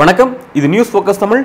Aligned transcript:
வணக்கம். 0.00 0.32
இது 0.58 0.68
news 0.72 0.90
focus 0.92 1.20
Tamil. 1.22 1.42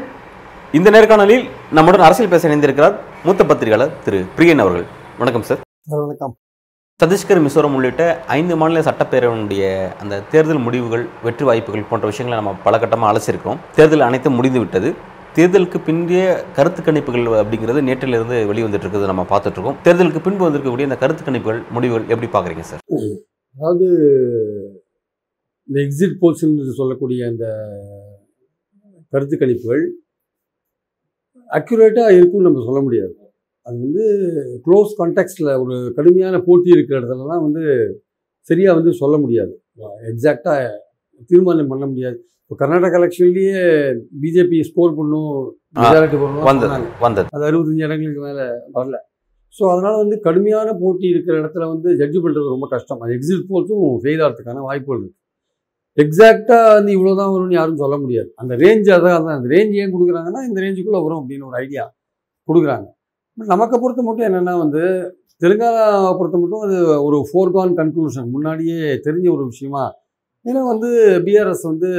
இந்த 0.78 0.90
நேர்காணலில் 0.96 1.46
நம்முடன் 1.78 2.06
அரசியல் 2.08 2.32
பேச 2.34 2.50
இணைந்திருக்கிறார் 2.50 2.96
மூத்த 3.26 3.46
பத்திரிகையாளர் 3.52 3.94
திரு 4.06 4.20
பிரியன் 4.38 4.64
அவர்கள். 4.64 4.86
வணக்கம் 5.22 5.46
சார் 5.50 5.62
வணக்கம். 5.94 6.34
சத்தீஸ்கர் 7.00 7.44
மிசோரம் 7.46 7.76
உள்ளிட்ட 7.78 8.04
ஐந்து 8.38 8.56
மாநில 8.62 8.82
சட்டப்பேரவையினுடைய 8.90 9.64
அந்த 10.02 10.22
தேர்தல் 10.34 10.62
முடிவுகள் 10.66 11.06
வெற்றி 11.26 11.46
வாய்ப்புகள் 11.50 11.90
போன்ற 11.90 12.06
விஷயங்களை 12.12 12.38
நம்ம 12.42 12.54
பல 12.68 12.78
கட்டமாக 12.84 13.12
அலசிருக்கிறோம் 13.14 13.62
தேர்தல் 13.80 14.08
அனைத்தும் 14.10 14.38
முடிந்து 14.40 14.62
விட்டது 14.64 14.92
தேர்தலுக்கு 15.38 15.78
பிந்தைய 15.86 16.24
கருத்து 16.58 16.82
கணிப்புகள் 16.88 17.28
அப்படிங்கிறது 17.42 17.80
நேற்றிலிருந்து 17.88 18.36
வெளிவந்துட்டு 18.50 18.86
இருக்கிறது 18.86 19.12
நம்ம 19.12 19.24
பார்த்துட்டு 19.32 19.58
இருக்கோம் 19.58 19.78
தேர்தலுக்கு 19.86 20.22
பின்பு 20.26 20.46
வந்திருக்கக்கூடிய 20.46 20.88
இந்த 20.90 20.98
கருத்து 21.04 21.24
கணிப்புகள் 21.28 21.62
முடிவுகள் 21.76 22.06
எப்படி 22.14 22.28
பார்க்குறீங்க 22.36 22.66
சார்? 22.72 22.84
அதாவது 23.56 23.88
இந்த 25.70 25.78
எக்ஸிட் 25.86 26.16
போல்ஸ் 26.22 26.44
சொல்லக்கூடிய 26.82 27.20
அந்த 27.32 27.46
கருத்து 29.14 29.36
கணிப்புகள் 29.44 29.84
அக்யூரேட்டாக 31.58 32.16
இருக்கும்னு 32.18 32.48
நம்ம 32.50 32.64
சொல்ல 32.68 32.80
முடியாது. 32.86 33.14
அது 33.66 33.76
வந்து 33.86 34.06
க்ளோஸ் 34.66 34.94
கான்டெக்ஸ்டில் 35.02 35.52
ஒரு 35.64 35.76
கடுமையான 35.98 36.36
போட்டி 36.48 36.70
இருக்கிற 36.76 36.96
இடத்துலலாம் 37.02 37.44
வந்து 37.48 37.64
சரியாக 38.50 38.78
வந்து 38.80 38.94
சொல்ல 39.02 39.16
முடியாது. 39.24 39.54
எக்ஸாக்டாக 40.12 40.62
தீர்மானம் 41.32 41.72
பண்ண 41.74 41.86
முடியாது. 41.92 42.18
இப்போ 42.54 42.64
கர்நாடகா 42.64 42.98
எலெக்ஷன்லேயே 42.98 43.62
பிஜேபி 44.24 44.58
ஸ்கோர் 44.68 44.92
பண்ணும் 44.98 45.30
மெஜாரிட்டி 45.78 46.18
வந்தது. 46.48 46.76
வந்தது. 47.04 47.26
அது 47.36 47.46
அறுபத்தஞ்சு 47.48 47.86
இடங்களுக்கு 47.88 48.22
மேலே 48.26 48.44
வரல. 48.76 48.98
ஸோ 49.56 49.64
அதனால் 49.72 49.98
வந்து 50.02 50.16
கடுமையான 50.26 50.70
போட்டி 50.82 51.06
இருக்கிற 51.14 51.34
இடத்துல 51.42 51.64
வந்து 51.72 51.90
ஜட்ஜ் 52.02 52.18
பண்ணுறது 52.24 52.54
ரொம்ப 52.54 52.68
கஷ்டம். 52.74 53.00
அது 53.06 53.16
எக்ஸிட் 53.16 53.48
போல்ஸும் 53.50 53.82
ஃபெயில் 54.04 54.22
ஆகிறதுக்கான 54.26 54.66
வாய்ப்புகள் 54.68 55.00
இருக்குது 55.00 55.20
எக்ஸாக்டாக 55.98 56.68
வந்து 56.76 56.94
இவ்வளோ 56.98 57.16
தான் 57.22 57.32
வரும்னு 57.34 57.58
யாரும் 57.60 57.82
சொல்ல 57.84 57.98
முடியாது. 58.04 58.30
அந்த 58.44 58.54
ரேஞ்ச் 58.64 58.92
அதான் 58.98 59.18
அதான். 59.18 59.36
அந்த 59.40 59.50
ரேஞ்ச் 59.56 59.74
ஏன் 59.82 59.94
கொடுக்குறாங்கன்னா 59.96 60.44
இந்த 60.50 60.60
ரேஞ்சுக்குள்ளே 60.66 61.02
வரும் 61.06 61.20
அப்படின்னு 61.22 61.50
ஒரு 61.50 61.60
ஐடியா 61.64 61.86
கொடுக்குறாங்க. 62.50 62.88
நமக்கு 63.38 63.76
பொறுத்த 63.84 64.04
மட்டும் 64.10 64.28
என்னென்னா 64.30 64.56
வந்து 64.64 64.84
தெலுங்கானா 65.42 65.84
பொறுத்த 66.20 66.38
மட்டும் 66.38 66.64
அது 66.68 66.78
ஒரு 67.08 67.20
ஃபோர்கான் 67.32 67.76
கன்க்ளூஷன் 67.82 68.30
முன்னாடியே 68.38 68.80
தெரிஞ்ச 69.08 69.28
ஒரு 69.38 69.46
விஷயமா 69.52 69.86
ஏன்னா 70.46 70.62
வந்து 70.72 70.90
பிஆர்எஸ் 71.26 71.66
வந்து 71.72 71.90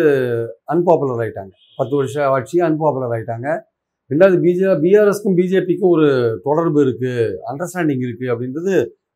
அன்பாப்புலர் 0.72 1.22
ஆயிட்டாங்க. 1.24 1.52
பத்து 1.78 1.94
வருஷம் 1.98 2.32
ஆட்சி 2.34 2.56
அன்பாப்புலர் 2.66 3.14
ஆயிட்டாங்க. 3.16 3.48
ரெண்டாவது 4.10 4.36
பிஜே 4.44 4.72
பிஆர்எஸ்க்கும் 4.82 5.36
பிஜேபிக்கும் 5.38 5.92
ஒரு 5.96 6.08
தொடர்பு 6.48 6.78
இருக்குது 6.86 7.24
அண்டர்ஸ்டாண்டிங் 7.50 8.02
இருக்குது 8.06 8.32
அப்படின்றது 8.34 8.74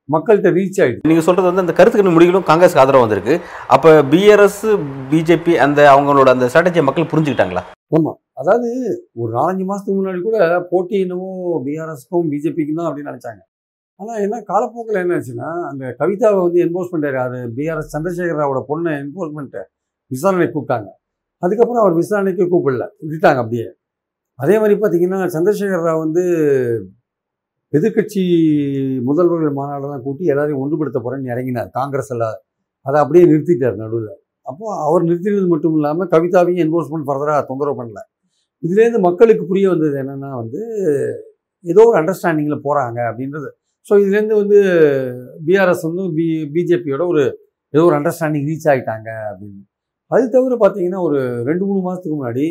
மக்கள்கிட்ட 0.09 0.51
ரீச் 0.59 0.79
ஆகிடுது 0.83 1.11
நீங்க 1.11 1.23
சொல்றது 1.25 1.49
வந்து 1.49 1.65
அந்த 1.65 1.75
கருத்துக்கள் 1.79 2.15
முடிவுகளும் 2.15 2.47
காங்கிரஸ் 2.51 2.79
ஆதரவு 2.83 3.05
வந்திருக்கு. 3.05 3.34
அப்ப 3.75 3.93
பிஆர்எஸ் 4.12 4.62
பிஜேபி 5.11 5.55
அந்த 5.65 5.81
அவங்களோட 5.95 6.29
அந்த 6.34 6.49
ஸ்ட்ராட்டஜியை 6.51 6.84
மக்கள் 6.87 7.11
புரிஞ்சுக்கிட்டாங்களா? 7.12 7.65
அதாவது 8.41 8.71
ஒரு 9.21 9.31
நாலஞ்சு 9.37 9.65
மாதத்துக்கு 9.69 9.99
முன்னாடி 9.99 10.21
கூட 10.25 10.39
போட்டி 10.73 10.97
என்னமோ 11.05 11.29
பிஆர்எஸ்க்கும் 11.67 12.31
பிஜேபிக்கும் 12.33 12.81
தான் 12.81 12.89
அப்படின்னு 12.89 13.12
நினச்சாங்க. 13.12 13.41
ஆனால் 14.00 14.20
என்ன 14.27 14.36
காலப்போக்கில் 14.50 15.00
என்ன 15.02 15.14
ஆச்சுன்னா 15.18 15.48
அந்த 15.70 15.84
கவிதாவை 16.00 16.41
வந்து 16.46 16.58
என்ஃபோர்ஸ்மெண்ட் 16.66 17.06
யார்? 17.14 17.36
பிஆர்எஸ் 17.56 17.94
சந்திரசேகர் 17.94 18.41
ராவோட 18.41 18.60
பொண்ணை 18.70 18.92
என்ஃபோர்ஸ்மெண்ட்டை 19.02 19.62
விசாரணைக்கு 20.10 20.54
கூப்பிட்டாங்க. 20.56 20.88
அதுக்கப்புறம் 21.42 21.82
அவர் 21.84 21.94
விசாரணைக்கு 21.94 22.44
கூப்பிடல. 22.52 22.84
விட்டுட்டாங்க 23.02 23.41
அப்படியே. 23.44 23.66
அதே 24.38 24.56
மாதிரி 24.58 24.74
பார்த்தீங்கன்னா 24.80 25.19
சந்திரசேகர 25.36 25.80
ராவ் 25.88 26.04
வந்து 26.04 26.22
எதிர்க்கட்சி 27.72 28.22
முதல்வர்கள் 29.08 29.58
மாநாடெல்லாம் 29.60 30.04
கூட்டி 30.06 30.25
எல்லாரையும் 30.32 30.62
ஒன்றுபடுத்த 30.62 30.98
போகிறேன்னு 31.04 31.32
இறங்கினார். 31.34 31.70
காங்கிரஸ் 31.70 32.12
எல்லாம். 32.14 32.37
அதை 32.87 32.98
அப்படியே 33.03 33.25
நிறுத்திட்டார் 33.31 33.76
நடுவில். 33.82 34.12
அப்போ 34.42 34.66
அவர் 34.87 35.03
நிறுத்தினது 35.04 35.48
மட்டும் 35.48 35.75
இல்லாமல் 35.78 36.08
கவிதாவையும் 36.14 36.62
என்ஃபோர்ஸ்மெண்ட் 36.64 37.08
ஃபர்தராக 37.08 37.41
தொந்தரவு 37.50 37.78
பண்ணல. 37.81 38.00
இதுலேருந்து 38.62 39.00
மக்களுக்கு 39.00 39.44
புரிய 39.47 39.66
வந்தது 39.69 39.97
என்னென்னா 40.03 40.31
வந்து 40.42 40.60
ஏதோ 41.64 41.82
ஒரு 41.91 41.97
அண்டர்ஸ்டாண்டிங்கில் 42.00 42.64
போகிறாங்க 42.66 42.98
அப்படின்றது. 43.10 43.48
ஸோ 43.88 43.94
இதுலேருந்து 44.03 44.37
வந்து 44.43 44.59
பிஆர்எஸ் 45.49 45.84
வந்து 45.88 46.04
பி 46.19 46.26
பிஜேபியோட 46.54 47.03
ஒரு 47.12 47.22
ஏதோ 47.75 47.84
ஒரு 47.88 47.97
அண்டர்ஸ்டாண்டிங் 47.99 48.47
ரீச் 48.50 48.69
ஆகிட்டாங்க 48.72 49.09
அப்படின்னு. 49.31 49.60
அது 50.10 50.25
தவிர 50.34 50.54
பார்த்தீங்கன்னா 50.65 51.00
ஒரு 51.06 51.19
ரெண்டு 51.49 51.65
மூணு 51.69 51.81
மாதத்துக்கு 51.87 52.19
முன்னாடி 52.19 52.44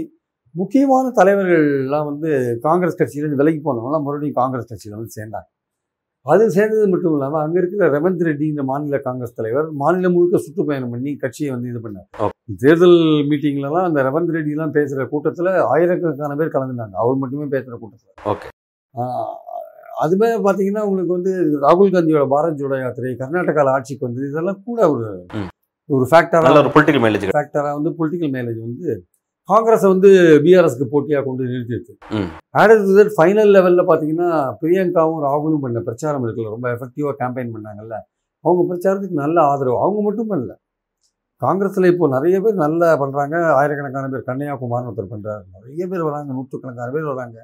முக்கியமான 0.55 1.05
தலைவர்கள்லாம் 1.19 2.07
வந்து 2.09 2.29
காங்கிரஸ் 2.65 2.99
கட்சியிலேருந்து 2.99 3.39
விலகி 3.41 3.59
போனவங்களாம் 3.67 4.05
மறுபடியும் 4.07 4.39
காங்கிரஸ் 4.41 4.69
கட்சியில் 4.71 4.97
வந்து 4.99 5.15
சேர்ந்தாங்க. 5.17 5.47
அது 6.25 6.43
சேர்ந்தது 6.55 6.85
மட்டும் 6.93 7.13
இல்லாமல் 7.15 7.41
அங்கே 7.43 7.57
இருக்கிற 7.61 7.83
ரவந்த் 7.95 8.23
ரெட்டிங்கிற 8.27 8.63
மாநில 8.71 8.97
காங்கிரஸ் 9.07 9.37
தலைவர் 9.39 9.67
மாநிலம் 9.81 10.15
முழுக்க 10.15 10.41
சுற்றுப்பயணம் 10.45 10.93
பண்ணி 10.93 11.11
கட்சியை 11.23 11.49
வந்து 11.53 11.69
இது 11.71 11.81
பண்ணார். 11.85 12.33
தேர்தல் 12.63 12.97
மீட்டிங்லலாம் 13.29 13.87
அந்த 13.89 14.01
ரவந்த் 14.07 14.33
ரெட்டிலாம் 14.37 14.75
பேசுகிற 14.77 15.05
கூட்டத்தில் 15.13 15.51
ஆயிரக்கணக்கான 15.73 16.37
பேர் 16.41 16.55
கலந்துனாங்க 16.55 16.97
அவர் 17.03 17.21
மட்டுமே 17.23 17.47
பேசுகிற 17.55 17.77
கூட்டத்தில். 17.83 18.15
ஓகே. 18.33 18.49
அதுமே 19.97 20.29
பார்த்தீங்கன்னா 20.45 20.83
உங்களுக்கு 20.87 21.13
வந்து 21.17 21.31
ராகுல் 21.65 21.93
காந்தியோட 21.93 22.25
பாரத் 22.33 22.59
ஜோடோ 22.61 22.77
யாத்திரை 22.81 23.13
கர்நாடகாவில் 23.21 23.73
ஆட்சிக்கு 23.75 24.07
வந்தது 24.07 24.27
இதெல்லாம் 24.31 24.63
கூட 24.69 24.79
ஒரு. 24.93 25.07
ஒரு 25.89 26.05
ஃபேக்டராக 26.11 26.61
ஒரு 26.63 26.71
பொலிட்டிக்கல் 26.75 27.03
மைலேஜ் 27.03 27.25
ஃபேக்டராக 27.35 27.75
வந்து 27.77 27.91
பொலிட்டிக்கல் 27.99 28.33
மேனேஜ் 28.33 28.59
வந்து 28.65 28.87
காங்கிரஸை 29.49 29.87
வந்து 29.93 30.09
பிஆர்எஸ்க்கு 30.45 30.85
போட்டியாக 30.93 31.23
கொண்டு 31.27 31.43
நிறுத்திடுச்சு. 31.51 31.93
அடுத்தது 32.61 33.03
ஃபைனல் 33.17 33.51
லெவலில் 33.55 33.87
பார்த்தீங்கன்னா 33.89 34.29
பிரியங்காவும் 34.61 35.21
ராகுலும் 35.25 35.63
பண்ண 35.65 35.81
பிரச்சாரம் 35.87 36.23
இருக்குல்ல 36.25 36.53
ரொம்ப 36.55 36.67
எஃபெக்டிவாக 36.75 37.15
கேம்பெயின் 37.21 37.53
பண்ணாங்கல்ல. 37.55 37.95
அவங்க 38.45 38.63
பிரச்சாரத்துக்கு 38.71 39.21
நல்ல 39.23 39.37
ஆதரவு. 39.51 39.77
அவங்க 39.85 40.01
மட்டும் 40.07 40.29
பண்ணல. 40.31 40.53
காங்கிரஸில் 41.41 41.91
இப்போ 41.91 42.05
நிறைய 42.15 42.35
பேர் 42.43 42.63
நல்லா 42.65 42.87
பண்ணுறாங்க 43.01 43.35
ஆயிரக்கணக்கான 43.59 44.09
பேர் 44.13 44.27
கன்னியாகுமார்னு 44.29 44.89
ஒருத்தர் 44.89 45.11
பண்ணுறாரு 45.13 45.43
நிறைய 45.57 45.83
பேர் 45.91 46.07
வராங்க 46.09 46.29
நூற்றுக்கணக்கான 46.37 46.91
பேர் 46.95 47.11
வராங்க. 47.13 47.37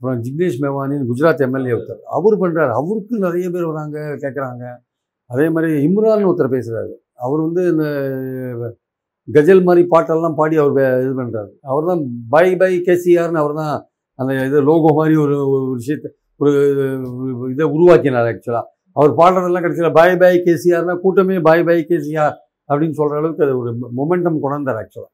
அப்புறம் 0.00 0.20
ஜிக்னேஷ் 0.24 0.60
மேவானின்னு 0.62 1.06
குஜராத் 1.08 1.42
எம்எல்ஏ 1.46 1.72
ஒருத்தர். 1.74 1.98
அவர் 2.16 2.34
பண்ணுறாரு 2.42 2.72
அவருக்கு 2.78 3.14
நிறைய 3.24 3.46
பேர் 3.50 3.66
வராங்க 3.70 3.96
கேட்குறாங்க 4.22 4.62
அதே 5.30 5.46
மாதிரி 5.54 5.70
இம்ரான் 5.86 6.24
ஒருத்தர் 6.28 6.54
பேசுகிறாரு 6.54 6.92
அவர் 7.24 7.40
வந்து 7.40 7.62
இந்த 7.72 7.84
கஜல் 9.28 9.60
மாதிரி 9.62 9.82
பாட்டெல்லாம் 9.90 10.36
பாடி 10.38 10.56
அவர் 10.62 10.78
இது 11.02 11.12
பண்ணுறாரு 11.18 11.50
அவர் 11.66 11.88
தான் 11.90 12.00
பை 12.30 12.46
பை 12.56 12.70
கேசிஆர்னு 12.86 13.40
அவர் 13.42 13.54
தான் 13.54 13.74
அந்த 14.18 14.38
இது 14.46 14.62
லோகோ 14.68 14.92
மாதிரி 14.94 15.14
ஒரு 15.24 15.36
ஒரு 15.56 15.66
விஷயத்தை 15.76 16.08
ஒரு 16.40 16.54
இதை 17.52 17.66
உருவாக்கினார் 17.74 18.30
ஆக்சுவலாக 18.30 18.66
அவர் 18.96 19.12
பாடுறதெல்லாம் 19.20 19.64
கடைசியில் 19.64 19.96
பாய் 19.98 20.16
பாய் 20.16 20.38
கேசிஆர்னா 20.46 20.96
கூட்டமே 21.04 21.36
பாய் 21.48 21.66
பாய் 21.68 21.82
கேசிஆர் 21.90 22.34
அப்படின்னு 22.68 22.98
சொல்கிற 22.98 23.20
அளவுக்கு 23.20 23.44
அது 23.46 23.54
ஒரு 23.58 23.70
மொமெண்டம் 23.98 24.42
கொண்டாந்தார் 24.42 24.80
ஆக்சுவலாக 24.82 25.12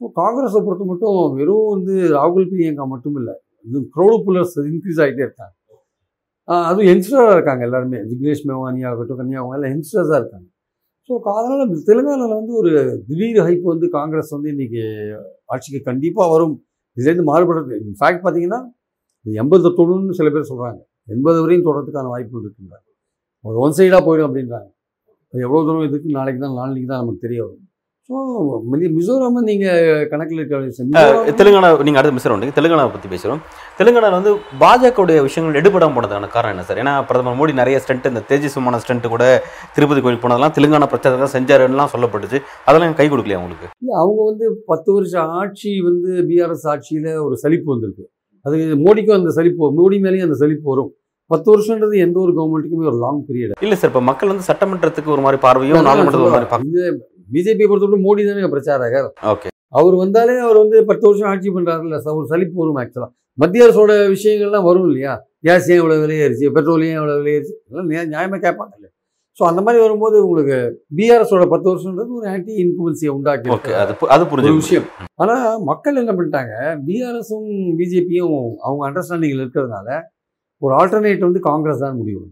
ஸோ 0.00 0.08
காங்கிரஸை 0.16 0.62
பொறுத்த 0.62 0.84
மட்டும் 0.84 1.18
வெறும் 1.36 1.68
வந்து 1.72 1.94
ராகுல் 2.16 2.50
பிரியங்கா 2.50 2.86
மட்டும் 2.86 3.18
இல்லை 3.20 3.34
க்ரௌடு 3.94 4.18
புல்லர்ஸ் 4.26 4.56
இன்க்ரீஸ் 4.70 5.00
ஆகிட்டே 5.04 5.24
இருக்காங்க. 5.28 5.54
அதுவும் 6.68 6.88
யங்ஸ்டராக 6.90 7.34
இருக்காங்க 7.36 7.62
எல்லாருமே. 7.68 7.98
ஜிக்னேஷ் 8.10 8.44
மேவானி 8.50 8.80
ஆகட்டும் 8.90 9.18
கன்னியாகுமரி 9.20 9.58
எல்லாம் 9.58 9.72
யங்ஸ்டர்ஸாக 9.74 10.20
இருக்காங்க. 10.20 10.48
ஸோ 11.08 11.14
அதனால் 11.38 11.74
தெலுங்கானாவில் 11.88 12.38
வந்து 12.40 12.54
ஒரு 12.60 12.70
திடீர் 13.08 13.40
ஹைப் 13.46 13.66
வந்து 13.72 13.86
காங்கிரஸ் 13.98 14.32
வந்து 14.36 14.48
இன்னைக்கு 14.54 14.82
ஆட்சிக்கு 15.54 15.80
கண்டிப்பாக 15.90 16.28
வரும். 16.34 16.54
இதுலேருந்து 16.96 17.26
மாறுபடுறது. 17.30 17.76
இன்ஃபேக்ட் 17.86 18.22
பார்த்தீங்கன்னா 18.24 18.60
எண்பது 19.26 19.70
தொண்ணூறுன்னு 19.78 20.16
சில 20.20 20.28
பேர் 20.34 20.50
சொல்கிறாங்க 20.50 20.80
எண்பது 21.14 21.38
வரையும் 21.44 21.66
தொடர்றதுக்கான 21.68 22.10
வாய்ப்புகள் 22.14 22.44
இருக்குன்றாங்க. 22.44 22.86
ஒரு 23.44 23.56
ஒன் 23.64 23.76
சைடாக 23.78 24.00
போயிடும் 24.06 24.28
அப்படின்றாங்க. 24.28 24.68
அது 25.32 25.42
எவ்வளோ 25.46 25.62
தூரம் 25.68 25.86
இதுக்கு 25.88 26.08
நாளைக்கு 26.18 26.40
தான் 26.44 26.56
நாளைக்கு 26.60 26.88
தான் 26.92 27.00
நமக்கு 27.02 27.24
தெரிய 27.26 27.38
வரும். 27.44 27.64
மிசோரம் 28.10 29.34
நீங்கள் 29.48 30.06
கணக்கில் 30.10 30.38
இருக்க 30.40 30.58
மிசோரம் 30.60 31.26
தெலுங்கானா 31.40 31.70
நீங்க 31.86 31.98
அடுத்து 32.00 32.14
மிஸ்டர் 32.16 32.34
ஒன்று 32.34 32.54
தெலுங்கானாவை 32.58 32.90
பத்தி 32.94 33.08
பேசுறோம். 33.14 33.40
தெலுங்கானால 33.78 34.18
வந்து 34.18 34.32
பாஜகவுடைய 34.62 35.18
விஷயங்கள் 35.26 35.58
எடுபடாம 35.60 35.94
போனதுக்கான 35.96 36.30
காரணம் 36.36 36.54
என்ன 36.54 36.64
சார்? 36.68 36.80
ஏன்னா 36.82 36.94
பிரதமர் 37.08 37.38
மோடி 37.40 37.54
நிறைய 37.60 37.78
ஸ்டண்ட் 37.84 38.08
இந்த 38.12 38.22
தேஜஸ் 38.30 38.56
விமான 38.58 38.80
ஸ்டண்ட் 38.84 39.08
கூட 39.14 39.24
திருப்பதி 39.76 40.02
கோயில் 40.06 40.22
போனதெல்லாம் 40.22 40.54
தெலுங்கானா 40.58 40.88
பிரச்சாரம் 40.92 41.34
செஞ்சாருலாம் 41.36 41.92
சொல்லப்பட்டுச்சு. 41.94 42.40
அதெல்லாம் 42.68 42.98
கை 43.00 43.08
கொடுக்கலையா 43.14 43.40
உங்களுக்கு? 43.42 43.68
இல்லை 43.82 43.96
அவங்க 44.04 44.20
வந்து 44.30 44.48
பத்து 44.72 44.92
வருஷம் 44.98 45.34
ஆட்சி 45.40 45.72
வந்து 45.88 46.12
பிஆர்எஸ் 46.30 46.66
ஆட்சியில் 46.74 47.10
ஒரு 47.26 47.36
சலிப்பு 47.44 47.70
வந்திருக்கு. 47.74 48.06
அது 48.46 48.58
மோடிக்கும் 48.86 49.18
அந்த 49.20 49.32
சலிப்பு 49.40 49.70
மோடி 49.80 49.98
மேலேயும் 50.06 50.28
அந்த 50.28 50.38
சலிப்பு 50.44 50.66
வரும். 50.72 50.90
பத்து 51.30 51.48
வருஷன்றது 51.52 51.96
எந்த 52.04 52.16
ஒரு 52.24 52.32
கவர்மெண்ட்டுக்குமே 52.36 52.86
ஒரு 52.90 52.98
லாங் 53.02 53.18
பீரியட் 53.28 53.64
இல்ல 53.64 53.74
சார் 53.80 53.90
இப்ப 53.90 54.00
மக்கள் 54.06 54.30
வந்து 54.32 54.46
சட்டமன்றத்துக்கு 54.50 55.12
ஒரு 55.14 55.22
மாதிரி 55.24 55.38
பார்வையும் 55.44 55.76
நாடாளுமன்றத்துக்கு 55.78 56.28
ஒரு 56.28 56.36
மாதிரி 56.36 56.50
பார்க்க 57.30 57.50
இந்த 57.50 57.50
பிஜேபியை 57.50 57.68
பொறுத்தவரை 57.68 58.04
மோடி 58.04 58.26
தானே 58.28 58.46
பிரச்சாரகர். 58.46 59.08
ஓகே. 59.22 59.46
அவர் 59.68 59.94
வந்தாலே 59.94 60.38
அவர் 60.38 60.56
வந்து 60.56 60.84
பத்து 60.84 61.06
வருஷம் 61.06 61.28
ஆட்சி 61.28 61.50
பண்றாருல்ல 61.50 61.96
ச- 62.04 62.14
ஒரு 62.14 62.26
சலிப்பு 62.26 62.54
வரும் 62.54 62.76
ஆக்சுவலாக 62.76 63.10
மத்திய 63.32 63.64
அரசோட 63.66 64.12
விஷயங்கள்லாம் 64.12 64.62
வரும் 64.62 64.86
இல்லையா? 64.86 65.24
கேஸ் 65.40 65.70
ஏன் 65.70 65.80
இவ்வளோ 65.80 65.96
விலையேறிச்சு? 66.04 66.52
பெட்ரோல் 66.52 66.82
ஏன் 66.82 66.98
இவ்வளோ 66.98 67.16
விலையேறிச்சு? 67.18 67.54
எல்லாம் 67.70 67.90
நியா- 67.90 68.08
நியாயமா 68.10 68.38
கேட்பாங்க 68.38 68.72
இல்லையா 68.74 68.92
ஸோ 69.38 69.44
அந்த 69.44 69.62
மாதிரி 69.62 69.82
வரும்போது 69.82 70.28
உங்களுக்கு 70.28 70.84
பிஆர்எஸோட 70.96 71.48
பத்து 71.48 71.76
வருஷன்றது 71.76 72.08
ஒரு 72.08 72.28
ஆன்டி 72.28 72.52
இன்ஃபுளுன்சியை 72.64 73.08
உண்டாக்கி 73.08 73.48
அது 73.50 73.94
அது 74.08 74.24
புரிஞ்சு 74.24 74.54
விஷயம். 74.54 74.84
ஆனால் 75.14 75.60
மக்கள் 75.62 75.96
என்ன 75.96 76.12
பண்ணிட்டாங்க? 76.12 76.54
பிஆர்எஸும் 76.86 77.48
பிஜேபியும் 77.78 78.34
அவங்க 78.58 78.90
அண்டர்ஸ்டாண்டிங்கில் 78.90 79.42
இருக்கிறதுனால 79.44 80.00
ஒரு 80.58 80.74
ஆல்டர்னேட் 80.74 81.18
வந்து 81.18 81.40
காங்கிரஸ் 81.40 81.78
தான் 81.78 81.96
முடிவு 81.96 82.24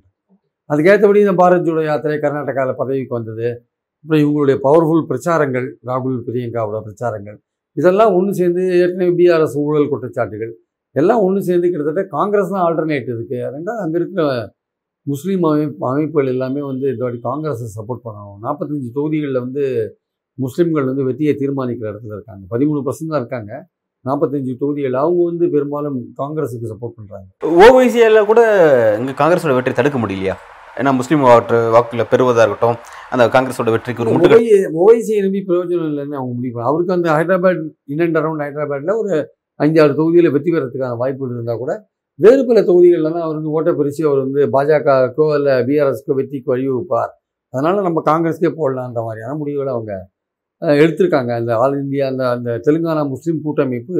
அதுக்கேற்றபடி 0.70 1.20
இந்த 1.20 1.32
பாரத் 1.32 1.64
ஜோடோ 1.64 1.84
யாத்திரை 1.84 2.18
கர்நாடகாவில் 2.18 2.74
பதவிக்கு 2.76 3.14
வந்தது. 3.14 3.66
அப்புறம் 4.06 4.22
இவங்களுடைய 4.24 4.56
பவர்ஃபுல் 4.64 5.06
பிரச்சாரங்கள் 5.08 5.64
ராகுல் 5.88 6.18
பிரியங்காவோட 6.26 6.78
பிரச்சாரங்கள். 6.84 7.36
இதெல்லாம் 7.76 8.12
ஒன்று 8.16 8.32
சேர்ந்து 8.38 8.62
ஏற்கனவே 8.82 9.12
பிஆர்எஸ் 9.20 9.56
ஊழல் 9.62 9.88
குற்றச்சாட்டுகள். 9.92 10.52
எல்லாம் 11.00 11.22
ஒன்று 11.24 11.40
சேர்ந்து 11.48 11.70
கிட்டத்தட்ட 11.72 12.02
காங்கிரஸ் 12.14 12.52
தான் 12.52 12.62
ஆல்டர்னேட் 12.66 13.08
இருக்குது 13.12 13.40
ரெண்டாவது 13.54 13.82
அங்கே 13.84 13.98
இருக்கிற 14.00 14.22
முஸ்லீம் 15.06 15.44
அமைப்பு 15.50 15.84
அமைப்புகள் 15.90 16.30
எல்லாமே 16.34 16.62
வந்து 16.70 16.86
இந்த 16.92 17.02
வாட்டி 17.04 17.20
காங்கிரஸை 17.28 17.68
சப்போர்ட் 17.76 18.04
பண்ணணும். 18.06 18.38
நாற்பத்தஞ்சு 18.46 18.88
தொகுதிகளில் 18.98 19.42
வந்து 19.46 19.64
முஸ்லீம்கள் 20.44 20.90
வந்து 20.90 21.06
வெற்றியை 21.08 21.34
தீர்மானிக்கிற 21.42 21.88
இடத்துல 21.92 22.16
இருக்காங்க. 22.18 22.44
பதிமூணு 22.54 22.82
பர்சன்ட் 22.88 23.12
தான் 23.14 23.22
இருக்காங்க. 23.24 23.52
நாற்பத்தஞ்சு 24.08 24.54
தொகுதிகள் 24.62 25.02
அவங்க 25.04 25.22
வந்து 25.30 25.46
பெரும்பாலும் 25.56 25.98
காங்கிரஸுக்கு 26.20 26.72
சப்போர்ட் 26.74 26.98
பண்ணுறாங்க 26.98 27.28
ஓவைசியில் 27.64 28.28
கூட 28.32 28.42
இங்கே 29.00 29.16
காங்கிரஸோட 29.22 29.56
வெற்றி 29.58 29.74
தடுக்க 29.80 29.98
முடியலையா? 30.04 30.36
ஏன்னா 30.80 30.90
முஸ்லீம் 30.98 31.24
வாக்கு 31.26 31.58
வாக்குல 31.74 32.04
பெறுவதாக 32.12 32.44
இருக்கட்டும் 32.46 32.78
அந்த 33.14 33.24
காங்கிரஸோட 33.34 33.70
வெற்றிக்கு 33.74 34.02
ஒரு 34.04 34.12
முட்டுக்கட்டை. 34.14 34.56
ஓவைசியை 34.84 35.20
நம்பி 35.26 35.40
பிரயோஜனம் 35.48 35.90
இல்லைன்னு 35.92 36.18
அவங்க 36.20 36.32
முடிவு 36.38 36.58
அவருக்கு 36.68 36.96
அந்த 36.96 37.08
ஹைதராபாத் 37.18 37.62
இன்னண்ட் 37.94 38.18
அரௌண்ட் 38.20 38.44
ஹைதராபாத்தில் 38.46 38.98
ஒரு 39.02 39.12
அஞ்சாறு 39.64 39.92
தொகுதியில் 40.00 40.34
வெற்றி 40.34 40.50
பெறதுக்கான 40.54 40.96
வாய்ப்புகள் 41.02 41.36
இருந்தால் 41.36 41.62
கூட 41.62 41.74
வேறு 42.24 42.42
பல 42.48 42.58
தொகுதிகளில் 42.68 43.08
அவர் 43.26 43.38
வந்து 43.38 43.54
ஓட்டை 43.56 43.72
பிரித்து 43.78 44.02
அவர் 44.08 44.20
வந்து 44.24 44.42
பாஜகக்கோ 44.56 45.24
இல்லை 45.38 45.54
பிஆர்எஸ்க்கோ 45.68 46.16
வெற்றிக்கு 46.18 46.48
வழிவகுப்பார். 46.52 47.12
அதனால் 47.54 47.86
நம்ம 47.88 48.02
காங்கிரஸ்க்கே 48.10 48.50
போடலான்ற 48.60 49.00
மாதிரியான 49.06 49.36
முடிவுகளை 49.40 49.72
அவங்க 49.76 49.92
எடுத்திருக்காங்க. 50.82 51.30
அந்த 51.40 51.52
ஆல் 51.62 51.76
இந்தியா 51.84 52.04
அந்த 52.12 52.24
அந்த 52.34 52.50
தெலுங்கானா 52.66 53.02
முஸ்லீம் 53.14 53.42
கூட்டமைப்பு 53.46 53.94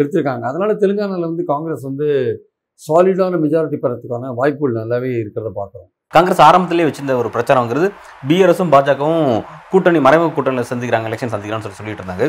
எடுத்திருக்காங்க. 0.00 0.44
அதனால் 0.50 0.80
தெலுங்கானாவில் 0.82 1.30
வந்து 1.30 1.44
காங்கிரஸ் 1.52 1.84
வந்து 1.90 2.08
சாலிடான 2.82 3.38
மெஜாரிட்டி 3.44 3.78
பெறத்துக்கான 3.84 4.32
வாய்ப்புகள் 4.40 4.80
நல்லாவே 4.80 5.10
இருக்கிறத 5.20 5.50
பார்க்குறோம். 5.60 5.90
காங்கிரஸ் 6.14 6.42
ஆரம்பத்திலே 6.48 6.84
வச்சிருந்த 6.86 7.14
ஒரு 7.20 7.28
பிரச்சாரங்கிறது 7.34 7.86
பிஆர்எஸும் 8.28 8.72
பாஜகவும் 8.74 9.24
கூட்டணி 9.70 9.98
மறைமுக 10.06 10.28
கூட்டணியில் 10.36 10.70
சந்திக்கிறாங்க 10.70 11.08
எலெக்ஷன் 11.10 11.32
சந்திக்கிறான்னு 11.32 11.64
சொல்லி 11.66 11.78
சொல்லிட்டு 11.80 12.02
இருந்தாங்க. 12.02 12.26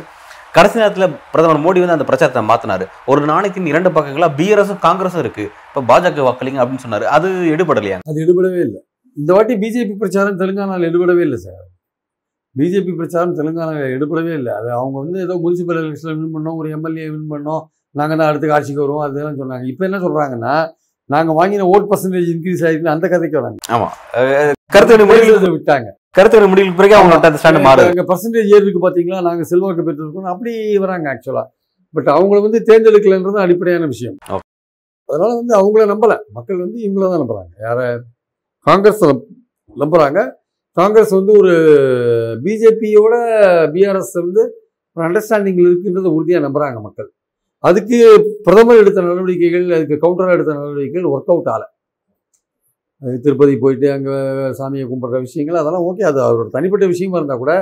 கடைசி 0.56 0.78
நேரத்தில் 0.82 1.14
பிரதமர் 1.34 1.62
மோடி 1.66 1.80
வந்து 1.84 1.96
அந்த 1.98 2.06
பிரச்சாரத்தை 2.10 2.42
மாற்றினார் 2.50 2.84
ஒரு 3.12 3.22
நாணயத்தின் 3.32 3.70
இரண்டு 3.72 3.90
பக்கங்களாக 3.98 4.32
பிஆர்எஸும் 4.40 4.82
காங்கிரஸும் 4.86 5.22
இருக்குது 5.24 5.50
இப்போ 5.70 5.82
பாஜக 5.90 6.24
வாக்களிங்க 6.28 6.62
அப்படின்னு 6.64 6.86
சொன்னார். 6.86 7.06
அது 7.18 7.30
எடுபடலையா? 7.56 7.98
அது 8.12 8.18
எடுபடவே 8.26 8.60
இல்லை. 8.68 8.80
இந்த 9.18 9.32
வாட்டி 9.38 9.54
பிஜேபி 9.64 9.94
பிரச்சாரம் 10.02 10.40
தெலுங்கானாவில் 10.42 10.88
எடுபடவே 10.90 11.24
இல்லை 11.28 11.40
சார். 11.46 11.64
பிஜேபி 12.56 12.92
பிரச்சாரம் 13.00 13.36
தெலுங்கானாவில் 13.40 13.94
எடுபடவே 13.98 14.34
இல்லை. 14.40 14.52
அது 14.60 14.70
அவங்க 14.80 14.98
வந்து 15.04 15.20
ஏதோ 15.26 15.36
முனிசிபல் 15.46 15.82
எலெக்ஷனில் 15.84 16.18
வின் 16.20 16.36
பண்ணோம் 16.38 16.60
ஒரு 16.62 16.70
எம்எல்ஏ 16.78 17.08
வின் 17.14 17.32
பண்ணோம். 17.34 17.64
நாங்கள் 18.00 18.20
தான் 18.20 18.30
அடுத்த 18.32 18.56
ஆட்சிக்கு 18.58 18.84
வருவோம் 18.86 19.06
அதெல்லாம் 19.06 19.40
சொன்னாங்க. 19.42 19.66
இப்போ 19.74 19.84
என்ன 19.90 20.00
சொல்கிறாங்கன்னா 20.06 20.56
நாங்கள் 21.14 21.38
வாங்கின 21.40 21.66
ஓட் 21.74 21.88
பர்சன்டேஜ் 21.92 22.30
இன்க்ரீஸ் 22.34 22.64
ஆகிருக்கு 22.68 22.96
அந்த 22.96 23.06
கதைக்கு 23.12 23.40
வராங்க 23.40 23.60
கருத்து 24.76 25.06
முடிவு 25.12 25.52
விட்டாங்க. 25.56 25.88
கருத்து 26.18 26.48
முடிவுக்கு 26.52 26.80
பிறகு 26.80 26.96
அவங்கள்ட்ட 26.98 27.30
அந்த 27.30 27.40
ஸ்டாண்ட் 27.42 27.66
மாறுது. 27.68 27.92
எங்கள் 27.94 28.10
பர்சன்டேஜ் 28.10 28.50
ஏறி 28.56 28.66
இருக்கு 28.66 28.82
பார்த்தீங்களா 28.86 29.20
நாங்கள் 29.28 29.50
செல்வாக்கு 29.52 29.86
பெற்றிருக்கோம் 29.88 30.32
அப்படி 30.34 30.54
வராங்க 30.84 31.08
ஆக்சுவலாக 31.14 31.48
பட் 31.98 32.10
அவங்கள 32.16 32.38
வந்து 32.46 32.60
தேர்ந்தெடுக்கலைன்றது 32.70 33.40
அடிப்படையான 33.46 33.88
விஷயம். 33.94 34.18
அதனால 35.10 35.30
வந்து 35.40 35.54
அவங்கள 35.60 35.84
நம்பல. 35.92 36.14
மக்கள் 36.38 36.64
வந்து 36.64 36.78
இவங்கள 36.86 37.06
தான் 37.12 37.22
நம்புறாங்க. 37.24 37.54
யார? 37.68 37.80
காங்கிரஸ் 38.68 39.04
நம்புறாங்க. 39.84 40.20
காங்கிரஸ் 40.80 41.14
வந்து 41.20 41.34
ஒரு 41.42 41.54
பிஜேபியோட 42.46 43.14
பிஆர்எஸ் 43.76 44.16
வந்து 44.26 44.44
ஒரு 44.98 45.04
அண்டர்ஸ்டாண்டிங்கில் 45.08 45.70
இருக்குன்றதை 45.70 46.12
உறுதியாக 46.18 46.46
நம்புறாங்க 46.48 46.80
மக்கள். 46.88 47.10
அதுக்கு 47.64 47.98
பிரதமர் 48.46 48.82
எடுத்த 48.84 49.00
நடவடிக்கைகள் 49.08 49.66
அதுக்கு 49.78 49.96
கவுண்டராக 50.04 50.38
எடுத்த 50.38 50.52
நடவடிக்கைகள் 50.60 51.10
ஒர்க் 51.14 51.32
அவுட் 51.34 51.50
ஆகல. 51.54 51.66
திருப்பதி 53.24 53.56
போயிட்டு 53.64 53.88
அங்கே 53.96 54.14
சாமியை 54.60 54.86
கும்பிட்ற 54.92 55.18
விஷயங்கள் 55.26 55.60
அதெல்லாம் 55.62 55.88
ஓகே 55.90 56.06
அது 56.12 56.20
அவரோட 56.28 56.48
தனிப்பட்ட 56.56 56.86
விஷயமா 56.94 57.18
இருந்தால் 57.20 57.42
கூட 57.44 57.54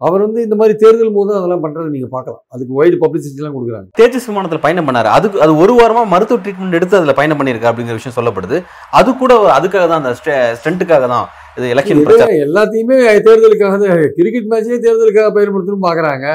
அவர் 0.00 0.22
வந்து 0.24 0.40
இந்த 0.46 0.56
மாதிரி 0.58 0.74
தேர்தல் 0.82 1.16
போது 1.16 1.30
அதெல்லாம் 1.38 1.62
பண்ணுறதை 1.62 1.88
நீங்கள் 1.94 2.12
பார்க்கலாம். 2.12 2.42
அதுக்கு 2.54 2.72
வைடு 2.80 2.96
பப்ளிசிட்டிலாம் 3.04 3.54
கொடுக்குறாங்க. 3.56 3.88
தேஜஸ் 4.00 4.28
விமானத்தில் 4.30 4.62
பயணம் 4.66 4.86
பண்ணாரு. 4.88 5.08
அதுக்கு 5.16 5.40
அது 5.44 5.52
ஒரு 5.62 5.72
வாரமா 5.78 6.02
மருத்துவ 6.12 6.38
ட்ரீட்மெண்ட் 6.44 6.78
எடுத்து 6.78 6.98
அதில் 6.98 7.18
பயணம் 7.20 7.38
பண்ணியிருக்கா 7.40 7.70
அப்படிங்கிற 7.70 7.96
விஷயம் 7.98 8.16
சொல்லப்படுது. 8.18 8.58
அது 8.98 9.16
கூட 9.22 9.32
அதுக்காக 9.56 9.84
தான் 9.92 10.02
அந்த 10.02 10.12
ஸ்ட்ரென்ட்டுக்காக 10.60 11.08
தான் 11.14 11.26
இது 11.58 11.72
எலெக்ஷன் 11.74 12.04
எல்லாத்தையுமே 12.46 12.98
தேர்தலுக்காக 13.26 13.98
கிரிக்கெட் 14.18 14.48
மேட்சே 14.52 14.78
தேர்தலுக்காக 14.86 15.32
பயன்படுத்தணும்னு 15.38 15.86
பார்க்குறாங்க 15.88 16.28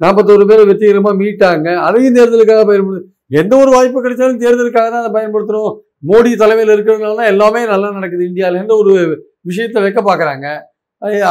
நாற்பத்தோரு 0.00 0.44
பேர் 0.50 0.68
வெற்றிகரமாக 0.70 1.16
மீட்டாங்க. 1.22 1.68
அதையும் 1.86 2.16
தேர்தலுக்காக 2.18 2.64
பயன்படுத்து 2.70 3.06
எந்த 3.40 3.54
ஒரு 3.62 3.70
வாய்ப்பு 3.76 3.98
கிடைச்சாலும் 4.04 4.42
தேர்தலுக்காக 4.44 4.88
தான் 4.92 5.02
அதை 5.04 5.12
பயன்படுத்தணும் 5.18 5.72
மோடி 6.10 6.30
தலைமையில் 6.42 6.74
இருக்கிறதுனால 6.74 7.16
தான் 7.20 7.30
எல்லாமே 7.32 7.60
நல்லா 7.72 7.88
நடக்குது. 7.98 8.28
இந்தியாவில் 8.30 8.60
எந்த 8.62 8.74
ஒரு 8.82 8.92
விஷயத்தை 9.50 9.80
வைக்க 9.84 10.00
பார்க்குறாங்க. 10.08 10.46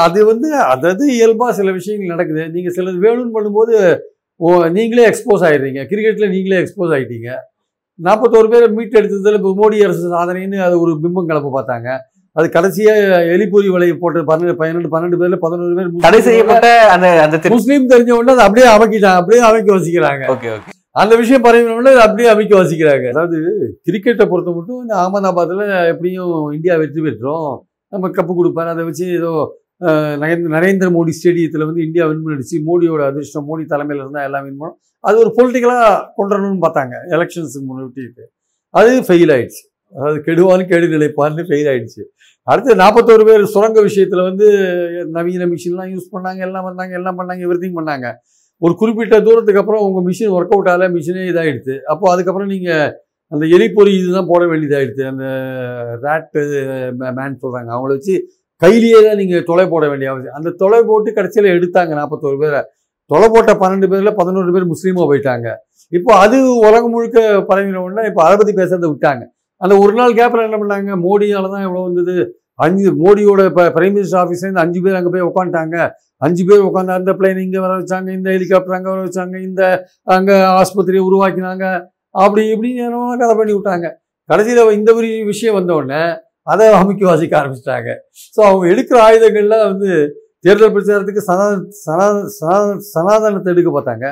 அது 0.05 0.19
வந்து 0.31 0.49
அதது 0.73 1.05
இயல்பாக 1.17 1.53
சில 1.59 1.71
விஷயங்கள் 1.79 2.13
நடக்குது. 2.15 2.43
நீங்கள் 2.55 2.75
சிலது 2.77 2.99
வேணும்னு 3.05 3.35
பண்ணும்போது 3.37 3.75
ஓ 4.39 4.49
நீங்களே 4.75 5.05
எக்ஸ்போஸ் 5.11 5.43
ஆகிடுறீங்க 5.47 5.81
கிரிக்கெட்டில் 5.91 6.33
நீங்களே 6.33 6.59
எக்ஸ்போஸ் 6.63 6.91
ஆகிட்டீங்க 6.95 7.29
நாற்பத்தோரு 7.99 8.47
பேரை 8.51 8.65
மீட் 8.77 8.97
எடுத்ததில் 8.99 9.37
இப்போ 9.39 9.51
மோடி 9.59 9.77
அரசு 9.85 10.03
சாதனைன்னு 10.13 10.57
அது 10.65 10.75
ஒரு 10.83 10.91
பிம்பம் 11.03 11.29
கிளப்ப 11.29 11.49
பார்த்தாங்க. 11.55 11.89
அது 12.37 12.47
கடைசியாக 12.55 13.19
எலிப்பொறி 13.35 13.67
வலையை 13.75 13.93
போட்டு 14.01 14.19
பன்னெண்டு 14.29 14.55
பன்னெண்டு 14.61 14.89
பன்னெண்டு 14.93 15.19
பேர்ல 15.21 15.37
பதினோரு 15.43 15.75
பேர் 15.77 15.93
தடை 16.07 16.19
செய்யப்பட்ட 16.25 16.67
அந்த 16.95 17.07
அந்த 17.25 17.37
முஸ்லீம் 17.55 17.91
தெரிஞ்ச 17.93 18.11
உடனே 18.17 18.33
அதை 18.35 18.43
அப்படியே 18.47 18.67
அமைக்கிட்டாங்க 18.73 19.21
அப்படியே 19.21 19.41
அமைக்க 19.49 19.69
வசிக்கிறாங்க. 19.77 20.25
Okay 20.33 20.49
okay. 20.55 20.73
அந்த 21.01 21.13
விஷயம் 21.21 21.45
பரவின 21.45 21.73
உடனே 21.77 21.91
அதை 21.93 22.03
அப்படியே 22.07 22.27
அமைக்க 22.33 22.53
வசிக்கிறாங்க. 22.59 23.05
அதாவது 23.13 23.37
கிரிக்கெட்டை 23.87 24.25
பொறுத்த 24.31 24.51
மட்டும் 24.57 24.81
இந்த 24.83 24.93
அகமதாபாத்தில் 25.03 25.63
எப்படியும் 25.93 26.35
இந்தியா 26.57 26.75
வெற்றி 26.81 27.01
பெற்றோம். 27.07 27.51
நம்ம 27.93 28.11
கப்பு 28.17 28.33
கொடுப்பாரு. 28.39 28.69
அதை 28.75 28.83
வச்சு 28.89 29.07
ஏதோ 29.19 29.31
நரேந்திர 30.21 30.51
நரேந்திர 30.57 30.87
மோடி 30.97 31.11
ஸ்டேடியத்தில் 31.17 31.65
வந்து 31.69 31.81
இந்தியா 31.87 32.05
வின் 32.09 32.23
பண்ணிடுச்சு. 32.25 32.59
மோடியோட 32.69 33.01
அதிர்ஷ்டம் 33.11 33.47
மோடி 33.49 33.65
தலைமையில் 33.73 34.03
இருந்தால் 34.03 34.27
எல்லாம் 34.29 34.45
வின் 34.47 34.59
பண்ணோம். 34.61 34.77
அது 35.07 35.17
ஒரு 35.23 35.31
பொலிட்டிக்கலாக 35.37 35.89
கொண்டு 36.17 36.33
வரணும்னு 36.35 36.63
பார்த்தாங்க. 36.65 36.95
எலெக்ஷன்ஸுக்கு 37.15 37.67
முன்னிட்டு 37.71 38.25
அது 38.73 38.91
ஃபெயில் 39.07 39.33
ஆயிடுச்சு. 39.35 39.63
அதாவது 39.95 40.19
கெடுவான் 40.27 40.63
கெடு 40.71 40.87
நிலைப்பான்னு 40.93 41.43
ஃபெயில் 41.49 41.69
ஆயிடுச்சு. 41.71 42.03
அடுத்து 42.51 42.79
நாற்பத்தோரு 42.83 43.23
பேர் 43.29 43.43
சுரங்க 43.53 43.79
விஷயத்தில் 43.87 44.27
வந்து 44.29 44.47
நவீன 45.17 45.47
மிஷின்லாம் 45.53 45.91
யூஸ் 45.95 46.13
பண்ணாங்க 46.15 46.41
எல்லாம் 46.47 46.67
பண்ணாங்க 46.67 46.93
எல்லாம் 46.99 47.17
பண்ணாங்க 47.19 47.41
எவ்ரி 47.47 47.69
பண்ணாங்க. 47.79 48.07
ஒரு 48.61 48.73
குறிப்பிட்ட 48.81 49.15
தூரத்துக்கு 49.25 49.61
அப்புறம் 49.61 49.83
உங்கள் 49.87 50.05
மிஷின் 50.07 50.33
ஒர்க் 50.37 50.53
அவுட் 50.55 50.69
ஆகல 50.71 50.87
மிஷினே 50.95 51.25
இதாகிடுது 51.31 51.75
அப்போ 51.91 52.05
அதுக்கப்புறம் 52.13 52.51
நீங்கள் 52.53 52.87
அந்த 53.31 53.43
எலிப்பொறி 53.55 53.91
இதுதான் 53.99 54.29
போட 54.31 54.43
வேண்டியதாகிடுது 54.51 55.03
அந்த 55.11 55.25
ரேட்டு 56.05 56.41
மேன் 57.17 57.41
சொல்கிறாங்க 57.43 57.69
அவங்கள 57.75 57.91
வச்சு 57.97 58.15
கையிலேயே 58.61 58.99
தான் 59.07 59.19
நீங்கள் 59.21 59.45
தொலை 59.49 59.65
போட 59.73 59.85
வேண்டிய 59.91 60.11
அவசியம். 60.11 60.37
அந்த 60.39 60.49
தொலை 60.61 60.79
போட்டு 60.89 61.09
கடைசியில் 61.17 61.53
எடுத்தாங்க 61.57 61.91
நாற்பத்தோரு 61.99 62.37
பேரை. 62.43 62.61
தொலை 63.11 63.27
போட்ட 63.33 63.51
பன்னெண்டு 63.63 63.87
பேரில் 63.91 64.17
பதினோரு 64.19 64.53
பேர் 64.55 64.71
முஸ்லீமாக 64.73 65.05
போயிட்டாங்க. 65.11 65.47
இப்போ 65.93 66.11
அது 66.23 66.37
உலகம் 66.67 66.93
முழுக்க 66.95 67.19
பரவின 67.49 67.81
உடனே 67.83 68.05
இப்போ 68.11 68.21
அதை 68.27 68.35
பற்றி 68.39 68.55
பேசுறதை 68.61 68.87
விட்டாங்க. 68.93 69.23
அந்த 69.63 69.73
ஒரு 69.83 69.93
நாள் 69.99 70.17
கேப்பில் 70.19 70.47
என்ன 70.47 70.57
பண்ணாங்க? 70.61 70.91
மோடியால் 71.05 71.53
தான் 71.53 71.65
எவ்வளோ 71.67 71.83
வந்தது? 71.87 72.15
அஞ்சு 72.65 72.89
மோடியோட 73.03 73.41
இப்போ 73.49 73.63
பிரைம் 73.75 73.95
மினிஸ்டர் 73.95 74.21
ஆஃபீஸ்லேருந்து 74.23 74.63
அஞ்சு 74.65 74.79
பேர் 74.85 74.97
அங்கே 74.99 75.11
போய் 75.15 75.27
உட்காந்துட்டாங்க 75.29 75.77
அஞ்சு 76.25 76.43
பேர் 76.49 76.67
உட்காந்து 76.67 76.93
அந்த 76.99 77.11
பிளேன் 77.17 77.41
இங்கே 77.45 77.59
வர 77.65 77.73
வச்சாங்க 77.79 78.09
இந்த 78.17 78.27
ஹெலிகாப்டர் 78.35 78.77
அங்கே 78.77 78.91
வர 78.93 79.01
வச்சாங்க 79.07 79.35
இந்த 79.47 79.61
அங்கே 80.15 80.35
ஆஸ்பத்திரியை 80.59 81.03
உருவாக்கினாங்க. 81.09 81.65
அப்படி 82.23 82.43
இப்படின்னு 82.53 82.85
என்னமோ 82.87 83.09
கதை 83.23 83.33
பண்ணி 83.39 83.53
விட்டாங்க. 83.57 83.87
கடைசியில் 84.29 84.71
இந்த 84.79 84.89
ஒரு 84.99 85.09
விஷயம் 85.31 85.57
வந்தோடனே 85.59 86.01
அதை 86.53 86.65
அமுக்கி 86.79 87.05
வாசிக்க 87.09 87.33
ஆரம்பிச்சிட்டாங்க. 87.41 87.89
ஸோ 88.35 88.39
அவங்க 88.49 88.65
எடுக்கிற 88.73 88.97
ஆயுதங்கள்லாம் 89.07 89.67
வந்து 89.71 89.89
தேர்தல் 90.45 90.73
பிரச்சாரத்துக்கு 90.75 91.21
சனாத 91.29 91.53
சனா 92.37 92.57
சனாதனத்தை 92.93 93.51
எடுக்க 93.53 93.69
பார்த்தாங்க. 93.77 94.07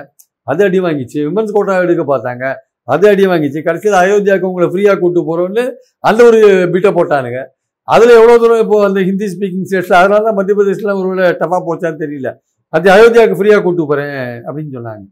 அது 0.52 0.62
அடி 0.68 0.80
வாங்கிச்சு. 0.86 1.20
விமன்ஸ் 1.28 1.56
கோட்டா 1.56 1.76
எடுக்க 1.86 2.04
பார்த்தாங்க. 2.14 2.46
அது 2.94 3.06
அடி 3.12 3.24
வாங்கிச்சு. 3.32 3.60
கடைசியில் 3.68 3.98
அயோத்தியாவுக்கு 4.04 4.50
உங்களை 4.52 4.68
ஃப்ரீயாக 4.74 4.98
கூட்டு 5.04 5.22
போகிறோன்னு 5.30 5.64
அந்த 6.10 6.20
ஒரு 6.30 6.40
பிட்டை 6.74 6.92
போட்டானுங்க. 6.98 7.40
அதில் 7.88 8.14
எவ்வளோ 8.20 8.36
தூரம் 8.44 8.62
இப்போ 8.64 8.78
அந்த 8.88 9.00
ஹிந்தி 9.10 9.28
ஸ்பீக்கிங் 9.34 9.66
ஸ்டேட்ஸில் 9.70 9.98
அதனால 10.02 10.22
தான் 10.28 10.38
மத்திய 10.40 10.56
பிரதேசில் 10.60 10.92
ஒருவேளை 11.00 11.26
டஃபாக 11.42 11.62
போச்சான்னு 11.68 12.02
தெரியல. 12.04 12.30
அது 12.74 12.88
அயோத்தியாவுக்கு 12.96 13.40
ஃப்ரீயாக 13.40 13.64
கூட்டு 13.66 13.84
போகிறேன் 13.90 14.16
அப்படின்னு 14.48 14.72
சொன்னாங்க. 14.78 15.04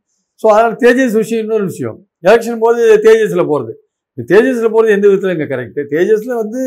ஸோ 0.44 0.46
அதனால் 0.54 0.78
தேஜஸ் 0.84 1.18
விஷயம் 1.22 1.44
இன்னொரு 1.46 1.66
விஷயம். 1.72 1.98
எலெக்ஷன் 2.28 2.62
போது 2.66 2.82
தேஜஸில் 3.08 3.50
போகிறது 3.52 3.74
தேஜஸில் 4.18 4.74
போகிறது 4.74 4.96
எந்த 4.96 5.06
விதத்தில் 5.10 5.36
இங்கே 5.36 5.48
கரெக்டு 5.54 5.84
தேஜஸில் 5.94 6.34
வந்து 6.42 6.62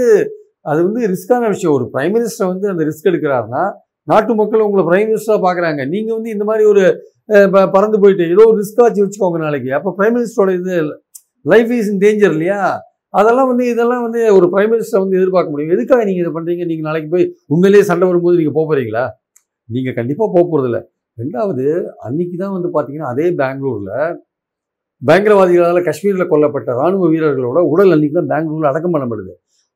அது 0.70 0.80
வந்து 0.86 1.00
ரிஸ்க்கான 1.14 1.48
விஷயம். 1.54 1.74
ஒரு 1.78 1.84
பிரைம் 1.94 2.14
மினிஸ்டர் 2.16 2.50
வந்து 2.52 2.66
அந்த 2.72 2.84
ரிஸ்க் 2.88 3.10
எடுக்கிறாருன்னா 3.10 3.64
நாட்டு 4.08 4.32
மக்கள் 4.40 4.64
உங்களை 4.64 4.82
பிரைம் 4.88 5.08
மினிஸ்டராக 5.10 5.40
பார்க்குறாங்க 5.44 5.80
நீங்கள் 5.92 6.16
வந்து 6.16 6.30
இந்த 6.36 6.44
மாதிரி 6.48 6.64
ஒரு 6.72 6.82
பறந்து 7.76 7.98
போயிட்டு. 8.02 8.24
ஏதோ 8.34 8.42
ஒரு 8.50 8.56
ரிஸ்க் 8.62 8.82
ஆச்சு 8.84 9.04
வச்சுக்கோங்க 9.04 9.38
நாளைக்கு. 9.46 9.70
அப்போ 9.78 9.90
பிரைம் 9.98 10.14
மினிஸ்டரோட 10.16 10.52
இது 10.60 10.74
லைஃப் 11.52 11.72
இஸ் 11.78 11.90
இன் 11.92 12.02
டேஞ்சர் 12.04 12.34
இல்லையா? 12.36 12.60
அதெல்லாம் 13.18 13.48
வந்து 13.50 13.64
இதெல்லாம் 13.72 14.02
வந்து 14.06 14.20
ஒரு 14.36 14.46
பிரைம் 14.52 14.70
மினிஸ்டர் 14.72 15.02
வந்து 15.04 15.18
எதிர்பார்க்க 15.20 15.52
முடியும். 15.54 15.72
எதுக்காக 15.76 16.02
நீங்கள் 16.08 16.24
இதை 16.24 16.32
பண்ணுறீங்க 16.36 16.64
நீங்கள் 16.70 16.88
நாளைக்கு 16.88 17.10
போய் 17.14 17.26
உண்மையிலேயே 17.54 17.84
சண்டை 17.90 18.06
வரும்போது 18.10 18.38
நீங்கள் 18.40 18.56
போக 18.58 18.66
போகிறீங்களா 18.70 19.04
நீங்கள் 19.68 19.96
கண்டிப்பாக 19.98 20.28
போக 20.34 20.44
போகிறதில்ல 20.44 20.80
ரெண்டாவது 21.18 21.64
அன்னைக்கு 22.06 22.36
தான் 22.42 22.54
வந்து 22.56 22.68
பார்த்தீங்கன்னா 22.74 23.10
அதே 23.12 23.26
பெங்களூரில் 23.40 23.92
பயங்கரவாதிகளால் 25.02 25.86
காஷ்மீரில் 25.86 26.30
கொல்லப்பட்ட 26.32 26.70
ராணுவ 26.80 27.06
வீரர்களோட 27.12 27.60
உடல் 27.72 27.94
அன்னைக்கு 27.94 28.16
தான் 28.18 28.30
பெங்களூரில் 28.32 28.70
அடக்கம் 28.70 28.94
பண்ணப்படுது. 28.94 29.32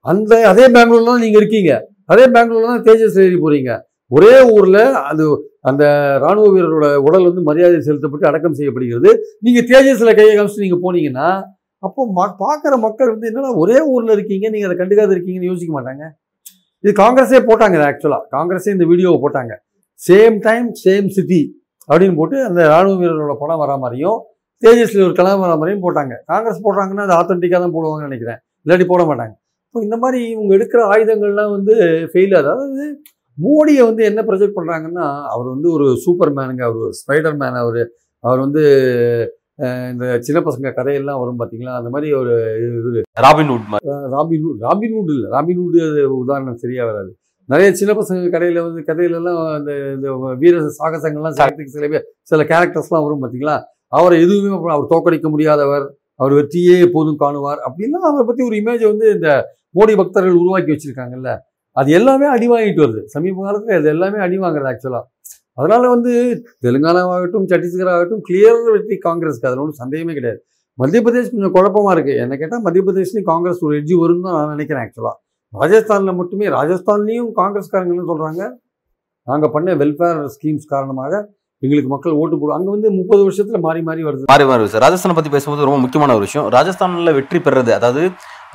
அந்த 0.07 0.33
அதே 0.51 0.67
பெங்களூர்ல 0.77 1.11
தான் 1.13 1.25
நீங்கள் 1.25 1.41
இருக்கீங்க. 1.43 1.73
அதே 2.13 2.25
பெங்களூர்ல 2.37 2.71
தான் 2.73 2.85
தேஜஸ் 2.89 3.19
ஏறி 3.25 3.39
போகிறீங்க 3.45 3.73
ஒரே 4.11 4.35
ஊரில் 4.55 4.83
அது 5.11 5.25
அந்த 5.65 5.85
ராணுவ 6.25 6.47
வீரரோட 6.55 6.87
உடல் 7.07 7.27
வந்து 7.29 7.43
மரியாதை 7.49 7.79
செலுத்தப்பட்டு 7.89 8.29
அடக்கம் 8.31 8.57
செய்யப்படுகிறது. 8.59 9.11
நீங்கள் 9.47 9.67
தேஜஸில் 9.71 10.17
கையை 10.19 10.35
காமிச்சு 10.37 10.65
நீங்கள் 10.65 10.83
போனீங்கன்னா 10.85 11.29
அப்போ 11.87 12.01
ம 12.17 12.27
பார்க்குற 12.43 12.75
மக்கள் 12.87 13.13
வந்து 13.13 13.29
என்னடா 13.31 13.51
ஒரே 13.63 13.79
ஊரில் 13.93 14.15
இருக்கீங்க 14.17 14.47
நீங்கள் 14.55 14.69
அதை 14.71 14.77
கண்டுக்காத 14.81 15.15
இருக்கீங்கன்னு 15.17 15.51
யோசிக்க 15.51 15.73
மாட்டாங்க. 15.77 16.05
இது 16.85 16.93
காங்கிரஸே 17.03 17.41
போட்டாங்க 17.49 17.75
இது 17.79 17.87
ஆக்சுவலாக 17.91 18.25
காங்கிரஸே 18.37 18.73
இந்த 18.77 18.87
வீடியோவை 18.91 19.19
போட்டாங்க. 19.25 19.53
சேம் 20.01 20.37
டைம் 20.49 20.69
சேம் 20.85 21.09
சிட்டி 21.17 21.41
அப்படின்னு 21.89 22.17
போட்டு 22.21 22.37
அந்த 22.49 22.61
ராணுவ 22.73 22.95
வீரரோட 23.03 23.35
படம் 23.43 23.63
வரா 23.63 23.77
மாதிரியும் 23.85 24.19
தேஜஸ்ல 24.63 25.05
ஒரு 25.09 25.15
கலாம் 25.21 25.43
வரா 25.45 25.55
மாதிரியும் 25.61 25.85
போட்டாங்க. 25.87 26.15
காங்கிரஸ் 26.31 26.65
போடுறாங்கன்னா 26.67 27.05
அது 27.07 27.15
ஆத்தென்டிக்காக 27.19 27.61
தான் 27.65 27.75
போடுவாங்கன்னு 27.77 28.09
நினைக்கிறேன். 28.11 28.41
இல்லாட்டி 28.65 28.87
போட 28.93 29.03
மாட்டாங்க. 29.11 29.35
இப்போ 29.69 29.81
இந்த 29.87 29.97
மாதிரி 30.03 30.19
இவங்க 30.35 30.53
எடுக்கிற 30.59 30.81
ஆயுதங்கள்லாம் 30.93 31.53
வந்து 31.57 31.75
ஃபெயில் 32.13 32.35
அதாவது 32.41 32.85
மோடியை 33.39 33.83
வந்து 33.89 34.03
என்ன 34.11 34.21
ப்ரொஜெக்ட் 34.29 34.57
பண்ணுறாங்கன்னா 34.59 35.07
அவர் 35.33 35.49
வந்து 35.55 35.69
ஒரு 35.77 35.87
சூப்பர் 36.05 36.33
மேனுங்க 36.39 36.65
அவர் 36.69 36.85
ஒரு 36.87 36.97
ஸ்பைடர் 37.01 37.39
மேன் 37.43 37.61
அவர் 37.63 37.83
அவர் 38.25 38.41
வந்து 38.47 38.63
இந்த 39.93 40.05
சின்ன 40.27 40.39
பசங்க 40.47 40.69
கதையெல்லாம் 40.77 41.21
வரும் 41.23 41.41
பார்த்தீங்களா 41.41 41.73
அந்த 41.79 41.89
மாதிரி 41.95 42.09
ஒரு 42.21 42.35
ராபின்வுட் 43.27 43.67
மாதிரி 43.73 43.89
ராபின்வுட் 44.15 44.61
ராபின்வுட் 44.67 45.11
இல்லை. 45.17 45.29
ராபின்வுட் 45.37 45.79
அது 45.87 46.03
உதாரணம் 46.23 46.61
சரியா 46.63 46.85
வராது. 46.91 47.11
நிறைய 47.49 47.69
சின்ன 47.81 47.93
பசங்க 47.99 48.31
கதையில 48.35 48.63
வந்து 48.67 48.83
கதையிலலாம் 48.89 49.39
அந்த 49.59 49.71
இந்த 49.95 50.09
வீர 50.43 50.63
சாகசங்கள்லாம் 50.81 51.37
சில 51.77 51.87
பேர் 51.95 52.07
சில 52.31 52.43
கேரக்டர்ஸ்லாம் 52.53 53.05
வரும் 53.07 53.23
பார்த்தீங்களா 53.23 53.57
அவரை 53.99 54.17
எதுவுமே 54.25 54.51
அவர் 54.75 54.91
தோக்கடிக்க 54.93 55.29
முடியாதவர். 55.35 55.87
அவர் 56.21 56.33
வெற்றியே 56.39 56.75
எப்போதும் 56.87 57.21
காணுவார். 57.23 57.61
அப்படின்லாம் 57.67 58.09
அவரை 58.09 58.25
பற்றி 58.29 58.43
ஒரு 58.49 58.57
இமேஜை 58.63 58.87
வந்து 58.93 59.07
இந்த 59.17 59.29
மோடி 59.79 59.95
பக்தர்கள் 60.01 60.41
உருவாக்கி 60.43 60.71
வச்சிருக்காங்கல்ல. 60.75 61.31
அது 61.77 61.91
எல்லாமே 61.99 62.27
அடி 62.35 62.47
வாங்கிட்டு 62.53 62.83
வருது. 62.85 63.01
சமீப 63.15 63.43
காலத்தில் 63.47 63.77
அது 63.79 63.89
எல்லாமே 63.95 64.19
அடி 64.27 64.37
வாங்குறது 64.45 64.71
ஆக்சுவலாக 64.73 65.07
அதனால் 65.59 65.87
வந்து 65.95 66.13
தெலுங்கானாவாகட்டும் 66.65 67.47
சத்தீஸ்கர் 67.51 67.91
ஆகட்டும் 67.95 68.23
கிளியர் 68.29 68.61
வெற்றி 68.75 68.97
காங்கிரஸ்க்கு. 69.07 69.49
அதில் 69.49 69.63
ஒன்றும் 69.65 69.81
சந்தேகமே 69.83 70.13
கிடையாது. 70.19 70.41
மத்திய 70.79 71.01
பிரதேஷ் 71.07 71.33
கொஞ்சம் 71.33 71.55
குழப்பமா 71.57 71.91
இருக்கு. 71.97 72.13
என்ன 72.25 72.35
கேட்டால் 72.43 72.63
மத்திய 72.67 72.83
பிரதேஷ்லையும் 72.87 73.29
காங்கிரஸ் 73.33 73.61
ஒரு 73.67 73.75
எட்ஜி 73.81 73.97
வரும்னு 74.03 74.27
தான் 74.27 74.37
நான் 74.39 74.55
நினைக்கிறேன் 74.55 74.85
ஆக்சுவலாக 74.85 75.17
ராஜஸ்தானில் 75.53 76.19
மட்டுமே 76.21 76.47
ராஜஸ்தான்லேயும் 76.57 77.31
காங்கிரஸ்காரங்கன்னு 77.41 78.09
சொல்கிறாங்க 78.11 78.43
நாங்கள் 79.27 79.53
பண்ண 79.55 79.75
வெல்ஃபேர் 79.83 80.21
ஸ்கீம்ஸ் 80.35 80.71
காரணமாக 80.75 81.13
எங்களுக்கு 81.63 81.91
மக்கள் 81.93 82.19
ஓட்டு 82.21 82.37
போடும் 82.41 82.57
அங்கே 82.57 82.71
வந்து 82.75 82.89
முப்பது 82.99 83.23
வருஷத்தில் 83.27 83.65
மாறி 83.65 83.81
மாறி 83.89 84.03
வருது. 84.09 84.25
மாறி 84.33 84.45
மாறி 84.51 84.63
வருது. 84.63 84.81
ராஜஸ்தானை 84.85 85.17
பற்றி 85.17 85.33
பேசும்போது 85.35 85.67
ரொம்ப 85.69 85.81
முக்கியமான 85.85 86.15
ஒரு 86.19 86.25
விஷயம். 86.29 86.47
ராஜஸ்தானில் 86.57 87.17
வெற்றி 87.19 87.39
பெறுறது 87.47 87.73
அதாவது 87.79 88.03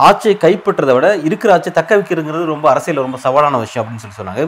ஆட்சியை 0.07 0.35
கைப்பற்றதை 0.43 0.93
விட 0.97 1.07
இருக்கிற 1.27 1.49
ஆட்சியை 1.55 1.73
தக்க 1.77 1.97
வைக்கிறதுங்கிறது 1.97 2.45
ரொம்ப 2.53 2.65
அரசியல் 2.73 3.03
ரொம்ப 3.05 3.19
சவாலான 3.25 3.59
விஷயம் 3.65 3.83
அப்படின்னு 3.83 4.03
சொல்லி 4.03 4.19
சொன்னாங்க. 4.21 4.43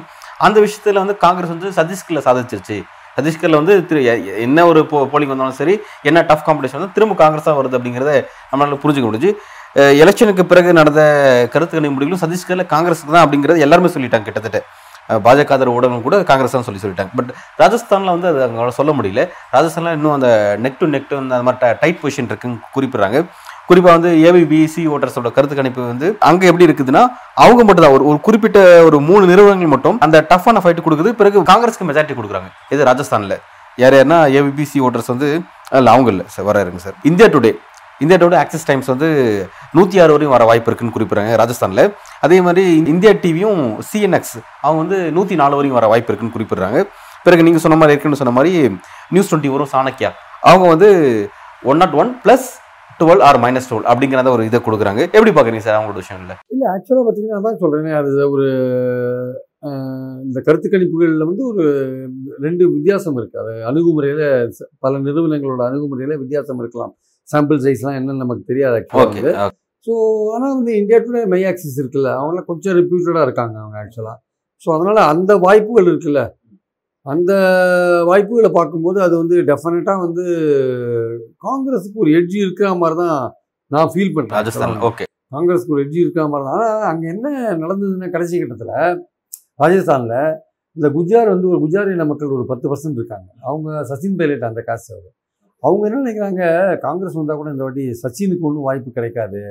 அந்த 0.46 0.58
விஷயத்துல 0.66 1.02
வந்து 1.04 1.18
காங்கிரஸ் 1.26 1.54
வந்து 1.56 1.70
சத்தீஸ்கர்ல 1.80 2.24
சாதிச்சிருச்சு. 2.28 2.78
சத்தீஸ்கர்ல 3.18 3.60
வந்து 3.62 3.76
திரு 3.90 4.02
என்ன 4.48 4.66
ஒரு 4.72 4.82
போ 4.90 4.98
போலிங் 5.12 5.32
வந்தாலும் 5.34 5.60
சரி 5.60 5.76
என்ன 6.10 6.20
டஃப் 6.32 6.44
காம்படிஷன் 6.48 6.80
வந்து 6.80 6.96
திரும்ப 6.98 7.16
காங்கிரஸாக 7.22 7.56
வருது 7.60 7.78
அப்படிங்கிறத 7.78 8.12
நம்மளால 8.52 8.80
புரிஞ்சுக்க 8.84 9.08
முடிஞ்சு. 9.10 9.32
எலெக்ஷனுக்கு 10.04 10.44
பிறகு 10.52 10.70
நடந்த 10.80 11.02
கருத்து 11.54 11.76
கணிப்பு 11.78 11.96
முடிவுகளும் 11.96 12.24
சத்தீஸ்கர்ல 12.26 12.66
காங்கிரஸ் 12.76 13.02
தான் 13.16 13.24
அப்படிங்கிறது 13.26 13.66
எல்லாருமே 13.68 13.92
சொல்லிட்டாங்க 13.96 14.28
கிட்டத்தட்ட. 14.28 14.62
பாஜக 15.26 15.54
ஆதரவு 15.56 15.76
ஊடகம் 15.80 16.06
கூட 16.06 16.16
காங்கிரஸ் 16.30 16.56
தான் 16.56 16.66
சொல்லி 16.68 16.82
சொல்லிட்டாங்க. 16.84 17.12
பட் 17.18 17.30
ராஜஸ்தானில் 17.62 18.14
வந்து 18.14 18.28
அது 18.32 18.40
அவங்களால 18.46 18.74
சொல்ல 18.80 18.92
முடியல. 18.98 19.22
ராஜஸ்தானில் 19.56 19.96
இன்னும் 19.98 20.16
அந்த 20.16 20.30
நெக் 20.64 20.80
டு 20.82 20.88
நெக் 20.96 21.14
அந்த 21.20 21.38
மாதிரி 21.48 21.78
டைட் 21.84 22.02
பொசிஷன் 22.02 22.30
இருக்குன்னு 22.32 22.58
குறிப்பிட்றாங்க. 22.78 23.20
குறிப்பாக 23.70 23.94
வந்து 23.98 24.10
ஏபிபிசி 24.28 24.84
ஓட்டர்ஸோட 24.96 25.30
கருத்து 25.38 25.56
கணிப்பு 25.60 25.82
வந்து 25.92 26.08
அங்கே 26.30 26.50
எப்படி 26.52 26.66
இருக்குதுன்னா 26.68 27.04
அவங்க 27.46 27.62
மட்டும் 27.68 27.86
தான் 27.86 27.96
ஒரு 27.98 28.04
ஒரு 28.10 28.20
குறிப்பிட்ட 28.28 28.60
ஒரு 28.88 28.98
மூணு 29.10 29.24
நிறுவனங்கள் 29.32 29.74
மட்டும் 29.76 29.98
அந்த 30.06 30.18
டஃப்பான 30.32 30.62
ஃபைட் 30.64 30.84
கொடுக்குது. 30.86 31.12
பிறகு 31.22 31.48
காங்கிரஸ்க்கு 31.52 31.88
மெஜாரிட்டி 31.90 32.16
கொடுக்குறாங்க. 32.20 32.50
இது 32.74 32.88
ராஜஸ்தானில். 32.90 33.36
யார் 33.84 33.96
யாருன்னா 33.98 34.20
ஏபிபிசி 34.38 34.78
ஓட்டர்ஸ் 34.88 35.12
வந்து 35.14 35.30
இல்லை 35.80 35.90
அவங்க 35.96 36.10
இல்லை. 36.14 36.26
சார் 36.36 36.48
வர 36.50 36.62
இருங்க 36.66 36.82
sir. 36.86 36.96
India 37.10 37.28
Today 37.34 37.52
India 38.04 38.18
Today 38.22 38.38
axis 38.42 38.66
times 38.70 38.90
வந்து 38.94 39.08
நூற்றி 39.78 39.98
ஆறு 40.02 40.12
வரையும் 40.16 40.34
வர 40.36 40.44
வாய்ப்பு 40.50 40.70
இருக்குன்னு 40.70 40.96
குறிப்பிட்றாங்க 40.98 41.32
ராஜஸ்தானில். 41.42 41.84
அதே 42.26 42.38
மாதிரி 42.48 42.64
இந்தியா 42.94 43.12
டிவியும் 43.24 43.62
சிஎன்எக்ஸ் 43.90 44.38
அவங்க 44.66 44.80
வந்து 44.84 45.00
நூற்றி 45.16 45.36
நாலு 45.42 45.58
வரையும் 45.60 45.78
வர 45.80 45.88
வாய்ப்பு 45.94 46.12
இருக்குன்னு 46.12 46.36
குறிப்பிட்றாங்க. 46.36 46.82
பிறகு 47.26 47.46
நீங்கள் 47.48 47.64
சொன்ன 47.66 47.78
மாதிரி 47.82 47.96
இருக்குன்னு 47.96 48.20
சொன்ன 48.22 48.34
மாதிரி 48.38 48.54
நியூஸ் 49.16 49.30
டுவெண்ட்டி 49.32 49.52
வரும் 49.56 49.72
சாணக்கியா. 49.74 50.12
அவங்க 50.52 50.68
வந்து 50.74 50.90
one 51.72 51.82
not 51.84 51.98
one 52.02 52.12
plus 52.26 52.48
twelve 53.00 53.24
or 53.28 53.40
minus 53.44 53.70
twelve 53.70 53.88
அப்படிங்கிற 53.92 54.22
அந்த 54.22 54.32
ஒரு 54.36 54.44
இதை 54.50 54.60
கொடுக்குறாங்க. 54.68 55.02
எப்படி 55.18 55.32
பார்க்குறீங்க 55.34 55.66
சார் 55.66 55.78
அவங்களோட 55.78 56.00
விஷயம்ல? 56.04 56.36
இல்லை 56.54 56.66
ஆக்சுவலாக 56.74 57.04
பார்த்தீங்கன்னா 57.08 57.40
அதான் 57.40 57.60
சொல்கிறேனே 57.64 57.94
அது 58.00 58.12
ஒரு 58.36 58.48
இந்த 60.28 60.40
கருத்து 60.48 60.68
கணிப்புகளில் 60.74 61.28
வந்து 61.30 61.44
ஒரு 61.52 61.64
ரெண்டு 62.46 62.64
வித்தியாசம் 62.74 63.18
இருக்குது 63.20 63.42
அது 63.44 63.54
அணுகுமுறையில் 63.70 64.26
பல 64.84 64.94
நிறுவனங்களோட 65.08 65.62
அணுகுமுறையில் 65.70 66.20
வித்தியாசம் 66.24 66.60
இருக்கலாம். 66.64 66.94
சாம்பிள் 67.30 67.64
சைஸ்லாம் 67.66 67.98
என்னன்னு 68.00 68.24
நமக்கு 68.24 68.50
தெரியாது 68.52 68.76
ஆக்சுவலாக 68.80 69.10
வந்து. 69.14 69.34
ஸோ 69.88 69.94
ஆனால் 70.36 70.54
வந்து 70.58 70.72
இந்தியா 70.82 70.98
டுடே 71.06 71.24
மை 71.34 71.42
ஆக்சிஸ் 71.52 71.80
இருக்குல்ல 71.82 72.10
அவங்களாம் 72.20 72.50
கொஞ்சம் 72.52 72.76
ரெப்யூட்டடாக 72.80 73.28
இருக்காங்க 73.28 73.56
அவங்க 73.64 73.78
ஆக்சுவலாக 73.84 74.18
ஸோ 74.64 74.70
அதனால் 74.76 75.02
அந்த 75.14 75.32
வாய்ப்புகள் 75.46 75.90
இருக்குல்ல. 75.92 76.22
அந்த 77.08 77.32
வாய்ப்புகளை 78.10 78.50
பார்க்கும்போது 78.58 79.00
அது 79.06 79.14
வந்து 79.22 79.36
டெஃபினட்டாக 79.50 80.04
வந்து 80.06 80.24
காங்கிரஸுக்கு 81.46 82.04
ஒரு 82.04 82.12
எட்ஜி 82.20 82.40
இருக்கிற 82.46 82.70
மாதிரி 82.82 82.98
தான் 83.04 83.20
நான் 83.72 83.92
ஃபீல் 83.94 84.16
பண்ணுறேன் 84.16 84.38
ராஜஸ்தான் 84.40 84.82
ஓகே 84.90 85.06
காங்கிரஸ்க்கு 85.36 85.74
ஒரு 85.76 85.84
எட்ஜி 85.86 86.00
இருக்கிற 86.04 86.26
மாதிரி 86.34 86.46
தான். 86.48 86.58
ஆனால் 86.58 86.84
அங்கே 86.90 87.08
என்ன 87.14 87.28
நடந்ததுன்னா 87.64 88.10
கடைசி 88.16 88.36
கட்டத்தில் 88.42 88.76
ராஜஸ்தானில் 89.64 90.20
இந்த 90.78 90.88
குஜார் 90.98 91.32
வந்து 91.34 91.48
ஒரு 91.54 91.60
குஜாரின 91.64 92.06
மக்கள் 92.10 92.36
ஒரு 92.38 92.46
பத்து 92.52 92.66
பர்சன்ட் 92.72 93.00
இருக்காங்க. 93.00 93.30
அவங்க 93.50 93.70
சச்சின் 93.90 94.18
பைலட் 94.20 94.50
அந்த 94.50 94.62
காசு. 94.70 94.90
அவர் 94.96 95.14
அவங்க 95.64 95.84
என்ன 95.90 96.02
நினைக்கிறாங்க? 96.04 96.44
காங்கிரஸ் 96.86 97.18
வந்தால் 97.20 97.40
கூட 97.40 97.50
இந்த 97.56 97.64
வாட்டி 97.66 97.86
சச்சினுக்கு 98.04 98.48
ஒன்றும் 98.50 98.68
வாய்ப்பு 98.68 98.90
கிடைக்காது. 98.98 99.42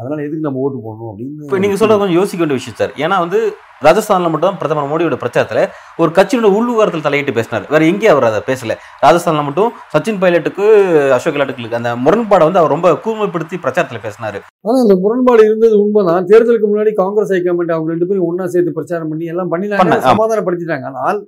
அதனால 0.00 0.20
எதுக்கு 0.26 0.46
நம்ம 0.46 0.62
ஓட்டு 0.66 0.78
போடணும் 0.84 1.08
இப்போ 1.08 1.54
அப்படின்னு 1.54 1.64
நீங்க 1.64 1.76
சொல்றது 1.80 2.00
கொஞ்சம் 2.02 2.20
யோசிக்க 2.20 2.40
வேண்டிய 2.42 2.58
விஷயம் 2.60 2.78
சார். 2.80 2.92
ஏன்னா 3.04 3.16
வந்து 3.24 3.40
ராஜஸ்தான்ல 3.86 4.28
மட்டும் 4.32 4.48
தான் 4.48 4.58
பிரதமர் 4.60 4.88
மோடியோட 4.90 5.16
பிரச்சாரத்துல 5.20 5.60
ஒரு 6.02 6.10
கட்சியோட 6.16 6.48
உள்ளுவாரத்தில் 6.56 7.04
தலையிட்டு 7.06 7.32
பேசினார். 7.36 7.64
வேற 7.72 7.82
எங்கேயும் 7.90 8.14
அவர் 8.14 8.26
அதை 8.28 8.40
பேசல. 8.48 8.74
ராஜஸ்தான்ல 9.04 9.42
மட்டும் 9.48 9.70
சச்சின் 9.92 10.20
பைலட்டுக்கு 10.22 10.64
அசோக் 11.16 11.34
கெலாட்டுக்கு 11.34 11.78
அந்த 11.80 11.92
முரண்பாடை 12.04 12.46
வந்து 12.48 12.60
அவர் 12.62 12.74
ரொம்ப 12.76 12.90
கூர்மைப்படுத்தி 13.04 13.58
பிரச்சாரத்துல 13.64 14.00
பேசினாரு. 14.06 14.40
ஆனால் 14.66 14.82
அந்த 14.84 14.96
முரண்பாடு 15.04 15.44
இருந்தது 15.48 15.76
உண்மைதான் 15.84 16.28
தேர்தலுக்கு 16.32 16.70
முன்னாடி 16.70 16.92
காங்கிரஸ் 17.02 17.34
ஹைகமாண்ட் 17.36 17.74
அவங்க 17.76 17.94
ரெண்டு 17.94 18.08
பேரும் 18.10 18.26
ஒண்ணா 18.30 18.46
சேர்த்து 18.54 18.76
பிரச்சாரம் 18.78 19.12
பண்ணி 19.12 19.32
எல்லாம் 19.34 19.52
பண்ண. 19.52 20.00
சமாதானப்படுத்திட்டாங்க. 20.10 20.88
ஆனால் 20.92 21.20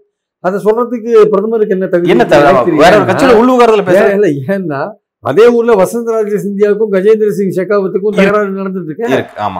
அதை 0.48 0.58
சொல்றதுக்கு 0.66 1.12
பிரதமருக்கு 1.32 1.76
என்ன 1.78 1.88
தகுதி? 1.94 2.12
என்ன 2.12 2.24
வேற 2.34 2.52
ஒரு 2.58 2.68
தெரியல. 2.68 3.06
கட்சியோட 3.12 3.34
உள்ளுவாரத்தில் 3.42 3.88
பேச 3.90 4.02
இல்ல 4.18 4.28
ஏன்னா 4.56 4.82
அதே 5.30 5.44
ஊர்ல 5.56 5.72
வசந்தராஜ 5.80 6.38
சிந்தியாவுக்கும் 6.44 6.92
கஜேந்திர 6.94 7.28
சிங் 7.38 7.54
ஷெகாவத்துக்கும் 7.56 8.16
தகராறு 8.18 8.48
நடந்துட்டு 8.60 8.90
இருக்கு. 8.90 9.08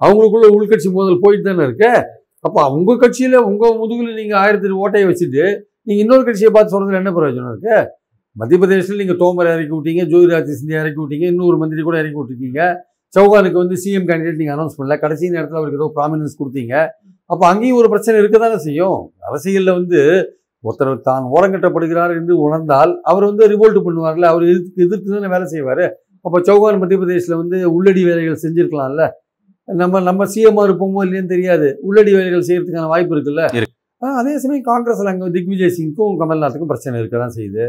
அவங்களுக்குள்ள 0.05 0.47
உள்கட்சி 0.57 0.89
மோதல் 0.97 1.21
போயிட்டு 1.25 1.47
தானே 1.49 1.65
இருக்கு. 1.69 1.91
அப்ப 2.47 2.65
உங்க 2.77 2.93
கட்சியில 3.03 3.41
உங்க 3.51 3.65
முதுகுல 3.81 4.15
நீங்க 4.21 4.35
ஆயிரத்தி 4.43 4.79
ஓட்டையை 4.85 5.07
வச்சுட்டு 5.11 5.45
நீங்க 5.87 6.01
இன்னொரு 6.05 6.25
கட்சியை 6.29 6.51
பார்த்து 6.57 6.75
சொல்றதுல 6.75 7.01
என்ன 7.03 7.13
பிரயோஜனம் 7.19 7.53
இருக்கு? 7.53 7.77
மத்திய 8.37 8.59
பிரதேசத்தில் 8.61 9.03
நீங்க 9.03 9.15
தோமரை 9.23 9.53
இறக்கி 9.57 9.75
விட்டீங்க 9.77 10.03
ஜோதிராஜ் 10.13 10.51
சிந்தியா 10.61 10.81
இறக்கி 10.83 11.01
விட்டீங்க 11.03 11.27
இன்னொரு 11.33 11.57
மந்திரி 11.63 11.83
கூட 11.89 11.97
இறக்கி 12.03 12.19
விட்டுருக்கீங்க. 12.21 12.61
சௌகானுக்கு 13.17 13.59
வந்து 13.63 13.77
சிஎம் 13.83 14.07
கேண்டிடேட் 14.11 14.39
நீங்க 14.41 14.53
அனௌன்ஸ் 14.57 14.77
பண்ணல. 14.79 14.95
கடைசி 15.05 15.33
நேரத்தில் 15.35 15.59
அவருக்கு 15.61 15.81
ஏதோ 15.81 15.89
ப்ராமினன்ஸ் 15.97 16.39
கொடுத்தீங்க. 16.41 16.75
அப்போ 17.33 17.45
அங்கேயும் 17.53 17.81
ஒரு 17.81 17.89
பிரச்சனை 17.93 18.17
இருக்க 18.23 18.37
தானே 18.45 18.59
செய்யும்? 18.67 19.01
அரசியலில் 19.29 19.77
வந்து 19.79 20.01
ஒருத்தர் 20.65 21.01
தான் 21.01 21.25
ஓரங்கட்டப்படுகிறார் 21.35 22.17
என்று 22.17 22.41
உணர்ந்தால் 22.41 23.01
அவர் 23.03 23.25
வந்து 23.25 23.49
ரிவோல்ட் 23.49 23.85
பண்ணுவார்ல 23.87 24.25
அவர் 24.25 24.43
எதிர்த்து 24.43 24.85
எதிர்த்து 24.85 25.13
தானே 25.13 25.27
வேலை 25.27 25.47
செய்வார். 25.47 25.85
அப்போ 26.21 26.39
சௌகான் 26.41 26.79
மத்திய 26.79 27.01
பிரதேசில் 27.01 27.37
வந்து 27.37 27.75
உள்ளடி 27.75 28.05
வேலைகள் 28.05 28.39
செஞ்சிருக்கலாம்ல. 28.43 29.09
நம்ம 29.65 30.01
நம்ம 30.01 30.25
சிஎம்ஆர் 30.25 30.71
இருப்போமோ 30.71 31.09
இல்லைன்னு 31.09 31.27
தெரியாது. 31.27 31.79
உள்ளடி 31.81 32.13
வேலைகள் 32.13 32.47
செய்யறதுக்கான 32.47 32.87
வாய்ப்பு 32.87 33.17
இருக்குல்ல. 33.17 33.43
அதே 33.99 34.39
சமயம் 34.39 34.65
காங்கிரஸ்ல 34.65 35.07
அங்கே 35.07 35.31
திக்விஜய் 35.31 35.75
சிங்க்கும் 35.79 36.15
கமல்நாத்துக்கும் 36.21 36.67
பிரச்சனை 36.67 37.01
இருக்க 37.01 37.19
தான் 37.19 37.35
செய்யுது. 37.37 37.65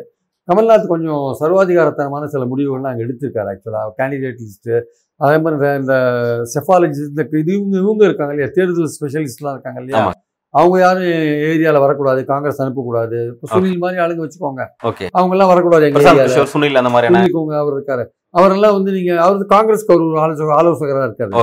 கமல்நாத் 0.48 0.88
கொஞ்சம் 0.88 1.36
சர்வாதிகாரத்தனமான 1.40 2.24
சில 2.26 2.46
முடிவுகள்லாம் 2.46 2.92
அங்கே 2.92 3.04
எடுத்திருக்காரு 3.04 3.50
ஆக்சுவலாக 3.54 3.92
கேண்டிடேட் 3.98 4.42
லிஸ்ட்டு 4.44 4.82
அதே 5.16 5.38
மாதிரி 5.38 5.80
இந்த- 5.80 6.42
செஃபாலஜிஸ்ட் 6.54 7.10
இந்த 7.10 7.28
இது 7.32 7.54
இவங்க 7.54 7.78
இவங்க 7.78 8.06
இருக்காங்க 8.06 8.34
இல்லையா? 8.34 8.52
தேர்தல் 8.54 8.90
ஸ்பெஷலிஸ்ட்லாம் 9.02 9.52
இருக்காங்க 9.52 9.82
இல்லையா. 9.82 10.06
அவங்க 10.60 10.76
யாரும் 10.84 11.08
ஏரியாவில் 11.50 11.84
வரக்கூடாது 11.84 12.22
காங்கிரஸ் 12.32 12.62
அனுப்பக்கூடாது. 12.64 13.20
இப்போ 13.32 13.48
சுனில் 13.54 13.82
மாதிரி 13.84 14.02
ஆளுங்க 14.04 14.24
வச்சுக்கோங்க. 14.26 14.64
ஓகே 14.90 15.06
அவங்க 15.18 15.34
எல்லாம் 15.36 15.52
வரக்கூடாது 15.52 15.88
எங்க 15.90 16.46
சுனில் 16.54 16.80
அந்த 16.82 16.92
மாதிரியான 16.94 17.16
புரிஞ்சுக்கோங்க 17.18 17.56
அவர் 17.64 17.76
இருக்காரு. 17.78 18.06
அவரெல்லாம் 18.40 18.76
வந்து 18.78 18.92
நீங்க 18.98 19.12
அவர் 19.26 19.52
காங்கிரஸ்க்கு 19.56 19.94
அவர் 19.96 20.08
ஒரு 20.10 20.20
ஆலோசகர் 20.26 20.58
ஆலோசகராக 20.60 21.08
இருக்காரு. 21.10 21.34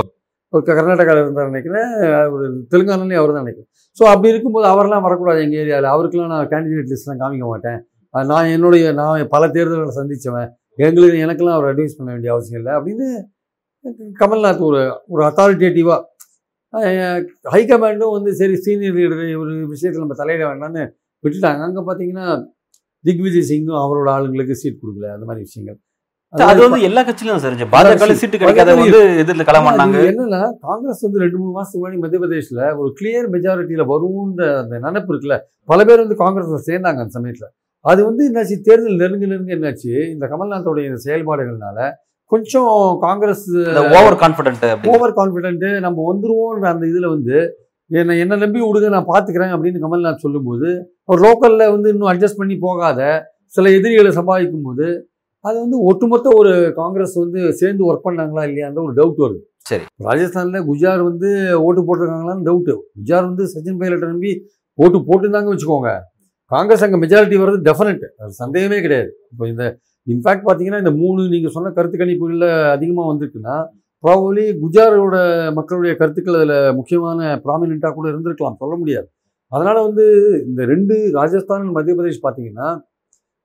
ஒரு 0.53 0.63
கர்நாடகாவில் 0.69 1.23
இருந்தார் 1.23 1.51
நினைக்கிறேன். 1.51 1.91
ஒரு 2.35 2.45
தெலுங்கானாலையும் 2.71 3.21
அவர் 3.21 3.35
தான் 3.35 3.45
நினைக்கிறேன். 3.45 3.69
ஸோ 3.97 4.03
அப்படி 4.13 4.31
இருக்கும்போது 4.33 4.65
அவரெல்லாம் 4.71 5.05
வரக்கூடாது 5.07 5.43
எங்கள் 5.45 5.61
ஏரியாவில் 5.63 5.91
அவருக்கெல்லாம் 5.93 6.33
நான் 6.35 6.49
கேண்டிடேட் 6.53 6.91
லிஸ்ட்லாம் 6.93 7.21
காமிக்க 7.21 7.45
மாட்டேன். 7.51 7.79
நான் 8.31 8.51
என்னுடைய 8.55 8.85
நான் 9.01 9.29
பல 9.35 9.43
தேர்தல்களை 9.57 9.93
சந்திச்சவன். 9.99 10.49
எங்களுக்கு 10.87 11.23
எனக்கெல்லாம் 11.25 11.57
அவர் 11.59 11.69
அட்வைஸ் 11.71 11.97
பண்ண 11.99 12.09
வேண்டிய 12.15 12.31
அவசியம் 12.33 12.59
இல்லை 12.61 12.73
அப்படின்னு 12.77 13.07
கமல்நாத் 14.21 14.67
ஒரு 14.69 14.81
ஒரு 15.13 15.21
அத்தாரிட்டேட்டிவாக 15.27 15.99
ஹைகமாண்டும் 17.53 18.15
வந்து 18.17 18.31
சரி 18.39 18.55
சீனியர் 18.65 18.97
லீடர் 18.97 19.23
ஒரு 19.43 19.53
விஷயத்தில் 19.73 20.03
நம்ம 20.03 20.17
தலையிட 20.21 20.43
வேண்டாம்னு 20.49 20.83
விட்டுட்டாங்க. 21.23 21.61
அங்கே 21.67 21.81
பார்த்தீங்கன்னா 21.87 22.27
திக்விஜய் 23.05 23.47
சிங்கும் 23.51 23.81
அவரோட 23.83 24.09
ஆளுங்களுக்கு 24.15 24.55
சீட் 24.61 24.81
கொடுக்கல 24.81 25.07
அந்த 25.15 25.25
மாதிரி 25.29 25.45
விஷயங்கள். 25.47 25.77
அது 26.33 26.59
வந்து 26.63 26.85
எல்லா 26.87 27.01
கட்சியிலும் 27.05 27.41
சரிஞ்சு 27.45 27.65
பாஜக 27.73 28.13
சீட்டு 28.19 28.39
கிடைக்காத 28.41 28.73
வந்து 28.81 28.99
எதிரில் 29.21 29.47
களமாண்டாங்க 29.49 29.97
அது 30.01 30.11
என்னன்னா 30.11 30.41
காங்கிரஸ் 30.67 31.01
வந்து 31.05 31.23
ரெண்டு 31.23 31.37
மூணு 31.39 31.51
மாசத்துக்கு 31.55 31.81
முன்னாடி 31.81 31.99
மத்திய 32.03 32.19
பிரதேஷ்ல 32.23 32.61
ஒரு 32.81 32.91
கிளியர் 32.99 33.27
மெஜாரிட்டியில 33.33 33.85
வரும்ன்ற 33.91 34.45
அந்த 34.61 34.79
நினைப்பு 34.85 35.11
இருக்குல்ல 35.13 35.37
பல 35.71 35.79
பேர் 35.89 36.03
வந்து 36.03 36.17
காங்கிரஸ்ல 36.23 36.59
சேர்ந்தாங்க 36.69 37.03
அந்த 37.03 37.13
சமயத்துல. 37.17 37.49
அது 37.85 38.01
வந்து 38.09 38.23
என்னாச்சு 38.29 38.57
தேர்தல் 38.67 39.01
நெருங்க 39.01 39.25
நெருங்க 39.31 39.51
என்னாச்சு 39.57 39.91
இந்த 40.13 40.25
கமல்நாத்தோடைய 40.33 40.89
இந்த 40.91 41.01
செயல்பாடுகள்னால 41.07 41.79
கொஞ்சம் 42.31 42.69
Congress 43.05 43.45
over 43.97 44.17
confident 44.23 44.63
over 44.93 45.13
confident 45.19 45.65
நம்ம 45.85 46.05
வந்துருவோன்ற 46.11 46.67
அந்த 46.73 46.85
இதுல 46.91 47.09
வந்து 47.15 47.37
என்னை 47.91 48.15
என்ன 48.23 48.37
நம்பி 48.43 48.59
விடுங்க 48.65 48.89
நான் 48.95 49.11
பார்த்துக்கிறேன் 49.11 49.53
அப்படின்னு 49.55 49.83
கமல்நாத் 49.85 50.23
சொல்லும்போது 50.25 50.67
ஒரு 51.11 51.19
லோக்கல்ல 51.25 51.63
வந்து 51.75 51.89
இன்னும் 51.93 52.11
அட்ஜஸ்ட் 52.11 52.41
பண்ணி 52.41 52.55
போகாத 52.65 52.99
சில 53.55 53.71
எதிரிகளை 53.77 54.11
சம்பாதிக்கும் 54.19 54.67
போது 54.67 54.87
அது 55.45 55.55
வந்து 55.63 55.77
ஒட்டுமொத்த 55.89 56.29
ஒரு 56.39 56.51
காங்கிரஸ் 56.79 57.15
வந்து 57.23 57.41
சேர்ந்து 57.59 57.83
ஒர்க் 57.89 58.05
பண்ணாங்களா 58.07 58.43
இல்லையான்ற 58.49 58.79
ஒரு 58.87 58.93
டவுட் 58.99 59.21
வருது. 59.23 59.41
சரி. 59.69 59.85
ராஜஸ்தான்ல 60.07 60.59
குஜார் 60.69 61.01
வந்து 61.09 61.29
ஓட்டு 61.67 61.81
போட்டிருக்காங்களான்னு 61.87 62.45
டவுட்டு 62.49 62.73
குஜார் 62.97 63.25
வந்து 63.29 63.45
சச்சின் 63.53 63.79
பைலட்டை 63.81 64.07
நம்பி 64.13 64.31
ஓட்டு 64.77 64.97
போட்டுருந்தாங்க 65.07 65.49
வச்சுக்கோங்க. 65.53 65.91
காங்கிரஸ் 66.51 66.83
அங்கே 66.85 66.99
மெஜாரிட்டி 67.03 67.37
வர்றது 67.41 67.61
டெஃபினட் 67.69 68.05
அது 68.21 68.31
சந்தேகமே 68.43 68.79
கிடையாது. 68.85 69.11
இப்போ 69.31 69.45
இந்த 69.53 69.65
இன்ஃபேக்ட் 70.07 70.45
பார்த்தீங்கன்னா 70.47 70.81
இந்த 70.83 70.93
மூணு 71.01 71.21
நீங்கள் 71.33 71.55
சொன்ன 71.55 71.71
கருத்து 71.77 71.97
கணிப்புகளில் 72.01 72.47
அதிகமாக 72.75 73.09
வந்திருக்குன்னா 73.11 73.55
ப்ராபப்ளி 74.03 74.43
குஜாரோட 74.61 75.15
மக்களுடைய 75.57 75.93
கருத்துக்கள் 75.99 76.37
அதில் 76.39 76.55
முக்கியமான 76.77 77.19
ப்ராமினெண்ட்டாக 77.43 77.93
கூட 77.97 78.07
இருந்திருக்கலாம் 78.11 78.61
சொல்ல 78.61 78.75
முடியாது. 78.81 79.07
அதனால் 79.51 79.85
வந்து 79.87 80.05
இந்த 80.49 80.61
ரெண்டு 80.71 80.95
ராஜஸ்தான் 81.17 81.65
மத்திய 81.77 81.95
பிரதேஷ் 81.97 82.25
பார்த்தீங்கன்னா 82.25 82.69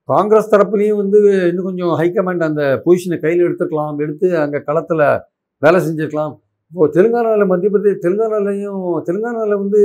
காங்கிரஸ் 0.08 0.50
தரப்புலேயும் 0.52 1.00
வந்து 1.02 1.18
இன்னும் 1.50 1.68
கொஞ்சம் 1.68 1.94
ஹைகமாண்ட் 2.00 2.48
அந்த 2.48 2.64
பொசிஷனை 2.84 3.16
கையில் 3.24 3.46
எடுத்துக்கலாம் 3.46 4.00
எடுத்து 4.04 4.26
அங்கே 4.42 4.58
களத்தில் 4.68 5.04
வேலை 5.62 5.78
செஞ்சுருக்கலாம். 5.86 6.34
இப்போது 6.72 6.94
தெலுங்கானாவில் 6.96 7.50
மத்திய 7.52 7.70
பிரதேஷ் 7.74 8.02
தெலுங்கானாலையும் 8.04 8.84
தெலுங்கானாவில் 9.08 9.60
வந்து 9.62 9.80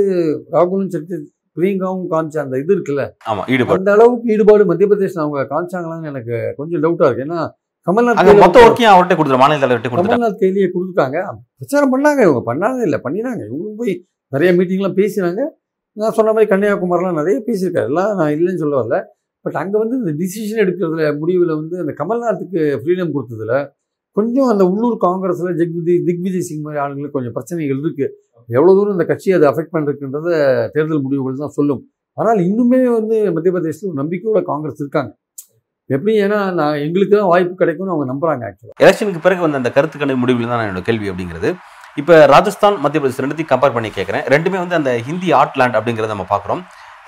ராகுலும் 0.54 0.92
சக்தி 0.94 1.14
பிரியங்காவும் 1.56 2.06
காமிச்ச 2.12 2.36
அந்த 2.44 2.56
இது 2.62 2.72
இருக்குல்ல 2.76 3.04
ஆமா 3.30 3.42
ஈடுபாடு. 3.52 3.78
அந்த 3.78 3.90
அளவுக்கு 3.96 4.32
ஈடுபாடு 4.34 4.68
மத்திய 4.70 4.88
பிரதேஷ்ல 4.90 5.24
அவங்க 5.24 5.42
காமிச்சாங்களான்னு 5.52 6.10
எனக்கு 6.12 6.36
கொஞ்சம் 6.60 6.82
டவுட்டா 6.84 7.08
இருக்கு. 7.08 7.26
ஏன்னா 7.28 7.40
கமல்நாத் 7.86 8.42
மொத்த 8.44 8.58
ஒர்க்கையும் 8.66 8.92
அவர்கிட்ட 8.92 9.14
கொடுத்துரு 9.18 9.42
மாநில 9.42 9.60
தலைவர்கிட்ட 9.62 9.96
கமல்நாத் 9.96 10.40
கையிலேயே 10.42 10.68
கொடுத்துட்டாங்க. 10.74 11.18
பிரச்சாரம் 11.58 11.92
பண்ணாங்க 11.94 12.20
இவங்க 12.26 12.42
பண்ணாங்க 12.50 12.80
இல்லை 12.88 12.98
பண்ணினாங்க. 13.06 13.42
இவங்களும் 13.48 13.80
போய் 13.80 13.94
நிறைய 14.32 14.50
மீட்டிங்லாம் 14.58 14.98
பேசினாங்க. 15.00 15.40
நான் 15.96 16.16
சொன்ன 16.18 16.32
மாதிரி 16.32 16.50
கன்னியாகுமரிலாம் 16.52 17.18
நிறைய 17.20 17.38
பேசியிருக்காரு. 17.48 17.90
எல்லாம் 17.92 18.12
நான் 18.18 18.32
இல்லைன்னு 18.36 18.62
சொல்ல 18.64 18.76
வரல. 18.80 18.98
பட் 19.44 19.58
அங்கே 19.62 19.76
வந்து 19.82 19.96
இந்த 20.00 20.12
டிசிஷன் 20.22 20.62
எடுக்கிறதுல 20.64 21.04
முடிவில் 21.20 21.54
வந்து 21.60 21.76
அந்த 21.82 21.92
கமல்நாத்துக்கு 22.00 22.60
ஃப்ரீடம் 22.82 23.14
கொடுத்ததுல 23.14 23.54
கொஞ்சம் 24.16 24.50
அந்த 24.52 24.64
உள்ளூர் 24.72 24.96
காங்கிரஸில் 25.06 25.56
ஜெக்விஜய் 25.60 26.00
திக்விஜய் 26.08 26.46
சிங் 26.48 26.64
மாதிரி 26.66 26.80
ஆளுங்களுக்கு 26.84 27.16
கொஞ்சம் 27.18 27.34
பிரச்சனைகள் 27.36 27.80
இருக்குது 27.82 28.08
எவ்வளோ 28.58 28.72
தூரம் 28.76 28.94
இந்த 28.96 29.04
கட்சியை 29.10 29.34
அதை 29.38 29.46
அஃபெக்ட் 29.50 29.74
பண்ணிருக்குன்றத 29.74 30.28
தேர்தல் 30.74 31.02
முடிவுகள் 31.04 31.42
தான் 31.42 31.54
சொல்லும். 31.58 31.82
ஆனால் 32.18 32.40
இன்னுமே 32.48 32.80
வந்து 32.98 33.16
மத்திய 33.34 33.52
பிரதேசத்தில் 33.54 33.98
நம்பிக்கையோட 34.00 34.40
காங்கிரஸ் 34.50 34.80
இருக்காங்க. 34.82 35.12
எப்படி 35.90 36.12
ஏன்னா 36.24 36.38
நான் 36.58 36.80
எங்களுக்கு 36.86 37.14
தான் 37.14 37.30
வாய்ப்பு 37.32 37.54
கிடைக்கும்னு 37.60 37.92
அவங்க 37.94 38.06
நம்புறாங்க 38.12 38.42
ஆக்சுவலாக 38.48 38.84
எலெக்ஷனுக்கு 38.84 39.22
பிறகு 39.26 39.44
வந்த 39.44 39.60
அந்த 39.62 39.70
கருத்து 39.76 39.96
கணிப்பு 40.02 40.22
முடிவில் 40.22 40.50
தான் 40.52 40.64
என்னோட 40.66 40.82
கேள்வி 40.88 41.06
அப்படிங்கிறது. 41.12 41.50
இப்போ 42.00 42.14
ராஜஸ்தான் 42.34 42.76
மத்திய 42.84 43.00
பிரதேசம் 43.02 43.24
ரெண்டுத்தையும் 43.24 43.52
கம்பேர் 43.52 43.74
பண்ணி 43.76 43.90
கேட்குறேன். 43.98 44.24
ரெண்டுமே 44.34 44.58
வந்து 44.64 44.76
அந்த 44.80 44.92
ஹிந்தி 45.08 45.30
ஆர்ட்லேண்ட் 45.40 45.76
அப்படிங்கிறத 45.78 46.12
நம்ம 46.14 46.26
பார்க்குறோம். 46.34 46.62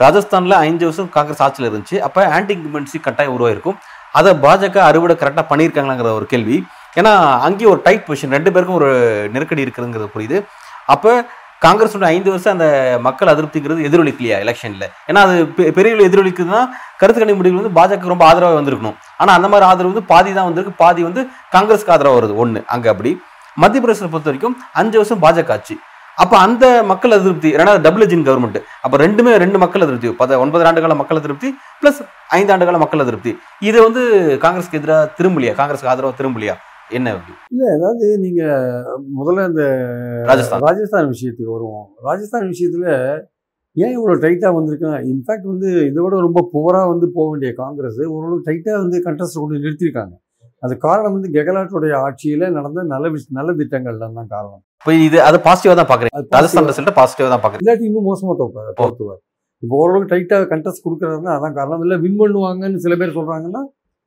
ராஜஸ்தானில் 0.05 0.57
ஐந்து 0.69 0.85
வருஷம் 0.89 1.11
காங்கிரஸ் 1.17 1.43
ஆட்சியில் 1.47 1.69
இருந்துச்சு. 1.69 1.99
அப்போ 2.07 2.23
ஆன்டி 2.37 2.53
இன்குமென்சி 2.57 2.99
கட்டாயம் 3.07 3.35
உருவாயிருக்கும். 3.37 3.77
அதை 4.21 4.33
பாஜக 4.47 4.79
அறுவடை 4.89 5.17
கரெக்டாக 5.23 5.47
பண்ணியிருக்காங்களாங்கிற 5.53 6.11
ஒரு 6.21 6.29
கேள்வி. 6.33 6.59
ஏன்னா 6.97 7.39
அங்கேயும் 7.41 7.73
ஒரு 7.73 7.81
டைட் 7.85 8.05
பொசிஷன் 8.07 8.31
ரெண்டு 8.31 8.53
பேருக்கும் 8.53 8.77
ஒரு 8.77 8.89
நெருக்கடி 9.33 9.65
இருக்குதுங்கிறது 9.65 10.09
புரியுது. 10.15 10.45
அப்போ 10.87 11.25
காங்கிரஸோட 11.67 12.05
ஐந்து 12.05 12.31
வருஷம் 12.31 12.53
அந்த 12.53 12.99
மக்கள் 13.01 13.29
அதிருப்திங்கிறது 13.29 13.85
எதிரொலிக்கலையா 13.89 14.39
எலெக்ஷனில் 14.45 14.91
ஏன்னா 15.09 15.15
அது 15.15 15.45
பெ- 15.57 15.71
பெரிய 15.71 16.09
எதிரொலிக்குதுன்னா 16.09 16.69
கருத்து 16.99 17.25
கணி 17.25 17.35
முடிவுகள் 17.35 17.71
வந்து 17.71 17.95
பாஜக 17.95 18.07
ரொம்ப 18.07 18.25
ஆதரவாக 18.25 18.61
வந்திருக்கணும். 18.61 18.95
ஆனால் 19.19 19.35
அந்த 19.35 19.49
மாதிரி 19.49 19.69
ஆதரவு 19.69 19.93
வந்து 19.93 20.09
பாதி 20.09 20.33
தான் 20.33 20.45
வந்திருக்கு. 20.45 20.75
பாதி 20.77 21.03
வந்து 21.03 21.23
காங்கிரஸ்க்கு 21.53 21.91
ஆதரவாக 21.91 22.27
வருது 22.27 22.35
ஒன்று 22.35 22.65
அங்கே 22.67 22.89
அப்படி. 22.89 23.21
மத்திய 23.55 23.81
பிரதேசத்தை 23.81 24.11
பொறுத்த 24.11 24.31
வரைக்கும் 24.31 24.57
அஞ்சு 24.73 25.07
வருஷம் 25.07 25.23
பாஜக 25.23 25.51
ஆட்சி. 25.51 25.81
அப்போ 26.17 26.39
அந்த 26.39 26.83
மக்கள் 26.83 27.11
அதிருப்தி 27.11 27.53
ரெண்டாவது 27.53 27.81
டபுள் 27.81 28.07
எஜின் 28.07 28.27
கவர்மெண்ட் 28.27 28.63
அப்போ 28.83 28.97
ரெண்டுமே 28.97 29.37
ரெண்டு 29.37 29.59
மக்கள் 29.59 29.83
அதிருப்தி. 29.83 30.09
பத 30.09 30.39
ஒன்பது 30.39 30.65
ஆண்டுகால 30.65 30.97
மக்கள் 30.97 31.17
அதிருப்தி 31.17 31.59
ப்ளஸ் 31.83 32.07
ஐந்து 32.29 32.57
ஆண்டுகால 32.57 32.79
மக்கள் 32.79 33.01
அதிருப்தி. 33.01 33.39
இது 33.59 33.83
வந்து 33.83 34.03
காங்கிரஸ்க்கு 34.41 34.73
எதிராக 34.73 35.11
திரும்பலையா? 35.19 35.55
காங்கிரஸ்க்கு 35.55 35.87
ஆதரவாக 35.87 36.23
திரும்பலையா? 36.23 36.55
என்ன 36.91 37.13
அப்படி? 37.17 37.35
அதாவது 37.75 38.07
நீங்க 38.25 38.43
முதல்ல 39.19 39.45
இந்த 39.51 39.65
ராஜஸ்தான். 40.31 40.65
ராஜஸ்தான் 40.67 41.13
விஷயத்துக்கு 41.13 41.55
வருவோம். 41.57 41.87
ராஜஸ்தான் 42.09 42.51
விஷயத்துல 42.53 42.87
ஏன் 43.77 43.95
இவ்வளோ 43.97 44.15
டைட்டாக 44.25 44.53
வந்திருக்குன்னா 44.57 44.99
இன்ஃபேக்ட் 45.13 45.47
வந்து 45.53 45.69
இதை 45.89 46.01
விட 46.03 46.19
ரொம்ப 46.27 46.41
புவராக 46.53 46.91
வந்து 46.93 47.07
போக 47.17 47.27
வேண்டிய 47.31 47.51
காங்கிரஸ் 47.63 48.03
ஓரளவு 48.17 48.45
டைட்டாக 48.49 48.77
வந்து 48.83 48.99
கண்டஸ்ட் 49.07 49.41
கொண்டு 49.41 49.63
நிறுத்தியிருக்காங்க 49.65 50.15
அது 50.63 50.75
காரணம் 50.85 51.15
வந்து 51.17 51.31
கெகலாட்டுடைய 51.37 51.95
ஆட்சியில் 52.05 52.45
நடந்த 52.57 52.85
நல்ல 52.93 53.09
விஷ 53.15 53.25
நல்ல 53.39 53.51
திட்டங்கள்லாம் 53.61 54.19
தான் 54.19 54.31
காரணம். 54.35 54.63
இப்போ 54.81 54.93
இது 55.07 55.19
அதை 55.29 55.39
பாசிட்டிவாக 55.47 55.77
தான் 55.81 55.91
பார்க்குறேன் 55.91 56.15
ராஜஸ்தான் 56.37 56.69
ரிசல்ட்டை 56.71 56.95
பாசிட்டிவாக 57.01 57.31
தான் 57.35 57.43
பார்க்குறேன் 57.45 57.65
இல்லாட்டி 57.65 57.87
இன்னும் 57.91 58.09
மோசமாக 58.11 58.37
தோப்பார் 58.43 58.71
தோத்துவார் 58.81 59.21
இப்போ 59.63 59.75
ஓரளவுக்கு 59.83 60.13
டைட்டாக 60.13 60.47
கண்டஸ்ட் 60.53 60.85
கொடுக்குறாருன்னா 60.87 61.35
அதான் 61.37 61.57
காரணம். 61.59 61.83
இல்லை 61.87 61.97
வின் 62.05 62.19
பண்ணுவாங்கன்னு 62.21 62.83
சில 62.85 62.95
பேர் 63.01 63.17
சொல்கிறாங்கன்னா 63.19 63.63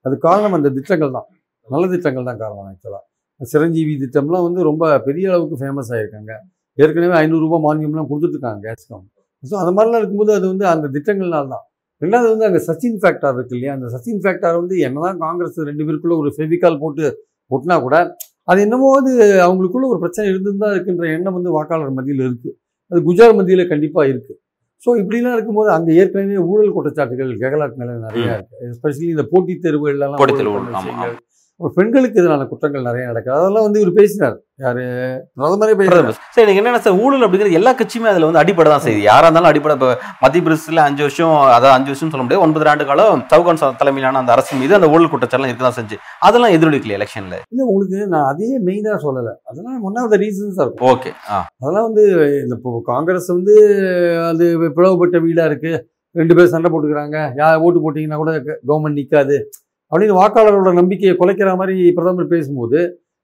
அது 0.06 0.16
காரணம் 0.28 0.56
அந்த 0.58 0.70
திட்டங்கள் 0.78 1.16
தான். 1.18 1.28
நல்ல 1.70 1.86
திட்டங்கள் 1.94 2.28
தான் 2.30 2.42
காரணம் 2.44 2.68
ஆக்சுவலாக 2.72 3.04
சிரஞ்சீவி 3.42 3.94
திட்டம்லாம் 4.04 4.46
வந்து 4.48 4.62
ரொம்ப 4.70 4.84
பெரிய 5.08 5.26
அளவுக்கு 5.32 5.58
ஃபேமஸ் 5.62 5.92
ஆகிருக்காங்க 5.96 6.34
ஏற்கனவே 6.78 7.16
ஐநூறுரூபா 7.22 7.58
மானியம்லாம் 7.66 8.10
கொடுத்துட்ருக்காங்க 8.10 8.62
கேஸ்காம் 8.68 9.06
ஸோ 9.44 9.56
அந்த 9.62 9.72
மாதிரிலாம் 9.72 10.02
இருக்கும்போது 10.02 10.32
அது 10.38 10.46
வந்து 10.54 10.66
அந்த 10.74 10.86
திட்டங்கள்னால 10.96 11.48
தான் 11.54 11.66
ரெண்டாவது 12.02 12.30
வந்து 12.34 12.48
அங்கே 12.48 12.62
சச்சின் 12.68 12.98
ஃபேக்டர் 13.02 13.36
இருக்கு 13.36 13.56
இல்லையா? 13.56 13.74
அந்த 13.78 13.88
சச்சின் 13.94 14.20
ஃபேக்டர் 14.24 14.58
வந்து 14.60 14.76
என்னதான் 14.88 15.20
காங்கிரஸ் 15.24 15.60
ரெண்டு 15.70 15.84
பேருக்குள்ள 15.86 16.16
ஒரு 16.24 16.30
ஃபெவிகால் 16.36 16.82
போட்டு 16.82 17.06
ஒட்டினா 17.52 17.76
கூட 17.86 17.96
அது 18.48 18.60
என்னமோ 18.66 18.90
வந்து 18.98 19.14
அவங்களுக்குள்ள 19.46 19.86
ஒரு 19.94 20.00
பிரச்சனை 20.04 20.26
இருந்துதான் 20.32 20.74
இருக்குன்ற 20.76 21.06
எண்ணம் 21.16 21.38
வந்து 21.38 21.54
வாக்காளர் 21.56 21.96
மத்தியில் 21.98 22.24
இருக்கு. 22.28 22.50
அது 22.92 23.00
குஜராத் 23.08 23.38
மத்தியில் 23.40 23.72
கண்டிப்பாக 23.72 24.12
இருக்கு. 24.12 24.34
ஸோ 24.84 24.90
இப்படிலாம் 25.02 25.36
இருக்கும்போது 25.38 25.70
அங்கே 25.76 25.92
ஏற்கனவே 26.02 26.38
ஊழல் 26.52 26.76
குற்றச்சாட்டுகள் 26.76 27.32
கெகலாட் 27.44 27.80
மேலே 27.82 27.96
நிறைய 28.06 28.28
இருக்கு. 28.38 28.56
எஸ்பெஷலி 28.68 29.10
இந்த 29.16 29.26
போட்டித் 29.34 29.64
தேர்வுகள்லாம் 29.64 30.18
அப்புறம் 31.60 31.76
பெண்களுக்கு 31.78 32.20
எதிரான 32.22 32.44
குற்றங்கள் 32.50 32.86
நிறைய 32.88 33.04
நடக்குது. 33.08 33.36
அதெல்லாம் 33.38 33.66
வந்து 33.66 33.80
இவர் 33.82 33.96
பேசினார். 34.00 34.36
யாரு? 34.64 34.84
பிரதமரே 35.38 35.74
பிரதமர். 35.80 36.18
சரி 36.36 36.44
எனக்கு 36.46 36.62
என்னன்னா 36.62 36.82
சார் 36.86 37.00
ஊழல் 37.04 37.26
அப்படிங்கிறது 37.26 37.58
எல்லா 37.60 37.72
கட்சியுமே 37.80 38.10
அதில் 38.12 38.26
வந்து 38.28 38.42
அடிப்படை 38.42 38.70
தான் 38.72 38.84
செய்யுது 38.86 39.02
யாரா 39.08 39.26
இருந்தாலும் 39.28 39.50
அடிப்படை. 39.52 39.76
இப்போ 39.78 39.90
மத்திய 40.24 40.44
பிரதேசத்தில் 40.46 40.84
அஞ்சு 40.86 41.04
வருஷம் 41.06 41.34
அதாவது 41.48 41.74
அஞ்சு 41.78 41.92
வருஷம் 41.92 42.12
சொல்ல 42.14 42.24
முடியாது 42.26 42.46
ஒன்பது 42.46 42.70
ஆண்டு 42.74 42.88
காலம் 42.92 43.24
சவுகான் 43.34 43.82
தலைமையிலான 43.82 44.22
அந்த 44.24 44.34
அரசு 44.36 44.62
மீது 44.62 44.78
அந்த 44.80 44.90
ஊழல் 44.94 45.12
குற்றச்சாட்டுலாம் 45.14 45.52
இருக்க 45.52 45.66
தான் 45.68 45.80
செஞ்சு. 45.80 45.98
அதெல்லாம் 46.20 46.56
எதிரொலிக்கல 46.58 46.98
எலெக்ஷன்ல 47.00 47.36
இல்லை 47.52 47.66
உங்களுக்கு 47.68 48.00
நான் 48.14 48.30
அதையே 48.32 48.58
மெயினாக 48.70 49.00
சொல்லலை. 49.08 49.36
அதெல்லாம் 49.50 49.82
ஒன் 49.82 50.00
ஆஃப் 50.04 50.14
த 50.14 50.20
ரீசன்ஸாக 50.26 50.66
இருக்கும். 50.66 50.88
Okay 50.94 51.12
ah. 51.30 51.40
அதெல்லாம் 51.62 51.88
வந்து 51.90 52.06
இந்த 52.44 52.56
இப்போ 52.60 52.80
காங்கிரஸ் 52.94 53.30
வந்து 53.38 53.56
அது 54.32 54.46
பிளவுபட்ட 54.80 55.20
வீடாக 55.20 55.52
இருக்கு. 55.52 55.74
ரெண்டு 56.16 56.36
பேரும் 56.36 56.56
சண்டை 56.56 56.70
போட்டுக்கிறாங்க. 56.72 57.18
யார் 57.36 57.64
ஓட்டு 57.66 57.80
போட்டிங்கன்னா 57.82 58.20
கூட 58.24 58.32
கவர்மெண்ட் 58.70 59.00
நிற்காது 59.02 59.38
அப்படின்னு 59.92 60.16
வாக்காளரோட 60.20 60.72
நம்பிக்கையை 60.74 61.14
குலைக்கிற 61.18 61.52
மாதிரி 61.60 61.76
பிரதமர் 61.98 62.34
பேசும்போது 62.34 62.80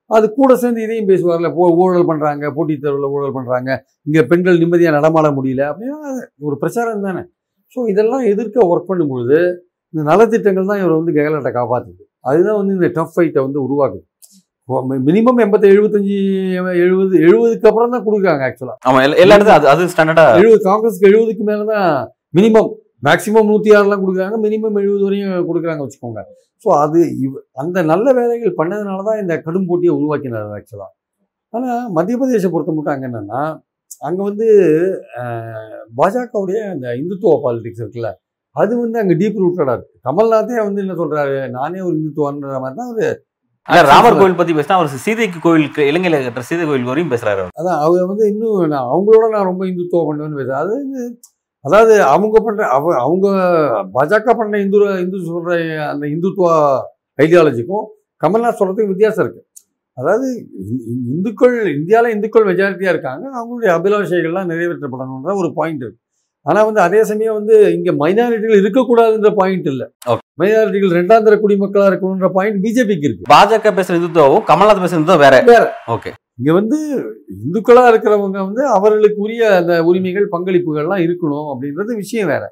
அது 0.09 0.25
கூட 0.31 0.51
சேர்ந்து 0.55 0.83
இதையும் 0.85 1.09
பேசுவார்ல 1.09 1.49
போ 1.53 1.65
ஊழல் 1.79 2.09
பண்ணுறாங்க 2.09 2.45
போட்டித் 2.55 2.83
தேர்வில் 2.83 3.11
ஊழல் 3.13 3.35
பண்ணுறாங்க 3.37 3.69
இங்கே 4.07 4.23
பெண்கள் 4.29 4.61
நிம்மதியாக 4.61 4.95
நடமாட 4.97 5.27
முடியல 5.35 5.63
அப்படின்னா 5.69 5.97
ஒரு 6.43 6.55
பிரச்சாரம் 6.61 7.05
தானே. 7.05 7.21
ஸோ 7.75 7.85
இதெல்லாம் 7.91 8.25
எதிர்க்க 8.31 8.71
ஒர்க் 8.71 8.89
பண்ணும்பொழுது 8.89 9.37
இந்த 9.93 10.03
நலத்திட்டங்கள் 10.09 10.69
தான் 10.69 10.81
இவர் 10.81 10.97
வந்து 10.97 11.15
கெகலாட்டை 11.15 11.51
காப்பாற்றுது 11.53 12.01
அதுதான் 12.25 12.59
வந்து 12.59 12.75
இந்த 12.77 12.89
டஃப் 12.95 13.13
ஃபைட்டை 13.13 13.41
வந்து 13.41 13.59
உருவாக்குது. 13.65 14.03
மினிமம் 15.07 15.39
எண்பத்தி 15.43 15.67
எழுபத்தஞ்சி 15.71 16.17
எழுபது 16.83 17.15
எழுபதுக்கு 17.25 17.69
அப்புறம் 17.69 17.93
தான் 17.95 18.05
கொடுக்குறாங்க 18.05 18.43
ஆக்சுவலாக 18.47 18.77
ஆமா 18.87 18.99
எல்லா- 19.05 19.17
இடத்துலயும் 19.25 19.57
அது 19.57 19.67
அது 19.73 19.89
ஸ்டாண்டர்டா 19.91 20.25
எழுபது 20.37 20.61
காங்கிரஸ்க்கு 20.67 21.09
எழுபதுக்கு 21.09 21.45
மேலே 21.49 21.65
தான் 21.71 21.89
மினிமம் 22.33 22.69
மேக்ஸிமம் 23.03 23.49
நூற்றி 23.51 23.69
ஆறுலாம் 23.77 24.03
கொடுக்குறாங்க 24.03 24.37
மினிமம் 24.45 24.79
எழுபது 24.81 25.05
வரையும் 25.07 25.47
கொடுக்குறாங்க 25.49 25.81
வச்சுக்கோங்க. 25.85 26.21
ஸோ 26.65 26.69
அது 26.83 26.99
இவ் 27.23 27.37
அந்த 27.61 27.77
நல்ல 27.91 28.07
வேலைகள் 28.19 28.57
பண்ணதுனால 28.59 29.05
தான் 29.09 29.21
இந்த 29.23 29.33
கடும் 29.45 29.67
போட்டியை 29.69 29.93
உருவாக்கினார் 29.97 30.53
ஆக்சுவலாக 30.57 30.91
ஆனால் 31.53 31.81
மத்திய 31.97 32.17
பிரதேசை 32.19 32.49
பொறுத்த 32.53 32.75
மட்டும் 32.75 32.93
அங்கே 32.93 33.07
என்னென்னா 33.09 33.41
அங்கே 34.07 34.21
வந்து 34.29 34.47
பாஜகவுடைய 35.99 36.61
அந்த 36.73 36.87
இந்துத்துவ 37.01 37.33
பாலிடிக்ஸ் 37.43 37.83
இருக்குல்ல 37.83 38.11
அது 38.55 38.73
வந்து 38.83 38.97
அங்கே 39.01 39.15
டீப் 39.19 39.37
ரூட்டடாக 39.43 39.75
இருக்கு. 39.77 39.93
கமல்நாத்தே 40.07 40.57
வந்து 40.67 40.81
என்ன 40.83 40.95
சொல்றாரு 41.01 41.37
நானே 41.57 41.79
ஒரு 41.87 41.95
இந்துத்துவான்ற 41.99 42.57
மாதிரி 42.63 42.77
தான் 42.79 42.91
ஒரு 42.93 43.87
ராமர் 43.91 44.17
கோவில் 44.19 44.39
பத்தி 44.39 44.53
பேசினா 44.55 44.77
அவர் 44.77 45.03
சீதைக்கு 45.05 45.39
கோவிலுக்கு 45.43 45.83
இலங்கையில 45.91 46.17
கட்டுற 46.23 46.43
சீதை 46.49 46.63
கோவில் 46.69 46.89
வரையும் 46.89 47.13
பேசுறாரு 47.13 47.39
அவர். 47.43 47.53
அதான் 47.59 47.79
அவங்க 47.83 48.01
வந்து 48.11 48.25
இன்னும் 48.31 48.57
நான் 48.73 48.89
அவங்களோட 48.93 49.27
நான் 49.35 49.49
ரொம்ப 49.51 49.63
இந்துத்துவம் 49.71 50.09
பண்ணுவேன்னு 50.09 50.39
பேசுறேன். 50.39 50.61
அது 50.63 50.75
அதாவது 51.65 52.03
அவங்க 52.03 52.39
பண்ற 52.43 52.67
அவ 52.67 52.95
அவங்க 52.99 53.27
பாஜக 53.93 54.37
பண்ற 54.37 54.59
இந்து 54.59 54.79
இந்து 54.99 55.17
சொல்ற 55.29 55.51
அந்த 55.87 56.07
இந்துத்துவ 56.07 56.47
ஐடியாலஜிக்கும் 57.19 57.85
கமல்நாத் 58.23 58.59
சொல்றதுக்கு 58.59 58.93
வித்தியாசம் 58.93 59.25
இருக்கு. 59.25 59.41
அதாவது 59.97 60.27
இந்துக்கள் 61.15 61.75
இந்தியாவில் 61.75 62.13
இந்துக்கள் 62.13 62.45
மெஜாரிட்டியா 62.45 62.89
இருக்காங்க. 62.89 63.25
அவங்களுடைய 63.39 63.71
அபிலாஷைகள்லாம் 63.77 64.49
நிறைவேற்றப்படணுன்ற 64.51 65.35
ஒரு 65.35 65.53
பாயிண்ட் 65.55 65.81
இருக்கு. 65.81 65.99
ஆனா 66.45 66.63
வந்து 66.63 66.81
அதே 66.81 67.03
சமயம் 67.03 67.33
வந்து 67.33 67.55
இங்க 67.73 67.91
மைனாரிட்டிகள் 67.91 68.61
இருக்கக்கூடாதுன்ற 68.61 69.29
பாயிண்ட் 69.35 69.65
இல்ல. 69.65 69.83
மைனாரிட்டிகள் 70.41 70.95
ரெண்டாந்திர 70.99 71.35
குடிமக்களா 71.43 71.85
இருக்கணுன்ற 71.91 72.29
பாயிண்ட் 72.29 72.65
பிஜேபிக்கு 72.65 73.07
இருக்கு. 73.09 73.31
பாஜக 73.33 73.73
பேசுற 73.79 73.97
இந்துத்துவம் 73.99 74.45
கமல்நாத் 74.51 74.83
பேசுற 74.85 74.99
இந்துத்துவம் 74.99 75.25
வேற. 75.25 75.41
வேற. 75.51 75.65
ஓகே 75.87 76.11
இங்க 76.39 76.51
வந்து 76.59 76.77
இந்துக்களா 77.43 77.83
இருக்கிறவங்க 77.91 78.37
வந்து 78.47 78.63
அவர்களுக்கு 78.75 79.19
உரிய 79.25 79.43
அந்த 79.59 79.73
உரிமைகள் 79.89 80.27
பங்களிப்புகள்லாம் 80.35 81.03
இருக்கணும் 81.05 81.49
அப்படின்றது 81.53 81.91
விஷயம் 82.03 82.29
வேற. 82.33 82.43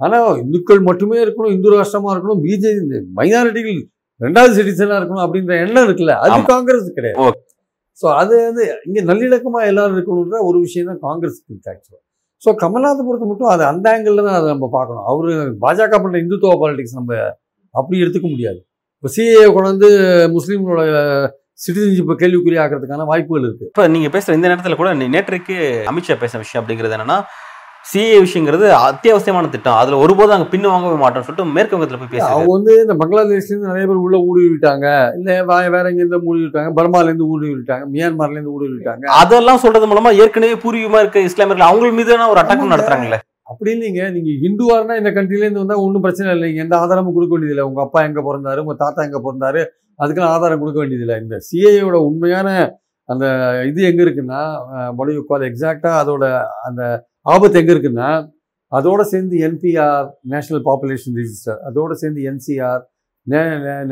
ஆனா 0.00 0.16
இந்துக்கள் 0.42 0.80
மட்டுமே 0.88 1.18
இருக்கணும் 1.24 1.54
இந்து 1.56 1.70
ராஷ்டிரமா 1.74 2.10
இருக்கணும் 2.14 2.42
பிஜேபி 2.46 2.98
மைனாரிட்டிகள் 3.20 3.78
ரெண்டாவது 4.20 4.52
சிட்டிசனா 4.58 4.96
இருக்கணும் 5.00 5.24
அப்படின்ற 5.24 5.52
எண்ணம் 5.64 5.86
இருக்குல்ல? 5.86 6.14
அது. 6.22 6.30
காங்கிரஸ் 6.52 6.88
கிடையாது. 6.98 7.18
ஸோ 7.98 8.06
அது 8.20 8.34
வந்து 8.48 8.64
இங்க 8.88 9.00
நல்லிணக்கமா 9.10 9.60
எல்லாரும் 9.70 9.96
இருக்கணுன்ற 9.96 10.38
ஒரு 10.48 10.58
விஷயம் 10.66 10.90
தான் 10.90 11.02
காங்கிரஸ் 11.06 11.38
இருக்கு 11.38 11.70
ஆக்சுவலாக 11.72 12.02
ஸோ 12.42 12.50
கமல்நாத்தை 12.62 13.02
பொறுத்த 13.06 13.26
மட்டும் 13.30 13.50
அது 13.52 13.62
அந்த 13.70 13.86
ஆங்கிள் 13.92 14.18
தான் 14.20 14.36
அதை 14.40 14.48
நம்ம 14.54 14.66
பார்க்கணும். 14.74 15.04
அவரு 15.10 15.30
பாஜக 15.64 15.94
பண்ற 16.02 16.16
இந்துத்துவ 16.24 16.52
பாலிடிக்ஸ் 16.62 16.98
நம்ம 16.98 17.12
அப்படி 17.74 17.96
எடுத்துக்க 18.04 18.28
முடியாது. 18.34 18.60
இப்போ 18.98 19.08
சிஏ 19.16 19.42
கொண்டாந்து 19.56 19.88
முஸ்லீம்களோட 20.36 20.82
சிட்டிசன்ஷிப்பை 21.60 22.14
கேள்விக்குறி 22.18 22.56
ஆக்கிறதுக்கான 22.58 23.04
வாய்ப்புகள் 23.04 23.42
இருக்கு. 23.42 23.66
இப்ப 23.66 23.88
நீங்க 23.88 24.08
பேசுற 24.08 24.32
இந்த 24.32 24.48
நேரத்துல 24.48 24.76
கூட 24.76 24.94
நீ- 24.94 25.12
நேற்றைக்கு 25.14 25.56
அமித்ஷா 25.90 26.16
பேசின 26.20 26.38
விஷயம் 26.38 26.62
அப்படிங்கிறது 26.62 26.96
என்னன்னா 26.96 27.18
சிஏ 27.84 28.16
விஷயங்கிறது 28.20 28.66
அத்தியாவசியமான 28.80 29.48
திட்டம். 29.48 29.74
அதுல 29.74 29.98
ஒருபோதும் 29.98 30.36
அங்க 30.36 30.48
பின்னு 30.50 30.68
வாங்கவே 30.68 30.96
மாட்டோம்னு 30.96 31.26
சொல்லிட்டு 31.26 31.52
மேற்கு 31.52 31.76
வங்கத்துல 31.76 31.98
போய் 31.98 32.12
பேசுறாரு 32.12 32.34
அவங்க 32.34 32.52
வந்து 32.52 32.72
இந்த 32.80 32.94
பங்களாதேஷ்ல 32.94 33.52
இருந்து 33.52 33.68
நிறைய 33.68 33.86
பேர் 33.86 34.02
உள்ள 34.02 34.16
ஊடுருவி 34.20 34.50
விட்டாங்க 34.50 34.86
இல்ல 35.14 35.28
வேற 35.70 35.84
எங்க 35.88 36.02
இருந்து 36.02 36.20
ஊடுருவி 36.22 36.46
விட்டாங்க 36.46 36.70
பர்மால 36.76 37.04
இருந்து 37.04 37.28
ஊடுருவி 37.28 37.54
விட்டாங்க 37.54 37.84
மியான்மர்ல 37.92 38.32
இருந்து 38.32 38.52
ஊடுருவி 38.52 38.76
விட்டாங்க 38.76 39.06
அதெல்லாம் 39.18 39.58
சொல்றது 39.58 39.86
மூலமா 39.86 40.12
ஏற்கனவே 40.18 40.54
பூர்வீகமா 40.56 40.98
இருக்க 40.98 41.20
இஸ்லாமியர்கள் 41.20 41.68
அவங்க 41.68 41.92
மீதான 41.92 42.28
ஒரு 42.28 42.40
அட்டாக் 42.40 42.58
ஆமாங்க. 42.58 42.74
நடத்துறாங்கல்ல 42.74 43.18
அப்படி 43.44 43.70
இல்லைங்க. 43.72 44.02
நீங்க 44.12 44.30
இந்துவா 44.46 44.74
இருந்தா 44.74 44.96
இந்த 44.96 45.10
கண்ட்ரில 45.10 45.44
இருந்து 45.44 45.58
வந்தா 45.58 45.76
ஒன்றும் 45.78 46.02
பிரச்சனை 46.02 46.32
இல்லைங்க. 46.34 46.56
எந்த 46.56 46.78
ஆதாரமும் 46.78 47.14
கொடுக்க 47.14 47.34
வேண்டியதில்லை. 47.34 47.64
உங்க 47.64 47.82
அப்பா 47.82 48.02
எங்க 48.02 48.20
பிறந்தாரு? 48.20 48.58
உங்க 48.58 48.74
தாத்தா 48.78 49.02
எங்க 49.02 49.20
பிறந்தாரு? 49.20 49.62
அதுக்கெல்லாம் 49.98 50.34
ஆதாரம் 50.36 50.60
கொடுக்க 50.62 50.78
வேண்டியதில்லை. 50.80 51.16
இந்த 51.24 51.36
சிஏயோட 51.48 51.96
உண்மையான 52.08 52.48
அந்த 53.08 53.24
இது 53.68 53.80
எங்கே 53.90 54.02
இருக்குன்னா 54.06 54.40
மொழிக்கால் 54.98 55.46
எக்ஸாக்டாக 55.50 56.00
அதோட 56.02 56.24
அந்த 56.68 56.82
ஆபத்து 57.26 57.60
எங்கே 57.60 57.72
இருக்குன்னா 57.74 58.08
அதோட 58.72 59.02
சேர்ந்து 59.12 59.36
என்பிஆர் 59.46 60.08
நேஷ்னல் 60.32 60.62
பாப்புலேஷன் 60.68 61.16
ரிஜிஸ்டர் 61.20 61.60
அதோட 61.68 61.92
சேர்ந்து 62.02 62.22
என்சிஆர் 62.30 62.82
நே 63.26 63.40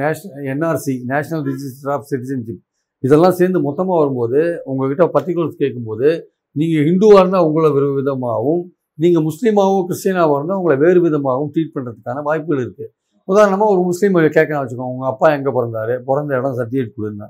national 0.00 0.44
NRC 0.52 0.94
national 1.12 1.44
register 1.50 1.92
of 1.94 2.06
citizenship 2.10 2.62
இதெல்லாம் 3.04 3.36
சேர்ந்து 3.40 3.58
மொத்தமாக 3.60 3.98
வரும்போது 4.02 4.40
உங்கள்கிட்ட 4.64 5.04
பர்டிகுலர்ஸ் 5.16 5.60
கேட்கும்போது 5.62 6.08
நீங்கள் 6.56 6.86
ஹிந்துவாக 6.88 7.22
இருந்தால் 7.22 7.46
உங்களை 7.48 7.70
வேறு 7.76 7.88
விதமாகவும் 7.98 8.62
நீங்கள் 8.98 9.24
முஸ்லீமாகவும் 9.28 9.86
கிறிஸ்டியனாகவும் 9.88 10.38
இருந்தால் 10.38 10.60
உங்களை 10.60 10.76
வேறு 10.84 11.00
விதமாகவும் 11.06 11.50
ட்ரீட் 11.54 11.74
பண்ணுறதுக்கான 11.74 12.22
வாய்ப்புகள் 12.22 12.62
இருக்குது 12.62 12.90
உதாரணமாக 13.28 13.72
ஒரு 13.72 13.82
முஸ்லீம் 13.82 14.14
கேட்கணும் 14.14 14.62
வச்சுக்கோங்க 14.62 14.92
உங்கள் 14.92 15.08
அப்பா 15.08 15.32
எங்கே 15.32 15.50
பிறந்தாரு? 15.50 15.94
பிறந்த 16.04 16.36
இடம் 16.36 16.56
சர்டிஃபிகேட் 16.58 16.96
கொடுங்க. 16.96 17.24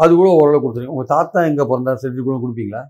அது 0.00 0.14
கூட 0.14 0.28
ஓரளவு 0.30 0.62
கொடுத்துருங்க. 0.62 0.86
உங்கள் 0.86 1.06
தாத்தா 1.06 1.44
எங்கே 1.44 1.62
பிறந்தாரு? 1.62 1.98
சர்டிஃபிகேட் 2.02 2.22
கூட 2.22 2.36
கொடுப்பீங்களா? 2.36 2.82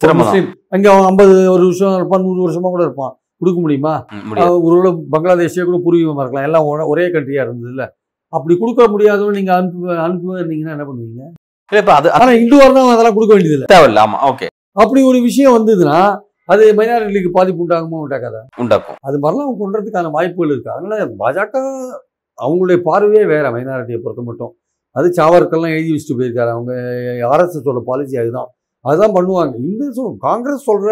ஒரு 0.00 0.12
தான். 0.12 0.16
முஸ்லீம் 0.16 0.48
அங்கே 0.68 0.88
அவன் 0.88 1.04
ஐம்பது 1.04 1.50
ஒரு 1.50 1.62
வருஷம் 1.62 1.94
இருப்பான் 1.94 2.22
நூறு 2.22 2.40
வருஷமா 2.46 2.68
கூட 2.68 2.82
இருப்பான். 2.82 3.12
கொடுக்க 3.40 3.60
முடியுமா? 3.60 3.92
ஒருவேளை 4.60 4.90
பங்களாதேஷே 5.10 5.62
கூட 5.62 5.78
பூர்வீகமாக 5.84 6.22
இருக்கலாம். 6.22 6.44
எல்லாம் 6.44 6.64
ஒரே- 6.64 6.86
ஒரே 6.86 7.04
கண்ட்ரியா 7.06 7.42
இருந்ததுல 7.46 7.84
அப்படி 8.32 8.54
கொடுக்க 8.58 8.88
முடியாதவங்க 8.88 9.30
நீங்க 9.30 9.54
அனுப்பு 9.54 9.92
அனுப்புவே 9.98 10.38
இருந்தீங்கன்னா 10.40 10.74
என்ன 10.76 10.84
பண்ணுவீங்க? 10.84 11.22
இல்ல 11.72 11.80
இப்ப 11.82 11.92
அது 11.92 12.08
அது 12.12 12.22
ஆனா 12.22 12.32
இந்துவா 12.36 12.64
இருந்தா 12.64 12.82
அதெல்லாம் 12.88 13.14
கொடுக்க 13.14 13.32
வேண்டியதில்லை. 13.34 13.66
தேவையில்ல. 13.72 14.02
ஆமா 14.04 14.18
ஓகே 14.30 14.46
அப்படி 14.76 15.02
ஒரு 15.02 15.20
விஷயம் 15.20 15.54
வந்ததுன்னா 15.56 16.00
அது 16.48 16.64
மைனாரிட்டிக்கு 16.78 17.30
பாதிப்பு 17.36 17.62
உண்டாகுமோ 17.64 18.00
உண்டாக்காதா 18.02 18.40
உண்டாக்கும். 18.62 18.98
அது 19.06 19.16
மாதிரிலாம் 19.22 19.46
அவங்க 19.46 19.60
கொண்டதுக்கான 19.62 20.10
வாய்ப்புகள் 20.16 20.52
இருக்கு. 20.52 20.70
அதனால 20.74 20.94
பாஜக 21.22 21.54
அவங்களுடைய 22.38 22.78
பார்வையே 22.86 23.24
வேற 23.32 23.46
மைனாரிட்டியை 23.54 23.98
பொறுத்த 24.00 24.22
மட்டும். 24.22 24.52
அது 24.96 25.06
சாவர்க்கெல்லாம் 25.18 25.74
எழுதி 25.74 25.90
வச்சுட்டு 25.92 26.18
போயிருக்காரு. 26.18 26.50
அவங்க 26.54 26.72
ஆர்எஸ்எஸோட 27.30 27.80
பாலிசி 27.88 28.16
அதுதான். 28.22 28.48
அதுதான் 28.84 29.16
பண்ணுவாங்க. 29.16 29.54
இந்த 29.66 29.84
காங்கிரஸ் 30.26 30.68
சொல்ற 30.68 30.90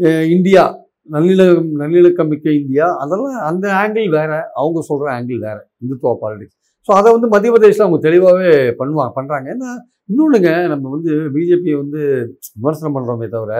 அஹ், 0.00 0.26
இந்தியா 0.34 0.62
நல்லிண 1.08 1.42
நல்லிணக்கம் 1.80 2.30
மிக்க 2.30 2.46
இந்தியா 2.58 2.86
அதெல்லாம் 3.02 3.40
அந்த 3.48 3.66
ஆங்கிள் 3.80 4.06
வேற. 4.16 4.30
அவங்க 4.60 4.78
சொல்ற 4.88 5.06
ஆங்கிள் 5.14 5.40
வேற. 5.46 5.56
இந்துத்துவ 5.82 6.14
பாலிடிக்ஸ் 6.22 6.56
ஸோ 6.88 6.94
அதை 6.96 7.08
வந்து 7.14 7.28
மத்திய 7.32 7.50
பிரதேசில் 7.52 7.84
அவங்க 7.84 7.98
தெளிவாகவே 8.06 8.50
பண்ணுவாங்க 8.80 9.12
பண்ணுறாங்க 9.16 9.46
ஏன்னா 9.52 9.70
இன்னொன்றுங்க 10.10 10.50
நம்ம 10.72 10.90
வந்து 10.94 11.12
பிஜேபியை 11.34 11.76
வந்து 11.78 12.00
விமர்சனம் 12.56 12.96
பண்ணுறோமே 12.96 13.28
தவிர 13.30 13.52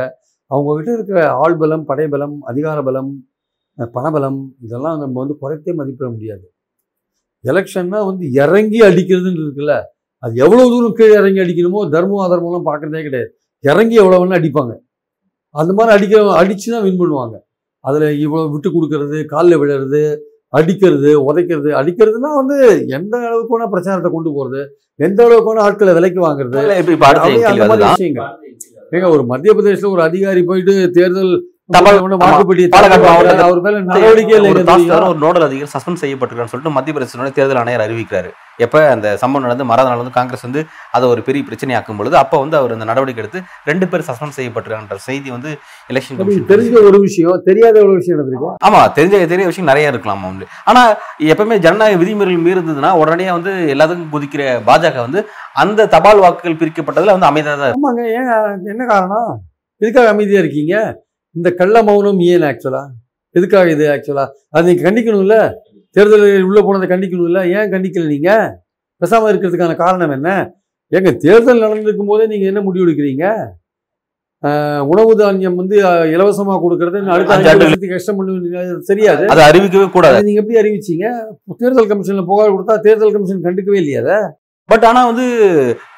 அவங்க 0.50 0.74
கிட்ட 0.78 0.90
இருக்கிற 0.98 1.20
ஆள் 1.42 1.56
பலம் 1.60 1.84
படைபலம் 1.90 2.36
அதிகார 2.50 2.78
பலம் 2.88 3.12
பணபலம் 3.96 4.40
இதெல்லாம் 4.64 4.98
நம்ம 5.02 5.18
வந்து 5.22 5.34
குறைத்தே 5.42 5.72
மதிப்பிட 5.78 6.08
முடியாது. 6.16 6.44
எலெக்ஷன்னா 7.44 8.00
வந்து 8.08 8.24
இறங்கி 8.42 8.78
அடிக்கிறதுன்னு 8.88 9.42
இருக்குல்ல. 9.44 9.74
அது 10.22 10.34
எவ்வளோ 10.44 10.66
தூரம் 10.72 10.96
கீழே 10.98 11.14
இறங்கி 11.20 11.40
அடிக்கணுமோ 11.44 11.80
தர்மம் 11.94 12.24
அதர்மம்லாம் 12.26 12.68
பார்க்கறதே 12.68 13.02
கிடையாது. 13.06 13.30
இறங்கி 13.64 13.96
எவ்வளோ 14.02 14.20
அடிப்பாங்க. 14.38 14.74
அந்த 15.54 15.72
மாதிரி 15.78 15.92
அடிக்க 15.96 16.22
அடிச்சு 16.42 16.68
தான் 16.74 16.84
வின் 16.86 17.00
பண்ணுவாங்க. 17.00 17.36
அதில் 17.84 18.06
இவ்வளோ 18.24 18.44
விட்டு 18.54 18.68
கொடுக்கறது 18.76 19.18
காலில் 19.32 19.60
விழுறது 19.62 20.02
அடிக்கிறது 20.58 21.10
உதைக்கிறது 21.28 21.70
அடிக்கிறதுனா 21.80 22.30
வந்து 22.40 22.56
எந்த 22.96 23.14
அளவுக்கு 23.28 23.54
வேணா 23.54 23.66
பிரச்சாரத்தை 23.72 24.10
கொண்டு 24.12 24.30
போகிறது 24.36 24.60
எந்த 25.06 25.20
அளவுக்கு 25.26 25.50
வேணா 25.50 25.64
ஆட்களை 25.68 25.92
விலைக்கு 25.98 26.20
வாங்குறது 26.26 26.58
இப்ப 26.94 27.06
அடுத்த 27.10 27.28
விஷயங்கள். 27.86 28.32
ஏங்க 28.94 29.08
ஒரு 29.08 29.22
மத்திய 29.24 29.52
பிரதேசத்தில் 29.52 29.94
ஒரு 29.96 30.02
அதிகாரி 30.02 30.42
போயிட்டு 30.42 30.74
தேர்தல் 30.90 31.32
நோடல் 35.22 35.44
அதிகாரி 35.46 35.68
சஸ்பெண்ட் 35.74 36.00
செய்யப்பட்டிருக்கான்னு 36.02 36.52
சொல்லிட்டு 36.52 36.72
மத்திய 36.76 36.94
பிரதேச 36.94 37.28
தேர்தல் 37.36 37.60
ஆணையர் 37.60 37.84
அறிவிக்கிறாரு. 37.84 38.30
எப்ப 38.64 38.80
அந்த 38.94 39.06
சம்பவம் 39.22 39.44
நடந்து 39.46 39.64
மறுநாள் 39.70 40.00
வந்து 40.00 40.12
காங்கிரஸ் 40.16 40.44
வந்து 40.46 40.60
அதை 40.96 41.04
ஒரு 41.12 41.20
பெரிய 41.28 41.42
பிரச்சனையாக்கும் 41.46 41.98
பொழுது 42.00 42.16
அப்ப 42.22 42.40
வந்து 42.42 42.56
அவர் 42.58 42.74
அந்த 42.76 42.86
நடவடிக்கை 42.90 43.22
எடுத்து 43.22 43.38
ரெண்டு 43.70 43.86
பேர் 43.92 44.04
சஸ்பெண்ட் 44.08 44.36
செய்யப்பட்டிருக்கான்ற 44.38 44.98
செய்தி 45.06 45.30
வந்து 45.36 45.50
எலெக்ஷன் 45.90 46.18
கமிஷன் 46.20 46.50
தெரிஞ்ச 46.52 46.82
ஒரு 46.90 47.00
விஷயம் 47.06 47.40
தெரியாத 47.48 47.76
ஒரு 47.86 47.94
விஷயம் 48.00 48.18
நடந்திருக்கு 48.20 48.50
ஆமா 48.68 48.82
தெரிஞ்ச 48.98 49.22
தெரிய 49.32 49.46
விஷயம் 49.50 49.70
நிறைய 49.72 49.92
இருக்கலாம் 49.92 50.22
வந்து. 50.28 50.46
ஆனா 50.70 50.82
எப்பவுமே 51.32 51.58
ஜனநாயக 51.66 52.00
விதிமுறைகள் 52.02 52.44
மீறுதுன்னா 52.46 52.92
உடனே 53.02 53.28
வந்து 53.38 53.54
எல்லாத்துக்கும் 53.74 54.12
குதிக்கிற 54.14 54.44
பாஜக 54.68 54.98
வந்து 55.06 55.22
அந்த 55.64 55.88
தபால் 55.96 56.22
வாக்குகள் 56.26 56.60
பிரிக்கப்பட்டதுல 56.62 57.16
வந்து 57.16 57.30
அமைதியாக 57.30 57.58
தான் 57.62 57.74
ஆமாங்க 57.78 58.04
ஏன் 58.18 58.30
என்ன 58.74 58.82
காரணம்? 58.92 59.32
எதுக்காக 59.80 60.08
அமைதியா 60.14 60.42
இருக்கீங்க? 60.44 60.74
இந்த 61.36 61.48
கள்ள 61.52 61.82
மௌனம் 61.82 62.20
ஏன் 62.26 62.46
ஆக்சுவலா 62.50 62.82
எதுக்காக 63.34 63.70
இது 63.70 63.84
ஆக்சுவலா 63.90 64.24
அது 64.50 64.68
நீங்க 64.68 64.82
கண்டிக்கணும்ல? 64.84 65.36
தேர்தலில் 65.96 66.44
உள்ள 66.44 66.60
போனதை 66.62 66.86
கண்டிக்கணும்ல? 66.88 67.40
ஏன் 67.56 67.72
கண்டிக்கல 67.72 68.06
நீங்க? 68.08 68.30
பேசாம 69.02 69.28
இருக்கிறதுக்கான 69.32 69.76
காரணம் 69.76 70.10
என்ன? 70.10 70.30
ஏங்க 70.92 71.10
தேர்தல் 71.18 71.62
நடந்திருக்கும் 71.64 72.06
போதே 72.06 72.26
நீங்க 72.26 72.46
என்ன 72.46 72.60
முடிவு 72.60 72.84
எடுக்கிறீங்க? 72.86 73.26
உணவு 74.86 75.12
தானியம் 75.16 75.54
வந்து 75.54 75.76
ஆஹ், 75.88 76.06
இலவசமா 76.10 76.54
கொடுக்கறது 76.62 76.98
அடுத்த 77.10 77.36
கஷ்டம் 77.92 78.18
அது 78.60 78.74
தெரியாது. 78.86 79.24
அதை 79.26 79.42
அறிவிக்கவே 79.44 79.86
கூடாது. 79.90 80.12
அதை 80.12 80.24
நீங்க 80.24 80.40
எப்படி 80.42 80.58
அறிவிச்சீங்க? 80.60 81.06
தேர்தல் 81.60 81.90
கமிஷன்ல 81.90 82.24
புகார் 82.24 82.54
கொடுத்தா 82.54 82.76
தேர்தல் 82.80 83.14
கமிஷன் 83.14 83.44
கண்டுக்கவே 83.46 83.78
இல்லையா 83.78 84.02
அதை? 84.04 84.18
பட் 84.66 84.84
ஆனா 84.84 85.06
வந்து 85.06 85.24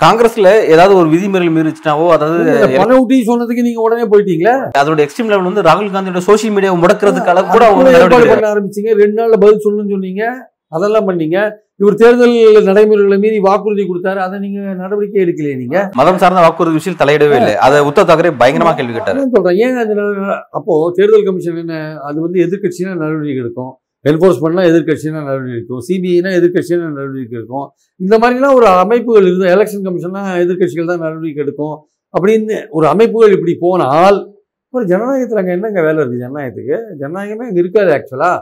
காங்கிரஸ்ல 0.05 0.65
ஏதாவது 0.65 0.97
ஒரு 0.97 1.09
விதிமுறைகள் 1.09 1.63
மீறிச்சுனாவோ 1.63 2.09
அதாவது 2.09 2.39
இந்த 2.39 2.69
பண 2.77 2.99
ஊட்டி 2.99 3.25
சொன்னதுக்கு 3.27 3.63
நீங்க 3.63 3.81
உடனே 3.81 4.03
போயிட்டீங்களா? 4.03 4.69
அதோட 4.79 5.07
எக்ஸ்ட்ரீம் 5.07 5.27
லெவல் 5.27 5.43
வந்து 5.43 5.63
ராகுல் 5.63 5.97
காந்தியோட 5.97 6.19
சோஷியல் 6.19 6.57
மீடியாவை 6.57 6.77
முடக்கிறதுக்காக 6.77 7.51
கூட 7.51 7.67
அவங்க 7.67 8.07
பண்ண 8.09 8.53
ஆரம்பிச்சீங்க. 8.53 8.93
ரெண்டு 8.93 9.23
நாள்ல 9.23 9.41
பதில் 9.41 9.57
சொல்லணும்னு 9.57 9.91
சொன்னீங்க. 9.91 10.51
அதெல்லாம் 10.69 11.09
பண்ணீங்க. 11.09 11.51
இவர் 11.77 11.95
தேர்தல் 11.95 12.63
நடைமுறைகளை 12.63 13.19
மீறி 13.19 13.39
வாக்குறுதி 13.39 13.83
கொடுத்தாரு. 13.83 14.17
அதை 14.17 14.39
நீங்க 14.39 14.61
நடவடிக்கை 14.61 15.23
எடுக்கலையே 15.23 15.57
நீங்க? 15.57 15.91
மதம் 15.93 16.19
சார்ந்த 16.19 16.41
வாக்குறுதி 16.41 16.77
விஷயம் 16.77 16.99
தலையிடவே 16.99 17.37
இல்லை. 17.37 17.57
அதை 17.57 17.81
உத்தவ் 17.81 17.85
தாக்கரே 17.85 18.33
பயங்கரமா 18.39 18.75
கேள்வி 18.75 18.93
கேட்டாரு. 18.93 19.29
சொல்றேன். 19.33 19.69
ஏன் 19.69 19.77
அது 19.77 19.95
நட- 19.95 20.47
அப்போ 20.51 20.93
தேர்தல் 20.95 21.25
கமிஷன் 21.25 21.57
என்ன 21.57 21.99
அது 21.99 22.21
வந்து 22.21 22.41
எதிர்க்கட்சினா 22.41 22.97
நடவடிக்கை 22.97 23.37
எடுக்கும். 23.37 23.75
என்போர்ஸ்மெண்ட்னா 24.11 24.65
எதிர்க்கட்சினா 24.71 25.21
நடவடிக்கை 25.29 25.59
இருக்கும் 25.59 25.83
சிபிஐனா 25.89 26.31
எதிர்க்கட்சினா 26.39 26.89
நடவடிக்கை 26.99 27.37
எடுக்கும். 27.39 27.67
இந்த 28.01 28.15
மாதிரிலாம் 28.23 28.57
ஒரு 28.59 28.69
அமைப்புகள் 28.83 29.27
இருந்தால் 29.29 29.53
எலெக்ஷன் 29.57 29.85
கமிஷன்னா 29.87 30.23
எதிர்க்கட்சிகள் 30.45 30.91
தான் 30.93 31.05
நடவடிக்கை 31.07 31.43
எடுக்கும். 31.45 31.77
அப்படின்னு 32.15 32.57
ஒரு 32.79 32.87
அமைப்புகள் 32.95 33.35
இப்படி 33.37 33.55
போனால் 33.65 34.19
அப்புறம் 34.67 34.89
ஜனநாயகத்தில் 34.93 35.41
அங்கே 35.43 35.55
என்னங்க 35.57 35.81
வேலை 35.87 35.99
இருக்குது 36.03 36.23
ஜனநாயகத்துக்கு? 36.25 36.77
ஜனநாயகமே 37.01 37.45
அங்கே 37.49 37.61
இருக்காது 37.65 37.91
ஆக்சுவலாக 37.97 38.37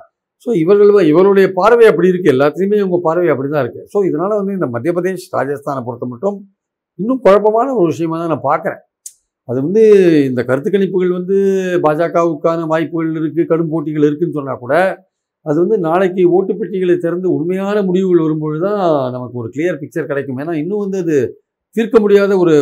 ஸோ 0.46 0.50
இவர்கள் 0.62 1.09
இவருடைய 1.11 1.46
பார்வை 1.59 1.85
அப்படி 1.90 2.11
இருக்குது 2.12 2.33
எல்லாத்துலேயுமே 2.35 2.79
இவங்க 2.81 2.98
பார்வை 3.07 3.29
அப்படி 3.35 3.48
தான் 3.53 3.62
இருக்குது 3.64 3.87
ஸோ 3.92 3.98
இதனால் 4.09 4.35
வந்து 4.40 4.57
இந்த 4.59 4.66
மத்திய 4.74 4.92
பிரதேஷ் 4.96 5.27
ராஜஸ்தானை 5.37 5.83
பொறுத்த 5.87 6.07
மட்டும் 6.12 6.37
இன்னும் 6.98 7.20
குழப்பமான 7.27 7.68
ஒரு 7.79 7.88
விஷயமா 7.92 8.16
தான் 8.22 8.33
நான் 8.33 8.48
பார்க்குறேன். 8.50 8.83
அது 9.48 9.59
வந்து 9.66 9.83
இந்த 10.29 10.40
கருத்து 10.48 10.68
கணிப்புகள் 10.74 11.16
வந்து 11.18 11.37
பாஜகவுக்கான 11.87 12.66
வாய்ப்புகள் 12.72 13.11
இருக்குது 13.20 13.48
கடும் 13.50 13.72
போட்டிகள் 13.72 14.07
இருக்குதுன்னு 14.09 14.38
சொன்னால் 14.38 14.62
கூட 14.64 14.74
அது 15.47 15.57
வந்து 15.65 15.77
நாளைக்கு 15.87 16.23
ஓட்டு 16.37 16.53
பெட்டிகளை 16.59 16.97
திறந்து 17.05 17.29
உண்மையான 17.37 17.77
முடிவுகள் 17.89 18.25
வரும்பொழுது 18.27 18.63
தான் 18.67 18.85
நமக்கு 19.17 19.41
ஒரு 19.43 19.49
கிளியர் 19.55 19.81
பிக்சர் 19.83 20.11
கிடைக்கும். 20.11 20.39
ஏன்னா 20.43 20.55
இன்னும் 20.63 20.85
வந்து 20.85 21.01
அது 21.05 21.17
தீர்க்க 21.77 21.99
முடியாத 22.03 22.33
ஒரு 22.43 22.55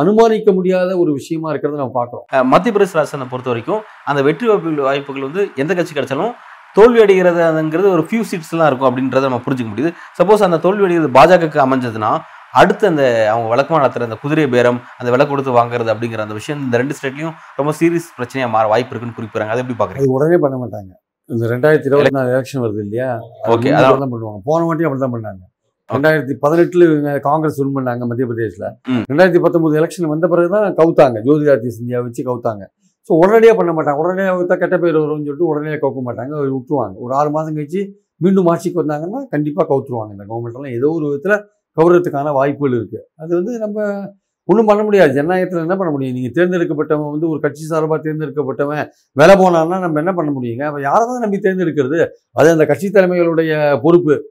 அனுமானிக்க 0.00 0.52
முடியாத 0.58 0.90
ஒரு 1.02 1.10
விஷயமா 1.18 1.48
இருக்கிறத 1.52 1.80
நம்ம 1.82 1.94
பார்க்குறோம். 1.98 2.24
மத்திய 2.52 2.72
பிரதேச 2.74 2.96
ராஜஸ்தானை 2.98 3.28
பொறுத்த 3.32 3.50
வரைக்கும் 3.52 3.82
அந்த 4.10 4.20
வெற்றி 4.28 4.46
வாய்ப்புகள் 4.50 4.88
வாய்ப்புகள் 4.88 5.26
வந்து 5.28 5.42
எந்த 5.62 5.72
கட்சி 5.78 5.94
கிடைச்சாலும் 5.98 6.32
தோல்வி 6.78 7.00
அடைகிறதுங்கிறது 7.04 7.88
ஒரு 7.96 8.02
ஃபியூ 8.08 8.22
சீட்ஸ்லாம் 8.30 8.68
இருக்கும் 8.70 8.88
அப்படின்றத 8.90 9.28
நம்ம 9.28 9.42
புரிஞ்சுக்க 9.44 9.70
முடியுது. 9.72 9.92
சப்போஸ் 10.18 10.46
அந்த 10.48 10.58
தோல்வி 10.66 10.84
அடைகிறது 10.86 11.10
பாஜகவுக்கு 11.18 11.64
அமைஞ்சதுன்னா 11.66 12.10
அடுத்து 12.60 12.84
அந்த 12.90 13.02
அவங்க 13.30 13.46
வழக்கமாக 13.52 13.80
நடத்துகிற 13.82 14.08
அந்த 14.08 14.18
குதிரை 14.24 14.44
பேரம் 14.54 14.78
அந்த 14.98 15.08
விலை 15.14 15.24
கொடுத்து 15.30 15.58
வாங்குறது 15.60 15.90
அப்படிங்கிற 15.94 16.22
அந்த 16.26 16.36
விஷயம் 16.40 16.60
இந்த 16.66 16.76
ரெண்டு 16.82 16.96
ஸ்டேட்லையும் 16.98 17.34
ரொம்ப 17.60 17.72
சீரியஸ் 17.80 18.12
பிரச்சனையாக 18.18 18.54
மாற 18.54 18.66
வாய்ப்பு 18.72 18.92
இருக்குன்னு 18.92 19.18
குறிப்பிடுறாங்க. 19.18 19.54
அதை 19.54 19.62
எப்படி 19.64 19.78
பார்க்குறீங்க? 19.80 20.06
அது 20.06 20.16
உடனே 20.18 20.38
பண்ண 20.44 20.56
மாட்டாங்க. 20.62 20.92
இந்த 21.30 21.44
ரெண்டாயிரத்தி 21.52 21.88
இருபத்தி 21.90 22.12
நாலு 22.16 22.28
எலெக்ஷன் 22.32 22.62
வருது 22.64 22.80
இல்லையா? 22.84 23.08
அது 23.44 23.70
அதான். 23.70 24.02
தான் 24.02 24.12
பண்ணுவாங்க. 24.12 24.40
போன 24.48 24.64
வாட்டி 24.66 24.86
அப்படி 24.88 25.00
தான் 25.00 25.14
பண்ணாங்க. 25.14 25.42
ரெண்டாயிரத்தி 25.90 26.34
பதினெட்டுல 26.42 26.86
இவங்க 26.88 27.10
காங்கிரஸ் 27.26 27.58
வின் 27.60 27.74
பண்ணாங்க 27.76 28.06
மத்திய 28.10 28.26
பிரதேஷ்ல. 28.30 28.66
ம். 28.90 29.02
ரெண்டாயிரத்தி 29.10 29.40
பத்தொன்பது 29.44 29.78
எலெக்ஷன் 29.80 30.12
வந்த 30.12 30.26
பிறகு 30.32 30.50
தான் 30.54 30.76
கவுத்தாங்க. 30.78 31.18
ஜோதிராதித்ய 31.26 31.72
சிந்தியா 31.76 32.00
வச்சு 32.06 32.22
கவுத்தாங்க. 32.28 32.64
ஸோ 33.10 33.18
உடனடியாக 33.22 33.56
பண்ண 33.58 33.72
மாட்டாங்க. 33.72 34.00
உடனே 34.04 34.24
கவுத்தா 34.30 34.56
கெட்ட 34.56 34.76
பேர் 34.78 34.96
வரும்னு 34.96 35.26
சொல்லிட்டு 35.26 35.50
உடனே 35.50 35.76
கவுக்க 35.82 36.02
மாட்டாங்க. 36.08 36.32
விட்டுருவாங்க. 36.48 36.96
ஒரு 36.98 37.14
ஆறு 37.14 37.30
மாதம் 37.30 37.56
கழிச்சு 37.58 37.82
மீண்டும் 38.20 38.48
ஆட்சிக்கு 38.52 38.82
வந்தாங்கன்னா 38.82 39.20
கண்டிப்பாக 39.34 39.66
கவுத்துருவாங்க. 39.70 40.12
இந்த 40.16 40.26
கவர்மெண்ட்லாம் 40.30 40.76
ஏதோ 40.78 40.90
ஒரு 40.98 41.06
விதத்தில் 41.08 41.36
கவுறதுக்கான 41.76 42.32
வாய்ப்புகள் 42.32 42.76
இருக்குது 42.78 43.04
அது 43.22 43.32
வந்து 43.38 43.52
நம்ம 43.64 43.78
ஒன்றும் 44.48 44.66
பண்ண 44.66 44.82
முடியாது. 44.82 45.12
ஜனநாயகத்தில் 45.12 45.60
என்ன 45.60 45.76
பண்ண 45.76 45.92
முடியும்? 45.92 46.16
நீங்கள் 46.16 46.34
தேர்ந்தெடுக்கப்பட்டவன் 46.36 47.10
வந்து 47.10 47.28
ஒரு 47.28 47.40
கட்சி 47.40 47.64
சார்பாக 47.64 48.08
தேர்ந்தெடுக்கப்பட்டவன் 48.08 48.86
வேலை 49.12 49.34
போனான்னா 49.34 49.80
நம்ம 49.80 49.98
என்ன 49.98 50.12
பண்ண 50.12 50.30
முடியுங்க? 50.30 50.62
அப்போ 50.62 50.80
யாரை 50.80 51.06
தான் 51.06 51.18
நம்பி 51.18 51.38
தேர்ந்தெடுக்கிறது? 51.38 52.06
அது 52.32 52.50
அந்த 52.50 52.66
கட்சி 52.66 52.90
தலைமைகளுடைய 52.90 53.78
பொறுப்பு. 53.82 54.22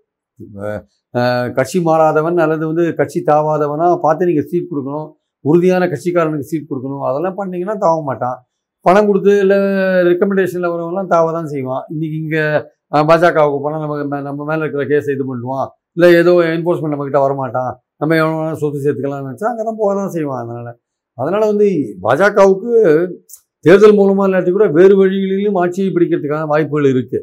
கட்சி 1.54 1.84
மாறாதவன் 1.84 2.40
அல்லது 2.40 2.66
வந்து 2.66 2.96
கட்சி 2.96 3.24
தாவாதவனா 3.28 3.98
பார்த்து 4.02 4.26
நீங்கள் 4.26 4.44
சீட் 4.44 4.68
கொடுக்கணும். 4.72 5.12
உறுதியான 5.40 5.86
கட்சிக்காரனுக்கு 5.86 6.40
சீட் 6.40 6.68
கொடுக்கணும். 6.70 7.02
அதெல்லாம் 7.02 7.38
பண்ணிங்கன்னா 7.38 7.78
தாவ 7.82 8.04
மாட்டான். 8.04 8.46
பணம் 8.82 9.08
கொடுத்து 9.08 9.40
இல்லை 9.40 9.58
ரெக்கமெண்டேஷனில் 10.08 10.72
வரவங்களாம் 10.74 11.08
தாவ 11.08 11.08
தான் 11.08 11.46
செய்வான். 11.46 11.84
இன்றைக்கி 11.94 12.22
இங்கே 12.22 12.38
பாஜகவுக்கு 12.92 13.60
போனால் 13.62 13.80
நம்ம 13.80 14.18
மே- 14.18 14.22
நம்ம 14.22 14.44
மேலே 14.44 14.60
இருக்கிற 14.60 14.84
கேஸை 14.84 15.14
இது 15.14 15.24
பண்ணுவான் 15.24 15.68
இல்லை 15.94 16.16
ஏதோ 16.16 16.32
என்ஃபோர்ஸ்மெண்ட் 16.32 16.94
நம்மக்கிட்ட 16.94 17.20
வரமாட்டான். 17.26 17.76
நம்ம 18.02 18.16
எவ்வளோ 18.22 18.56
சொத்து 18.62 18.80
சேர்த்துக்கலாம்னு 18.86 19.28
நினச்சா 19.30 19.48
அங்கே 19.52 19.64
தான் 19.68 19.80
போக 19.82 19.92
தான் 20.00 20.14
செய்வான். 20.16 20.42
அதனால் 20.44 20.72
அதனால் 21.18 21.48
வந்து 21.52 21.68
பாஜகவுக்கு 22.06 22.72
தேர்தல் 23.66 23.98
மூலமாக 24.00 24.28
இல்லாட்டி 24.30 24.52
கூட 24.56 24.66
வேறு 24.78 24.96
வழிகளிலும் 25.02 25.60
ஆட்சியை 25.62 25.90
பிடிக்கிறதுக்கான 25.96 26.50
வாய்ப்புகள் 26.52 26.92
இருக்குது 26.94 27.22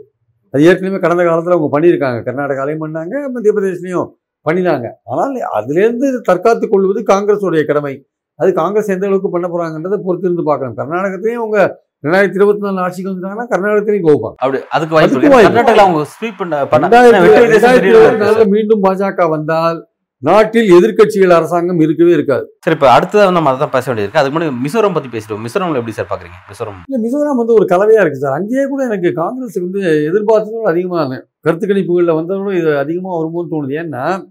அது 0.54 0.64
ஏற்கனவே 0.70 0.98
கடந்த 1.04 1.22
காலத்தில் 1.26 1.56
அவங்க 1.56 1.68
பண்ணியிருக்காங்க. 1.74 2.18
கர்நாடகாலையும் 2.28 2.82
பண்ணாங்க 2.84 3.14
மத்திய 3.34 3.52
பிரதேஷ்லையும் 3.56 4.08
பண்ணினாங்க. 4.46 4.86
ஆனால் 5.10 5.36
அதுலேருந்து 5.58 6.06
தற்காத்துக் 6.28 6.72
கொள்வது 6.72 7.00
காங்கிரஸுடைய 7.12 7.62
கடமை. 7.70 7.94
அது 8.40 8.50
காங்கிரஸ் 8.60 8.92
எந்த 8.94 9.06
அளவுக்கு 9.08 9.30
பண்ண 9.34 9.46
போகிறாங்கன்றதை 9.52 9.98
பொறுத்து 10.06 10.26
இருந்து 10.28 10.44
பார்க்கணும். 10.50 10.76
கர்நாடகத்திலையும் 10.80 11.42
அவங்க 11.42 11.60
ரெண்டாயிரத்தி 12.04 12.38
இருபத்தி 12.40 12.62
நாலு 12.66 12.82
ஆட்சிக்கு 12.84 13.10
வந்துட்டாங்கன்னா 13.10 13.46
கர்நாடகத்திலையும் 13.52 14.06
கோப்பாங்க 14.08 14.36
அப்படி 14.42 14.58
அதுக்கு 14.76 14.94
வாய்ப்பு 14.96 15.82
அவங்க 15.86 16.04
ஸ்வீப் 16.14 16.40
பண்ண 16.40 16.62
ரெண்டாயிரத்தி. 16.74 17.88
இருபத்தி 17.90 18.22
நாலுல 18.24 18.46
மீண்டும் 18.54 18.82
பாஜக 18.86 19.28
வந்தால் 19.34 19.78
நாட்டில் 20.22 20.70
எதிர்க்கட்சிகள் 20.70 21.28
அரசாங்கம் 21.28 21.80
இருக்கவே 21.80 22.10
இருக்காது. 22.10 22.56
சரி 22.60 22.76
இப்போ 22.76 22.90
அடுத்ததாக 22.90 23.32
நம்ம 23.32 23.48
அதை 23.48 23.60
தான் 23.60 23.70
பேச 23.70 23.94
வேண்டியிருக்கு 23.94 24.16
அதுக்கு 24.16 24.38
முன்னாடி 24.38 24.52
மிசோரம் 24.66 24.94
பற்றி 24.94 25.18
பேசிடுவோம். 25.18 25.38
மிசோரம்ல 25.38 25.72
எப்படி 25.72 25.92
சார் 25.92 26.06
பார்க்குறீங்க 26.10 26.52
மிசோரம். 26.52 26.80
இல்லை 26.88 27.10
மிசோரம் 27.10 27.36
வந்து 27.36 27.52
ஒரு 27.52 27.64
கலவையாக 27.64 28.08
இருக்குது 28.08 28.22
சார். 28.24 28.32
அங்கேயே 28.32 28.66
கூட 28.66 28.84
எனக்கு 28.84 29.08
காங்கிரஸுக்கு 29.08 29.70
வந்து 29.70 29.80
எதிர்பார்த்ததோட 29.80 30.62
அதிகமாக 30.62 31.28
கருத்து 31.40 31.66
கணிப்புகளில் 31.66 32.14
வந்ததோட 32.14 32.58
இது 32.58 32.78
அதிகமாக 32.78 33.16
வரும்போது 33.16 33.48
தோணுது. 33.50 33.70
ஏன்னா 33.70 34.30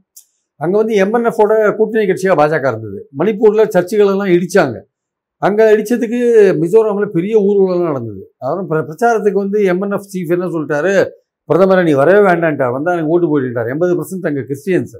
அங்கே 0.55 0.77
வந்து 0.77 1.05
எம்என்எஃபோட 1.05 1.75
கூட்டணி 1.75 2.05
கட்சியாக 2.05 2.35
பாஜக 2.35 2.67
இருந்தது. 2.67 3.09
மணிப்பூரில் 3.17 3.67
சர்ச்சுகள் 3.67 4.15
எல்லாம் 4.15 4.27
இடிச்சாங்க. 4.27 4.79
அங்கே 5.37 5.63
இடிச்சதுக்கு 5.63 6.53
மிசோரமில் 6.55 7.05
பெரிய 7.05 7.39
ஊர்வலம் 7.39 7.83
நடந்தது. 7.83 8.33
பிர- 8.69 8.85
பிரச்சாரத்துக்கு 8.87 9.33
வந்து 9.33 9.61
எம்என்எஃப் 9.61 10.05
சீஃப் 10.13 10.27
என்ன 10.27 10.45
சொல்லிட்டாரு? 10.45 11.07
பிரதமரை 11.53 11.83
நீ 11.83 11.91
வரவே 11.91 12.27
வேண்டான்ட்டார் 12.27 12.71
வந்தால் 12.71 12.93
எனக்கு 12.93 13.07
ஓட்டு 13.07 13.39
போயிட்டார் 13.39 13.69
எண்பது 13.69 14.01
பர்சன்ட் 14.01 14.27
அங்கே 14.27 14.39
கிறிஸ்டியன்ஸ். 14.39 14.97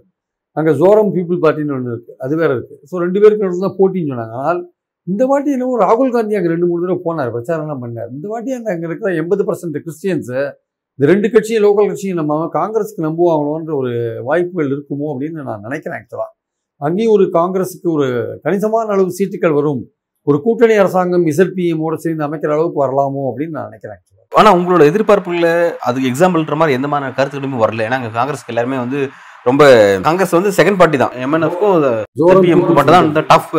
அங்கே 0.57 0.71
ஜோரம் 0.81 1.11
பீப்புள் 1.15 1.39
பார்ட்டின்னு 1.43 1.75
ஒன்று 1.77 1.91
இருக்குது 1.95 2.17
அது 2.23 2.33
வேறு 2.41 2.53
இருக்குது 2.57 2.79
ஸோ 2.89 2.95
ரெண்டு 3.05 3.19
பேருக்கு 3.23 3.65
தான் 3.67 3.77
போட்டின்னு 3.79 4.11
சொன்னாங்க. 4.13 4.35
ஆனால் 4.41 4.59
இந்த 5.07 5.23
வாட்டி 5.29 5.49
என்னவோ 5.57 5.75
ராகுல் 5.85 6.11
காந்தி 6.15 6.37
அங்கே 6.39 6.51
ரெண்டு 6.53 6.67
மூணு 6.69 6.81
தடவை 6.83 6.99
போனார். 7.05 7.31
பிரச்சாரம்லாம் 7.35 7.81
பண்ணார். 7.83 8.09
இந்த 8.17 8.27
வாட்டி 8.33 8.51
அந்த 8.57 8.69
அங்கே 8.73 8.85
இருக்கிற 8.89 9.11
எண்பது 9.21 9.45
பர்சன்ட் 9.47 9.79
கிறிஸ்டியன்ஸு 9.85 10.39
இந்த 10.99 11.05
ரெண்டு 11.11 11.27
கட்சியும் 11.33 11.63
லோக்கல் 11.65 11.89
கட்சியும் 11.91 12.19
நம்ம 12.21 12.41
காங்கிரஸுக்கு 12.59 13.07
நம்புவாங்களோன்ற 13.07 13.71
ஒரு 13.81 13.93
வாய்ப்புகள் 14.27 14.69
இருக்குமோ 14.75 15.07
அப்படின்னு 15.13 15.47
நான் 15.49 15.65
நினைக்கிறேன் 15.67 15.97
ஆக்சுவலாக 15.99 16.31
அங்கேயும் 16.81 17.15
ஒரு 17.15 17.25
காங்கிரஸுக்கு 17.39 17.87
ஒரு 17.95 18.07
கணிசமான 18.45 18.93
அளவு 18.95 19.17
சீட்டுகள் 19.17 19.57
வரும். 19.59 19.81
ஒரு 20.27 20.37
கூட்டணி 20.45 20.75
அரசாங்கம் 20.83 21.25
இசல்பிஎம்மோட 21.31 21.95
சேர்ந்து 22.03 22.25
அமைக்கிற 22.27 22.51
அளவுக்கு 22.55 22.79
வரலாமோ 22.83 23.23
அப்படின்னு 23.29 23.55
நான் 23.57 23.69
நினைக்கிறேன் 23.69 24.01
ஆனால் 24.31 24.55
உங்களோட 24.57 24.83
எதிர்பார்ப்புகளில் 24.91 25.53
அதுக்கு 25.87 26.09
எக்ஸாம்பிள்ன்ற 26.11 26.55
மாதிரி 26.59 26.77
எந்த 26.79 26.87
மாதிரி 26.91 27.15
கருத்துக்களுமே 27.17 27.57
வரல. 27.63 27.85
ஏன்னா 27.87 27.99
அங்கே 27.99 28.11
காங்கிரஸ்க்கு 28.17 28.53
எல்லாருமே 28.53 28.77
வந்து 28.83 28.99
ரொம்ப 29.45 29.63
காங்கிரஸ் 30.07 30.35
வந்து 30.37 30.51
செகண்ட் 30.57 30.79
பார்ட்டி 30.79 30.97
தான். 31.01 31.13
எம்என்எஃப்க்கும் 31.25 31.77
மட்டும் 32.77 32.95
தான் 32.95 33.07
இந்த 33.09 33.21
டஃப் 33.31 33.51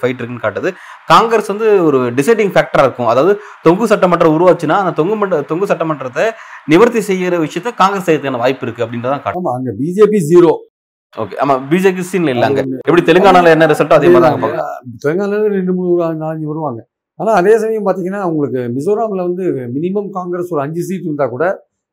ஃபைட் 0.00 0.18
இருக்குன்னு 0.18 0.44
காட்டுது. 0.44 0.70
காங்கிரஸ் 1.12 1.50
வந்து 1.52 1.68
ஒரு 1.86 1.98
டிசைடிங் 2.18 2.52
ஃபேக்டரா 2.54 2.84
இருக்கும். 2.86 3.10
அதாவது 3.12 3.32
தொங்கு 3.66 3.90
சட்டமன்றம் 3.92 4.36
உருவாச்சுன்னா 4.36 4.76
அந்த 4.82 4.92
தொங்கு 5.00 5.16
மன்ற 5.22 5.40
தொங்கு 5.50 5.70
சட்டமன்றத்தை 5.72 6.26
நிவர்த்தி 6.72 7.02
செய்யற 7.10 7.40
விஷயத்த 7.46 7.72
காங்கிரஸ் 7.82 8.06
செய்யறதுக்கான 8.08 8.42
வாய்ப்பு 8.44 8.66
இருக்கு 8.66 8.84
அப்படின்றதான் 8.86 9.24
காட்டும் 9.26 9.50
அங்க 9.56 9.74
பிஜேபி 9.82 10.20
ஜீரோ 10.30 10.52
ஓகே 11.14 11.36
ஆமா 11.42 11.54
பிஜேபி 11.70 12.04
சீன்ல 12.10 12.32
இல்ல 12.34 12.46
அங்க. 12.48 12.62
எப்படி 12.88 13.02
தெலுங்கானால 13.08 13.50
என்ன 13.56 13.66
ரிசல்ட்டோ 13.72 13.96
அதே 13.98 14.08
மாதிரி 14.14 14.24
தான். 14.54 14.64
தெலுங்கானால 15.02 15.42
ரெண்டு 15.58 15.72
மூணு 15.76 15.90
நாலஞ்சு 16.22 16.46
வருவாங்க. 16.52 16.80
ஆனா 17.20 17.32
அதே 17.40 17.52
சமயம் 17.62 17.86
பாத்தீங்கன்னா 17.88 18.22
உங்களுக்கு 18.30 18.60
மிசோராம்ல 18.76 19.26
வந்து 19.28 19.44
மினிமம் 19.76 20.08
காங்கிரஸ் 20.16 20.50
ஒரு 20.54 20.62
அஞ்சு 20.64 20.82
சீட் 20.88 21.06
இருந்தா 21.08 21.26
கூட 21.34 21.44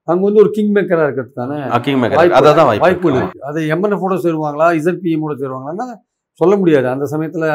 அங்க 0.07 0.23
வந்து 0.23 0.39
ஒரு 0.39 0.49
கிங் 0.49 0.73
மேக்கரா 0.73 1.03
இருக்கிறதுக்கான 1.03 1.71
ஆ, 1.71 1.77
கிங் 1.77 1.95
மேக்கர் 1.95 2.15
வாய்ப்பு- 2.15 2.37
அதான் 2.39 2.65
வாய்ப்பு 2.65 2.79
வாய்ப்புகள் 2.79 3.17
இருக்கு. 3.17 3.43
அது 3.43 3.61
எம்என்எஃபோட 3.61 4.15
சேருவாங்களா 4.17 4.67
இசட்பிஎம்மோட 4.79 5.33
சேருவாங்களான்னா 5.37 5.87
சொல்ல 6.39 6.55
முடியாது. 6.55 6.87
அந்த 6.87 7.05
சமயத்துல 7.11 7.45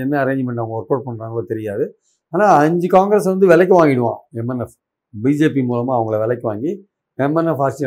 என்ன 0.00 0.24
அரேஞ்ச்மெண்ட் 0.24 0.60
அவங்க 0.60 0.74
ஒர்க் 0.78 0.92
அவுட் 0.92 1.06
பண்றாங்களோ 1.06 1.46
தெரியாது. 1.46 1.84
ஆனா 2.32 2.44
அஞ்சு 2.56 2.88
காங்கிரஸ் 2.88 3.24
வந்து 3.24 3.46
விலைக்கு 3.46 3.74
வாங்கிடுவான் 3.76 4.20
எம்என்எஃப் 4.34 4.74
பிஜேபி 5.14 5.62
மூலமா 5.68 5.92
அவங்கள 5.96 6.20
விலைக்கு 6.20 6.48
வாங்கி 6.48 6.72
எம்என்எஃப் 7.18 7.56
ஆட்சி 7.56 7.84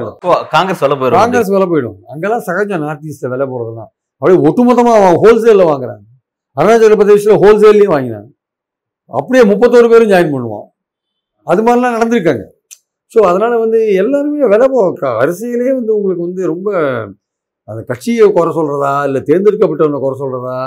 காங்கிரஸ் 0.49 0.77
சொல்ல 0.77 0.95
போயிடும். 0.95 1.11
காங்கிரஸ் 1.11 1.49
விலை 1.49 1.67
போயிடும். 1.67 1.97
அங்கெல்லாம் 2.07 2.39
சகஜம் 2.39 2.81
நார்த் 2.81 3.03
ஈஸ்ட்ல 3.03 3.29
விலை 3.29 3.47
போறதெல்லாம் 3.47 3.89
அப்படியே 4.21 4.39
ஒட்டுமொத்தமா 4.45 4.93
ஹோல்சேல்ல 5.23 5.65
வாங்குறாங்க 5.65 6.05
அருணாச்சல 6.57 6.95
பிரதேஷ்ல 6.95 7.35
ஹோல்சேல்லையும் 7.43 7.93
வாங்கினாங்க 7.95 8.29
அப்படியே 9.09 9.43
முப்பத்தோரு 9.45 9.89
பேரும் 9.89 10.09
ஜாயின் 10.09 10.33
பண்ணுவோம் 10.33 10.65
அது 11.47 11.61
மாதிரிலாம் 11.63 11.95
நடந்திருக்காங்க. 11.97 12.43
ஸோ 13.11 13.19
அதனால 13.29 13.53
வந்து 13.57 13.79
எல்லாருமே 14.01 14.47
விலை 14.47 14.67
அரசியலே 15.19 15.71
வந்து 15.73 15.93
உங்களுக்கு 15.97 16.27
வந்து 16.27 16.43
ரொம்ப 16.47 16.69
அந்த 17.67 17.81
கட்சியை 17.89 18.27
குறை 18.35 18.51
சொல்றதா 18.53 18.93
இல்லை 19.07 19.21
தேர்ந்தெடுக்கப்பட்டவனை 19.27 19.99
குறை 19.99 20.15
சொல்றதா 20.21 20.59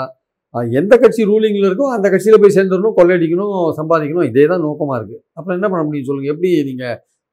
அஹ் 0.53 0.67
எந்த 0.79 0.93
கட்சி 0.97 1.21
ரூலிங்ல 1.23 1.67
இருக்கோ 1.69 1.85
அந்த 1.95 2.07
கட்சியில 2.09 2.37
போய் 2.41 2.55
சேர்ந்துடணும் 2.55 2.97
கொள்ளையடிக்கணும் 2.97 3.55
சம்பாதிக்கணும் 3.77 4.27
இதே 4.29 4.43
தான் 4.51 4.63
நோக்கமா 4.65 4.95
இருக்கு. 4.99 5.17
அப்புறம் 5.37 5.55
என்ன 5.57 5.67
பண்ண 5.69 5.83
முடியும் 5.83 6.07
சொல்லுங்க? 6.09 6.29
எப்படி 6.33 6.49
நீங்க 6.67 6.83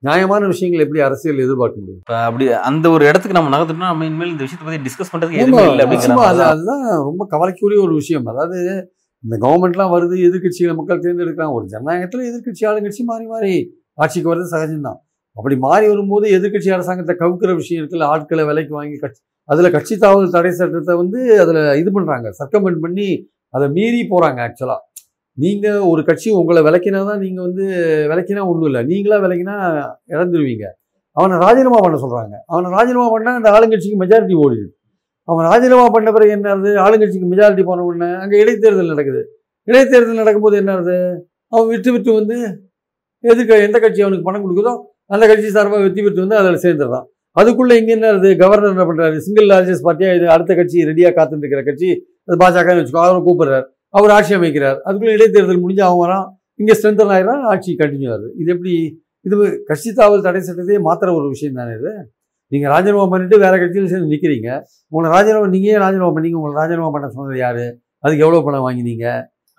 நியாயமான 0.03 0.47
விஷயங்கள் 0.53 0.85
எப்படி 0.85 1.01
அரசியல் 1.07 1.43
எதிர்பார்க்க 1.45 1.83
முடியும்? 1.83 1.99
இப்ப 2.03 2.15
அப்படி 2.29 2.45
அந்த 2.69 2.87
ஒரு 2.91 3.05
இடத்துக்கு 3.09 3.37
நம்ம 3.39 3.51
நகர்த்தோம்னா 3.55 3.91
நம்ம 3.93 4.07
இனிமேல் 4.09 4.33
இந்த 4.33 4.45
விஷயத்தை 4.47 4.67
பத்தி 4.67 4.81
டிஸ்கஸ் 4.87 5.13
பண்றதுக்கு 5.13 5.39
ஆமா, 5.39 5.47
எதுவுமே 5.47 5.65
இல்லை 5.73 5.87
நிச்சயமா 5.93 6.25
அது 6.31 6.43
அதுதான் 6.45 6.85
ரொம்ப 7.09 7.27
கவலைக்குரிய 7.35 7.81
ஒரு 7.87 7.95
விஷயம். 8.01 8.27
அதாவது 8.33 8.59
இந்த 9.25 9.37
கவர்மெண்ட்லாம் 9.45 9.93
வருது 9.95 10.17
எதிர்க்கட்சிகளை 10.29 10.75
மக்கள் 10.79 11.05
தேர்ந்தெடுக்கிறாங்க 11.05 11.59
ஒரு 11.59 11.67
ஜனநாயகத்தில் 11.67 12.29
எதிர்க்கட்சி 12.31 12.65
ஆளுங்கட்சி 12.71 13.05
மாறி 13.05 13.27
மாறி. 13.27 13.55
ஆட்சிக்கு 14.03 14.31
வர்றது 14.33 14.51
சகஜம்தான். 14.55 14.99
அப்படி 15.37 15.57
மாறி 15.65 15.87
வரும்போது 15.93 16.27
எதிர்க்கட்சி 16.37 16.71
அரசாங்கத்தை 16.77 17.15
கவுக்கிற 17.23 17.51
விஷயம் 17.61 17.81
இருக்குல்ல 17.83 18.07
ஆட்களை 18.13 18.45
விலைக்கு 18.51 18.75
வாங்கி 18.79 18.97
கட்சி 19.03 19.21
அதில் 19.49 19.75
கட்சி 19.77 19.95
தாவல் 20.03 20.35
தடை 20.35 20.51
சட்டத்தை 20.59 20.95
வந்து 21.03 21.19
அதில் 21.43 21.61
இது 21.83 21.91
பண்ணுறாங்க 21.97 22.29
சர்க்கமெண்ட் 22.41 22.81
பண்ணி 22.85 23.09
அதை 23.55 23.67
மீறி 23.77 24.01
போகிறாங்க 24.13 24.41
ஆக்சுவலாக 24.47 24.81
நீங்கள் 25.39 25.85
ஒரு 25.91 26.03
கட்சி 26.09 26.29
உங்களை 26.41 26.61
விளக்கினா 26.67 27.01
தான் 27.11 27.23
நீங்கள் 27.25 27.45
வந்து 27.47 27.65
விளக்கினா 28.11 28.43
ஒன்றும் 28.51 28.69
இல்லை. 28.71 28.83
நீங்களா 28.91 29.17
விளக்கினா 29.25 29.55
இழந்துருவீங்க 30.15 30.67
அவனை 31.17 31.37
ராஜினாமா 31.45 31.79
பண்ண 31.85 31.97
சொல்கிறாங்க 32.05 32.35
அவனை 32.53 32.69
ராஜினாமா 32.77 33.09
பண்ணால் 33.15 33.39
அந்த 33.41 33.51
ஆளுங்கட்சிக்கு 33.57 34.01
மெஜாரிட்டி 34.03 34.37
ஓடிடுது 34.45 34.71
அவன் 35.29 35.47
ராஜினாமா 35.51 35.87
பண்ண 35.95 36.09
பிறகு 36.17 36.33
என்னது 36.37 36.71
ஆளுங்கட்சிக்கு 36.85 37.31
மெஜாரிட்டி 37.33 37.65
போன 37.71 37.85
உடனே 37.89 38.09
அங்கே 38.23 38.37
இடைத்தேர்தல் 38.43 38.93
நடக்குது. 38.95 39.23
இடைத்தேர்தல் 39.69 40.21
நடக்கும்போது 40.23 40.57
என்ன 40.61 40.71
ஆகுது? 40.77 40.97
அவன் 41.53 41.71
விட்டு 41.73 41.91
விட்டு 41.95 42.11
வந்து 42.19 42.37
எதுக்கு 43.25 43.55
எந்த 43.67 43.79
கட்சி 43.85 44.01
அவனுக்கு 44.05 44.27
பணம் 44.29 44.45
கொடுக்குதோ 44.45 44.73
அந்த 45.15 45.25
கட்சி 45.31 45.49
சார்பாக 45.57 45.83
வெற்றி 45.87 46.03
பெற்று 46.05 46.25
வந்து 46.25 46.39
அதில் 46.41 46.63
சேர்ந்துடுறான். 46.65 47.07
அதுக்குள்ளே 47.37 47.75
இங்கே 47.81 47.93
என்ன 47.97 48.07
அது? 48.17 48.29
கவர்னர் 48.43 48.73
என்ன 48.75 48.85
பண்ணுறாரு 48.89 49.17
சிங்கிள் 49.27 49.49
லார்ஜஸ்ட் 49.53 49.85
பார்ட்டியாக 49.87 50.19
இது 50.19 50.27
அடுத்த 50.35 50.55
கட்சி 50.61 50.79
ரெடியாக 50.91 51.13
காத்துட்டு 51.19 51.45
இருக்கிற 51.45 51.63
கட்சி? 51.69 51.91
அது 52.27 52.37
பாஜகன்னு 52.43 52.81
வச்சுக்கோ 52.83 53.03
அவரை 53.07 53.21
கூப்பிடுறாரு. 53.27 53.67
அவர் 53.99 54.13
ஆட்சி 54.17 54.33
அமைக்கிறார். 54.39 54.79
அதுக்குள்ளே 54.87 55.15
இடைத்தேர்தல் 55.19 55.63
முடிஞ்சு 55.65 55.85
அவன் 55.89 56.03
வரான். 56.05 56.27
இங்கே 56.61 56.75
ஸ்ட்ரென்தன் 56.79 57.13
ஆகிறான் 57.17 57.43
ஆட்சி 57.53 57.71
கண்டினியூ 57.83 58.11
ஆகுது. 58.15 58.29
இது 58.41 58.51
எப்படி? 58.55 58.75
இது 59.27 59.37
கட்சி 59.71 59.91
தாவல் 59.99 60.25
தடை 60.27 60.41
சட்டத்தையே 60.49 60.81
மாத்திர 60.89 61.15
ஒரு 61.19 61.27
விஷயம் 61.35 61.59
தானே 61.61 61.73
இது? 61.81 61.93
நீங்கள் 62.53 62.73
ராஜினாமா 62.75 63.07
பண்ணிட்டு 63.13 63.37
வேறு 63.45 63.57
கட்சியில் 63.63 63.91
சேர்ந்து 63.93 64.13
நிற்கிறீங்க 64.13 64.49
உங்களை 64.93 65.11
ராஜினாமா 65.17 65.49
நீங்கள் 65.57 65.83
ராஜினாமா 65.85 66.13
பண்ணீங்க? 66.17 66.39
உங்களை 66.41 66.55
ராஜினாமா 66.61 66.91
பண்ண 66.95 67.09
சொன்னது 67.17 67.41
யார்? 67.45 67.65
அதுக்கு 68.05 68.25
எவ்வளோ 68.27 68.41
பணம் 68.47 68.65
வாங்கினீங்க? 68.67 69.07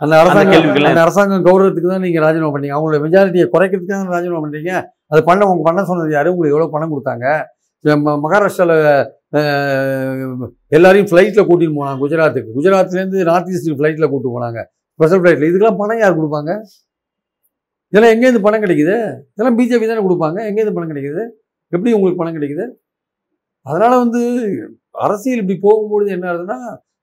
அந்த 0.01 0.13
அரசாங்கம் 0.21 0.63
அரசாங்கம் 1.01 1.45
கௌரவத்துக்கு 1.45 1.89
தான் 1.89 2.01
நீங்கள் 2.01 2.23
ராஜினாமா 2.23 2.51
பண்ணீங்க. 2.53 2.75
அவங்களோட 2.77 2.99
மெஜாரிட்டியை 3.05 3.45
குறைக்கிறதுக்கு 3.53 3.91
தான் 3.91 4.07
ராஜினாமா 4.07 4.39
பண்ணுறீங்க 4.39 4.71
அது 5.11 5.23
பண்ண 5.23 5.47
உங்க 5.47 5.63
பண்ண 5.63 5.83
சொன்னது 5.83 6.11
யாரு? 6.11 6.31
உங்களுக்கு 6.31 6.55
எவ்வளோ 6.55 6.69
பணம் 6.71 6.93
கொடுத்தாங்க? 6.93 7.25
ம- 8.01 8.19
மகாராஷ்டிரால 8.23 8.73
அஹ், 9.33 10.45
எல்லாரையும் 10.67 11.09
ஃப்ளைட்டில் 11.09 11.47
கூட்டிட்டு 11.49 11.77
போனாங்க 11.77 12.01
குஜராத்துக்கு. 12.01 12.49
குஜராத்லேருந்து 12.53 13.23
நார்த் 13.23 13.49
ஈஸ்ட் 13.49 13.69
ஃப்ளைட்டில் 13.71 14.09
கூட்டிட்டு 14.09 14.35
போனாங்க. 14.35 14.59
ஸ்பெஷல் 14.99 15.21
ஃப்ளைட்டில் 15.21 15.47
இதுக்கெல்லாம் 15.49 15.77
பணம் 15.77 15.99
யார் 15.99 16.17
கொடுப்பாங்க? 16.19 16.51
இதெல்லாம் 17.93 18.13
எங்கேருந்து 18.13 18.41
பணம் 18.41 18.61
கிடைக்குது? 18.61 18.95
இதெல்லாம் 19.33 19.57
பிஜேபி 19.57 19.87
தானே 19.87 20.01
கொடுப்பாங்க. 20.01 20.39
எங்கேருந்து 20.49 20.73
பணம் 20.73 20.91
கிடைக்குது? 20.91 21.23
எப்படி 21.73 21.93
உங்களுக்கு 21.93 22.17
பணம் 22.17 22.37
கிடைக்குது? 22.37 22.65
அதனால 23.65 23.97
வந்து 23.97 24.21
அரசியல் 24.99 25.39
இப்படி 25.39 25.59
போகும்பொழுது 25.61 26.09
என்ன 26.09 26.31
ஆகுதுன்னா 26.31 26.59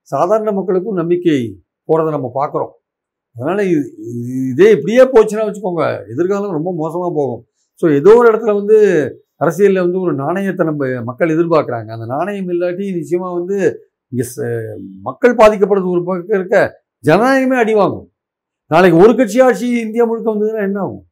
சாதாரண 0.08 0.52
மக்களுக்கும் 0.52 0.94
நம்பிக்கை 0.94 1.38
போகிறத 1.88 2.10
நம்ம 2.10 2.30
பார்க்குறோம். 2.34 2.72
அதனால் 3.38 3.62
இது 3.72 3.82
இதே 4.52 4.68
இப்படியே 4.76 5.02
போச்சுன்னா 5.14 5.46
வச்சுக்கோங்க 5.46 5.84
எதிர்காலம் 6.12 6.56
ரொம்ப 6.58 6.70
மோசமாக 6.82 7.10
போகும். 7.18 7.42
ஸோ 7.80 7.86
ஏதோ 7.98 8.12
ஒரு 8.20 8.26
இடத்துல 8.30 8.54
வந்து 8.60 8.76
அரசியலில் 9.44 9.84
வந்து 9.84 9.98
ஒரு 10.04 10.12
நாணயத்தை 10.22 10.64
நம்ம 10.70 10.86
மக்கள் 11.08 11.34
எதிர்பார்க்குறாங்க. 11.34 11.90
அந்த 11.96 12.06
நாணயம் 12.14 12.50
இல்லாட்டி 12.54 12.86
நிச்சயமாக 12.98 13.36
வந்து 13.38 13.58
இங்கே 14.12 14.26
மக்கள் 15.08 15.38
பாதிக்கப்படுறது 15.40 15.94
ஒரு 15.96 16.02
பக்கம் 16.08 16.38
இருக்க 16.40 16.56
ஜனநாயகமே 17.04 17.56
அடி 17.62 17.74
வாங்கும். 17.80 18.08
நாளைக்கு 18.70 18.98
ஒரு 19.04 19.12
கட்சி 19.18 19.38
ஆட்சி 19.46 19.66
இந்தியா 19.86 20.04
முழுக்க 20.08 20.28
வந்ததுன்னா 20.32 20.64
என்ன 20.68 20.80
ஆகும்? 20.86 21.04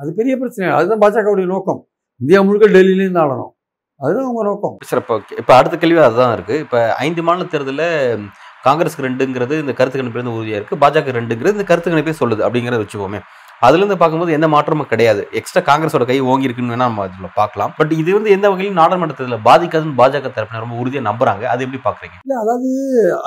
அது 0.00 0.10
பெரிய 0.20 0.34
பிரச்சனை. 0.42 0.68
அதுதான் 0.76 1.02
பாஜகவுடைய 1.04 1.46
நோக்கம். 1.54 1.80
இந்தியா 2.20 2.40
முழுக்க 2.46 2.66
டெல்லியிலேருந்து 2.76 3.22
ஆளணும். 3.24 3.52
அதுதான் 4.00 4.26
அவங்க 4.28 4.44
நோக்கம். 4.50 4.76
சார் 4.90 5.00
இப்போ 5.02 5.16
இப்போ 5.40 5.52
அடுத்த 5.58 5.76
கேள்வி 5.82 6.00
அதுதான் 6.06 6.34
இருக்குது 6.36 6.62
இப்போ 6.64 6.78
ஐந்து 7.04 7.24
மாநில 7.26 7.46
தேர்தலில் 7.54 7.88
காங்கிரஸ்க்கு 8.66 9.06
ரெண்டுங்கிறது 9.08 9.54
இந்த 9.62 9.72
கருத்து 9.78 9.98
கணிப்பிலிருந்து 10.00 10.36
உறுதியாக 10.38 10.60
இருக்குது 10.60 10.80
பாஜக 10.82 11.14
ரெண்டுங்கிறது 11.18 11.56
இந்த 11.58 11.66
கருத்து 11.70 11.92
கணிப்பே 11.94 12.14
சொல்லுது 12.20 12.44
அப்படிங்கிறத 12.46 12.80
வச்சுக்கோமே. 12.82 13.20
அதுலேருந்து 13.66 13.96
பார்க்கும்போது 14.00 14.34
எந்த 14.36 14.46
மாற்றமும் 14.54 14.88
கிடையாது. 14.92 15.20
எக்ஸ்ட்ரா 15.38 15.60
காங்கிரஸோட 15.68 16.04
கை 16.08 16.16
ஓங்கி 16.30 16.46
இருக்குன்னு 16.48 16.72
வேணா 16.74 16.86
நம்ம 16.88 17.04
அதில் 17.06 17.34
பார்க்கலாம். 17.38 17.70
பட் 17.78 17.92
இது 18.00 18.10
வந்து 18.16 18.30
எந்த 18.36 18.46
வகையிலும் 18.52 18.80
நாடாளுமன்றத்தில் 18.80 19.36
பாதிக்காதுன்னு 19.48 19.98
பாஜக 20.00 20.30
தரப்பினர் 20.36 20.64
ரொம்ப 20.64 20.76
உறுதியாக 20.82 21.06
நம்புறாங்க. 21.08 21.44
அது 21.52 21.64
எப்படி 21.66 21.80
பார்க்குறீங்க? 21.86 22.16
இல்லை 22.26 22.36
அதாவது 22.42 22.70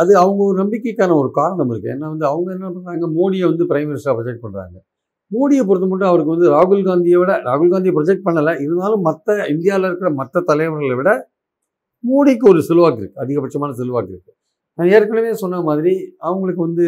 அது 0.01 0.11
அவங்க 0.23 0.41
ஒரு 0.49 0.57
நம்பிக்கைக்கான 0.63 1.15
ஒரு 1.21 1.31
காரணம் 1.39 1.71
இருக்குது 1.73 1.93
ஏன்னா 1.95 2.09
வந்து 2.13 2.27
அவங்க 2.31 2.51
என்ன 2.57 2.69
பண்ணுறாங்க 2.75 3.09
மோடியை 3.17 3.45
வந்து 3.51 3.67
பிரைம் 3.71 3.89
மினிஸ்டராக 3.91 4.17
ப்ரொஜெக்ட் 4.19 4.45
பண்ணுறாங்க 4.45 4.77
மோடியை 5.31 5.63
பொறுத்த 5.69 5.87
மட்டும் 5.91 6.09
அவருக்கு 6.11 6.33
வந்து 6.35 6.49
ராகுல் 6.55 6.87
காந்தியை 6.89 7.17
விட 7.21 7.31
ராகுல் 7.47 7.71
காந்தியை 7.73 7.93
ப்ரொஜெக்ட் 7.95 8.27
பண்ணலை. 8.27 8.53
இருந்தாலும் 8.65 9.03
மற்ற 9.07 9.35
இந்தியாவில் 9.53 9.87
இருக்கிற 9.89 10.09
மற்ற 10.19 10.43
தலைவர்களை 10.51 10.95
விட 10.99 11.11
மோடிக்கு 12.03 12.45
ஒரு 12.51 12.61
செல்வாக்கு 12.69 13.01
இருக்குது 13.01 13.21
அதிகபட்சமான 13.23 13.75
செல்வாக்கு 13.79 14.13
இருக்குது 14.13 14.36
நான் 14.77 14.91
ஏற்கனவே 14.95 15.33
சொன்ன 15.43 15.61
மாதிரி 15.69 15.93
அவங்களுக்கு 16.27 16.61
வந்து 16.67 16.85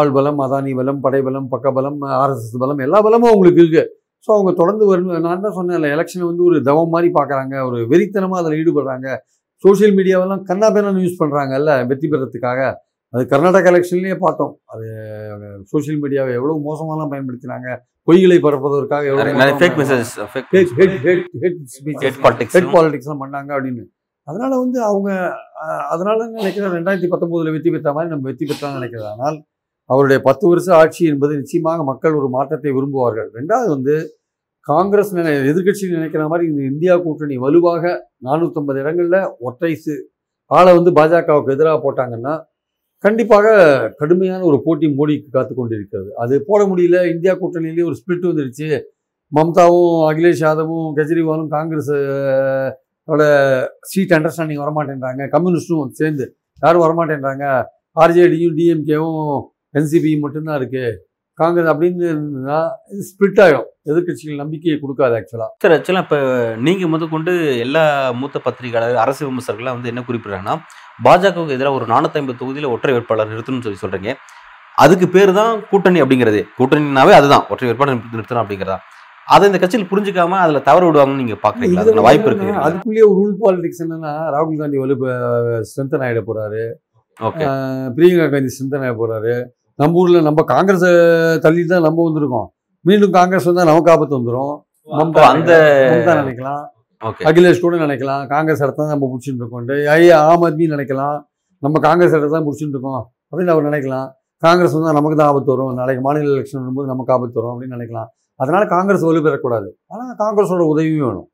ஆள் 0.00 0.12
பலம் 0.16 0.42
அதானி 0.44 0.72
பலம் 0.80 1.00
படைபலம் 1.04 1.48
பக்கபலம் 1.54 1.98
ஆர்எஸ்எஸ் 2.22 2.60
பலம் 2.62 2.84
எல்லா 2.86 2.98
பலமும் 3.06 3.30
அவங்களுக்கு 3.32 3.62
இருக்குது 3.62 3.86
ஸோ 4.24 4.30
அவங்க 4.36 4.52
தொடர்ந்து 4.60 4.84
வரணும் 4.90 5.24
நான் 5.26 5.44
தான் 5.46 5.56
சொன்னேன்ல 5.58 5.88
எலெக்ஷனை 5.94 6.24
வந்து 6.28 6.44
ஒரு 6.48 6.56
தவம் 6.68 6.92
மாதிரி 6.94 7.08
பார்க்குறாங்க 7.18 7.54
ஒரு 7.68 7.78
வெறித்தனமாக 7.92 8.40
அதில் 8.42 8.58
ஈடுபடுறாங்க. 8.60 9.08
சோஷியல் 9.64 9.94
மீடியாவெல்லாம் 9.98 10.42
கண்ணா 10.48 10.68
பேனான்னு 10.74 11.04
யூஸ் 11.04 11.20
பண்ணுறாங்கல்ல 11.20 11.70
வெற்றி 11.90 12.08
பெறத்துக்காக. 12.12 12.60
அது 13.14 13.22
கர்நாடகா 13.32 13.70
எலெக்ஷன்லேயே 13.72 14.16
பார்த்தோம். 14.24 14.52
அது 14.72 14.86
சோஷியல் 15.72 16.00
மீடியாவை 16.02 16.32
எவ்வளோ 16.38 16.56
மோசமாலாம் 16.66 17.12
பயன்படுத்தினாங்க 17.12 17.68
பொய்களை 18.08 18.38
பரப்புவதற்காக 18.46 19.14
பாலிடிக்ஸ் 22.24 22.56
ஹெட் 22.58 22.72
பாலிடிக்ஸ்லாம் 22.76 23.22
பண்ணாங்க 23.24 23.50
அப்படின்னு. 23.56 23.84
அதனால் 24.28 24.60
வந்து 24.62 24.78
அவங்க 24.90 25.10
அதனால் 25.92 25.92
அதனால 25.92 26.26
நினைக்கிறேன் 26.40 26.74
ரெண்டாயிரத்தி 26.76 27.10
பத்தொம்போதில் 27.12 27.54
வெற்றி 27.54 27.70
பெற்ற 27.74 27.92
மாதிரி 27.96 28.12
நம்ம 28.14 28.26
வெற்றி 28.30 28.46
பெற்றான்னு 28.46 28.78
நினைக்கிறது 28.78 29.08
ஆனால் 29.14 29.36
அவருடைய 29.90 30.18
பத்து 30.28 30.44
வருஷ 30.50 30.68
ஆட்சி 30.80 31.02
என்பது 31.12 31.32
நிச்சயமாக 31.40 31.84
மக்கள் 31.90 32.18
ஒரு 32.20 32.28
மாற்றத்தை 32.36 32.70
விரும்புவார்கள். 32.76 33.28
ரெண்டாவது 33.38 33.68
வந்து 33.76 33.94
காங்கிரஸ் 34.68 35.12
நினை 35.18 35.32
எதிர்க்கட்சிகள் 35.52 35.98
நினைக்கிற 35.98 36.24
மாதிரி 36.30 36.44
இந்த 36.50 36.62
இந்தியா 36.72 36.94
கூட்டணி 37.04 37.36
வலுவாக 37.44 37.84
நானூற்றம்பது 38.26 38.78
இடங்களில் 38.82 39.20
ஒற்றைசு 39.48 39.94
ஆளை 40.50 40.72
வந்து 40.78 40.90
பாஜகவுக்கு 40.98 41.54
எதிராக 41.56 41.78
போட்டாங்கன்னா 41.84 42.34
கண்டிப்பாக 43.04 43.46
கடுமையான 44.00 44.44
ஒரு 44.50 44.58
போட்டி 44.66 44.86
மோடிக்கு 44.98 45.28
காத்து 45.36 45.52
கொண்டிருக்கிறது. 45.54 46.08
அது 46.22 46.34
போட 46.48 46.60
முடியல. 46.70 46.98
இந்தியா 47.14 47.32
கூட்டணியிலேயே 47.42 47.86
ஒரு 47.90 47.96
ஸ்பிளிட் 48.00 48.28
வந்துருச்சு. 48.30 48.68
மம்தாவும் 49.32 49.96
அகிலேஷ் 50.10 50.42
யாதவும் 50.46 50.86
கெஜ்ரிவாலும் 50.98 51.50
காங்கிரஸ் 51.56 51.92
அஹ், 53.08 53.64
சீட் 53.90 54.14
அண்டர்ஸ்டாண்டிங் 54.16 54.62
வரமாட்டேன்றாங்க. 54.64 55.22
கம்யூனிஸ்டும் 55.34 55.92
சேர்ந்து 56.00 56.24
யாரும் 56.62 56.84
வரமாட்டேன்றாங்க. 56.84 57.44
ஆர்ஜேடியும் 57.96 58.56
டிஎம்கேவும் 58.58 59.36
என்சிபியும் 59.74 60.24
மட்டும்தான் 60.24 60.58
இருக்குது 60.60 60.90
காங்கிரஸ் 61.38 61.70
அப்படின்னு 61.72 62.04
இருந்ததுன்னா 62.06 62.56
இது 62.92 63.02
ஸ்பிளிட் 63.08 63.40
ஆகும் 63.44 63.66
எதிர்கட்சிகள் 63.88 64.40
நம்பிக்கையை 64.40 64.76
கொடுக்காது 64.78 65.14
ஆக்சுவலாக 65.18 65.50
சார் 65.62 65.74
ஆக்சுவலாக 65.76 66.04
இப்போ 66.06 66.18
நீங்கள் 66.66 66.90
முதற்கொண்டு 66.94 67.32
எல்லா 67.64 67.82
மூத்த 68.20 68.40
பத்திரிகையாளர் 68.46 69.02
அரசு 69.04 69.22
விமர்சகர்கள்லாம் 69.26 69.76
வந்து 69.76 69.92
என்ன 69.92 70.02
குறிப்பிடுறாங்கன்னா 70.08 70.54
பாஜகவுக்கு 70.98 71.56
எதிராக 71.56 71.78
ஒரு 71.78 71.86
நானூற்றி 71.92 72.20
ஐம்பது 72.20 72.40
தொகுதியில் 72.40 72.72
ஒற்றை 72.74 72.94
வேட்பாளர் 72.96 73.32
நிறுத்தணும்னு 73.32 73.66
சொல்லி 73.66 73.82
சொல்கிறீங்க 73.82 74.12
அதுக்கு 74.78 75.06
பேர் 75.08 75.30
தான் 75.38 75.52
கூட்டணி 75.70 75.98
அப்படிங்கிறது. 76.02 76.40
கூட்டணினாவே 76.58 77.12
அதுதான். 77.16 77.44
ஒற்றை 77.52 77.66
வேட்பாளர் 77.68 77.96
நிறுத்தணும் 78.12 78.42
அப்படிங்கிறதா. 78.42 78.76
அதை 79.34 79.44
இந்த 79.50 79.58
கட்சியில் 79.62 79.88
புரிஞ்சுக்காம 79.90 80.36
அதில் 80.42 80.66
தவறு 80.68 80.84
விடுவாங்கன்னு 80.88 81.22
நீங்கள் 81.22 81.40
பார்க்குறீங்களா 81.44 81.82
அதுக்கான 81.82 82.04
வாய்ப்பு 82.06 82.28
இருக்கு. 82.30 82.52
அதுக்குள்ளேயே 82.66 83.04
ஒரு 83.08 83.16
ரூல் 83.20 83.34
பாலிடிக்ஸ் 83.42 83.82
என்னன்னா 83.84 84.12
ராகுல் 84.34 84.60
காந்தி 84.60 84.78
வலு 84.82 84.94
ஸ்ட்ரென்தன் 85.70 86.04
ஆகிட 86.06 86.20
போறாரு. 86.28 86.62
பிரியங்கா 87.96 88.26
காந்தி 88.34 88.52
ஸ்ட்ரென்தன் 88.54 88.84
ஆகிட 88.86 88.96
போறாரு. 89.02 89.34
நம்ம 89.82 90.00
ஊர்ல 90.02 90.22
நம்ம 90.28 90.44
காங்கிரஸ் 90.54 90.86
தள்ளி 91.44 91.62
தான் 91.72 91.86
நம்ம 91.88 92.04
வந்திருக்கோம். 92.08 92.48
மீண்டும் 92.88 93.14
காங்கிரஸ் 93.18 93.48
வந்தா 93.50 93.68
நமக்கு 93.70 93.92
ஆபத்து 93.94 94.18
வந்துடும் 94.18 94.54
மம்தா 94.98 95.22
அந்த 95.34 95.52
நினைக்கலாம். 96.22 96.62
அகிலேஷ் 97.30 97.64
கூட 97.64 97.76
நினைக்கலாம். 97.86 98.22
காங்கிரஸ் 98.34 98.62
இடத்த 98.64 98.80
தான் 98.82 98.94
நம்ம 98.94 99.08
பிடிச்சிட்டு 99.10 99.42
இருக்கோம். 99.42 99.66
ஐ 99.96 100.02
ஆம் 100.20 100.44
ஆத்மி 100.46 100.66
நினைக்கலாம். 100.74 101.18
நம்ம 101.62 101.80
காங்கிரஸ் 101.86 102.14
இடத்த 102.16 102.32
தான் 102.36 102.46
பிடிச்சிட்டு 102.46 102.74
இருக்கோம். 102.76 103.02
அப்படின்னு 103.30 103.52
அவர் 103.54 103.68
நினைக்கலாம். 103.70 104.08
காங்கிரஸ் 104.46 104.74
வந்தால் 104.76 104.96
நமக்கு 104.98 105.18
தான் 105.20 105.30
ஆபத்து 105.32 105.52
வரும். 105.54 105.74
நாளைக்கு 105.80 106.02
மாநில 106.06 106.32
எலெக்ஷன் 106.36 106.62
வரும்போது 106.62 106.90
நமக்கு 106.92 107.12
ஆபத்து 107.16 107.38
வரும் 107.40 107.52
அப்படின்னு 107.54 107.76
நினைக்கலாம். 107.78 108.08
அதனால 108.42 108.62
காங்கிரஸ் 108.74 109.04
வலு 109.06 109.20
பெறக்கூடாது. 109.26 109.68
ஆனால் 109.92 110.12
காங்கிரஸோட 110.22 110.64
உதவியும் 110.72 111.06
வேணும். 111.06 111.28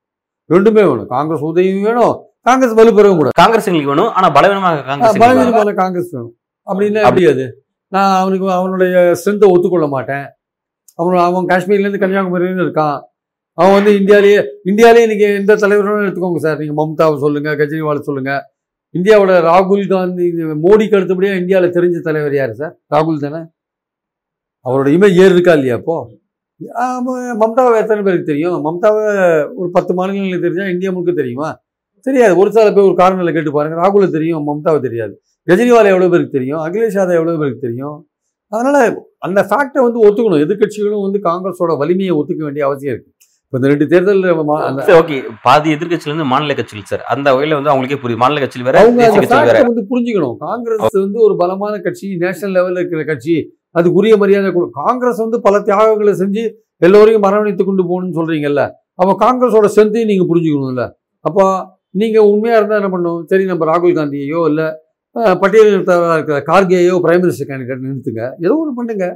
ரெண்டுமே 0.53 0.83
வேணும். 0.91 1.09
காங்கிரஸ் 1.17 1.45
உதவியும் 1.51 1.87
வேணும். 1.89 2.15
காங்கிரஸ் 2.49 2.77
வலு 2.79 2.95
பெறவும் 2.99 3.19
கூடாது. 3.21 3.37
காங்கிரஸ் 3.43 3.69
எங்களுக்கு 3.71 3.93
வேணும். 3.93 4.11
ஆனால் 4.17 4.33
பலவீனமாக 4.37 4.83
காங்கிரஸ். 4.89 5.21
பலவீனமான 5.23 5.75
காங்கிரஸ் 5.83 6.11
வேணும். 6.17 6.35
அப்படின்னா 6.69 7.03
எப்படி 7.09 7.27
அது? 7.33 7.45
நான் 7.95 8.15
அவனுக்கு 8.23 8.47
அவனுடைய 8.59 8.97
ஸ்ட்ரென்த்தை 9.19 9.49
ஒத்துக்கொள்ள 9.55 9.87
மாட்டேன். 9.97 10.27
அவன் 11.01 11.25
அவன் 11.29 11.51
காஷ்மீர்லேருந்து 11.53 12.03
கன்னியாகுமரியிலேருந்து 12.03 12.67
இருக்கான். 12.67 12.99
அவன் 13.59 13.77
வந்து 13.79 13.93
இந்தியாவிலேயே 14.01 14.39
இந்தியாவிலேயே 14.71 15.07
இன்னைக்கு 15.07 15.27
எந்த 15.41 15.57
தலைவரும் 15.63 16.05
எடுத்துக்கோங்க 16.07 16.41
சார். 16.47 16.59
நீங்கள் 16.63 16.79
மம்தாவை 16.81 17.17
சொல்லுங்க 17.25 17.51
கெஜ்ரிவால் 17.61 18.07
சொல்லுங்க. 18.09 18.33
இந்தியாவோட 18.99 19.33
ராகுல் 19.51 19.85
காந்தி 19.93 20.27
மோடிக்கு 20.65 20.97
அடுத்தபடியாக 20.99 21.41
இந்தியாவில் 21.43 21.75
தெரிஞ்ச 21.77 22.01
தலைவர் 22.09 22.35
யார் 22.39 22.53
சார்? 22.61 22.75
ராகுல் 22.95 23.25
தானே? 23.25 23.41
அவரோட 24.67 24.89
இமேஜ் 24.97 25.17
ஏறு 25.23 25.33
இருக்கா 25.37 25.55
இல்லையா 25.59 25.77
அப்போ 25.81 25.97
ஆமா, 26.01 26.15
மம்தாவை 27.43 27.77
எத்தனை 27.83 28.01
பேருக்கு 28.07 28.31
தெரியும்? 28.33 28.57
மம்தாவை 28.67 29.05
ஒரு 29.61 29.69
பத்து 29.77 29.95
மாநிலங்களுக்கு 29.95 30.45
தெரிஞ்சா 30.47 30.67
இந்தியா 30.75 30.91
முழுக்க 30.93 31.13
தெரியுமா? 31.13 31.49
தெரியாது. 32.07 32.35
ஒரு 32.37 32.53
சில 32.53 32.73
பேர் 32.73 32.89
ஒரு 32.91 32.95
காரணங்களை 32.95 33.33
கேட்டு 33.35 33.53
பாருங்க. 33.53 33.77
ராகுல 33.83 34.09
தெரியும் 34.11 34.47
மம்தாவை 34.49 34.81
தெரியாது. 34.81 35.15
கெஜ்ரிவால் 35.51 35.91
எவ்வளோ 35.93 36.09
பேருக்கு 36.09 36.37
தெரியும்? 36.39 36.61
அகிலேஷ் 36.67 36.99
யாதவ் 36.99 37.19
எவ்வளோ 37.21 37.37
பேருக்கு 37.43 37.67
தெரியும்? 37.67 37.97
அதனால 38.53 38.79
அந்த 39.27 39.41
ஃபேக்டை 39.51 39.81
வந்து 39.87 40.01
ஒத்துக்கணும். 40.07 40.43
எதிர்க்கட்சிகளும் 40.45 41.05
வந்து 41.07 41.21
காங்கிரஸோட 41.29 41.73
வலிமையை 41.83 42.15
ஒத்துக்க 42.19 42.43
வேண்டிய 42.49 42.65
அவசியம் 42.69 42.93
இருக்கு. 42.95 43.11
இப்போ 43.47 43.59
இந்த 43.59 43.69
ரெண்டு 43.73 43.87
தேர்தல் 43.93 44.23
ஓகே. 45.01 45.17
பாதி 45.47 45.69
எதிர்க்கட்சியில 45.75 46.13
இருந்து 46.13 46.29
மாநில 46.33 46.55
கட்சிகள் 46.55 46.89
சார். 46.93 47.03
அந்த 47.15 47.27
வகையில 47.35 47.59
வந்து 47.59 47.73
அவங்களுக்கே 47.73 47.99
புரியும். 48.03 48.23
மாநில 48.25 48.41
கட்சியில் 48.45 48.67
வேற 48.69 48.79
அவங்க 48.83 49.09
கட்சியில் 49.17 49.69
வந்து 49.71 49.85
புரிஞ்சுக்கணும். 49.93 50.37
காங்கிரஸ் 50.47 50.97
வந்து 51.07 51.21
ஒரு 51.27 51.37
பலமான 51.43 51.75
கட்சி 51.87 52.09
நேஷனல் 52.25 52.57
லெவலில் 52.57 52.81
இருக்கிற 52.83 53.05
கட்சி. 53.13 53.37
அதுக்குரிய 53.75 54.15
மரியாதை 54.19 54.51
கொடு. 54.51 54.67
காங்கிரஸ் 54.81 55.21
வந்து 55.23 55.39
பல 55.41 55.61
தியாகங்களை 55.63 56.13
செஞ்சு 56.21 56.43
எல்லோரையும் 56.83 57.27
அரவணைத்து 57.29 57.65
கொண்டு 57.65 57.83
போகணும்னு 57.85 58.19
சொல்கிறீங்கல்ல 58.19 58.63
அப்போ 58.99 59.13
காங்கிரஸோட 59.21 59.67
ஸ்ட்ரென்த்தையும் 59.71 60.11
நீங்கள் 60.11 60.31
புரிஞ்சுக்கணும்ல. 60.31 60.85
அப்போ 61.25 61.45
நீங்கள் 61.95 62.29
உண்மையாக 62.31 62.61
இருந்தால் 62.61 62.81
என்ன 62.81 62.91
பண்ணணும்? 62.91 63.21
சரி 63.31 63.45
நம்ம 63.47 63.67
ராகுல் 63.71 63.97
காந்தியையோ 63.99 64.41
இல்லை 64.51 64.67
அஹ், 65.17 65.37
பட்டியலில் 65.41 65.75
இருக்கிற 65.77 66.39
கார்கேயோ 66.49 66.95
பிரைம் 67.03 67.23
மினிஸ்டர் 67.23 67.49
கேண்டிடேட் 67.51 67.85
நிறுத்துங்க. 67.85 68.23
ஏதோ 68.41 68.55
ஒன்று 68.61 68.79
பண்ணுங்கள் 68.79 69.15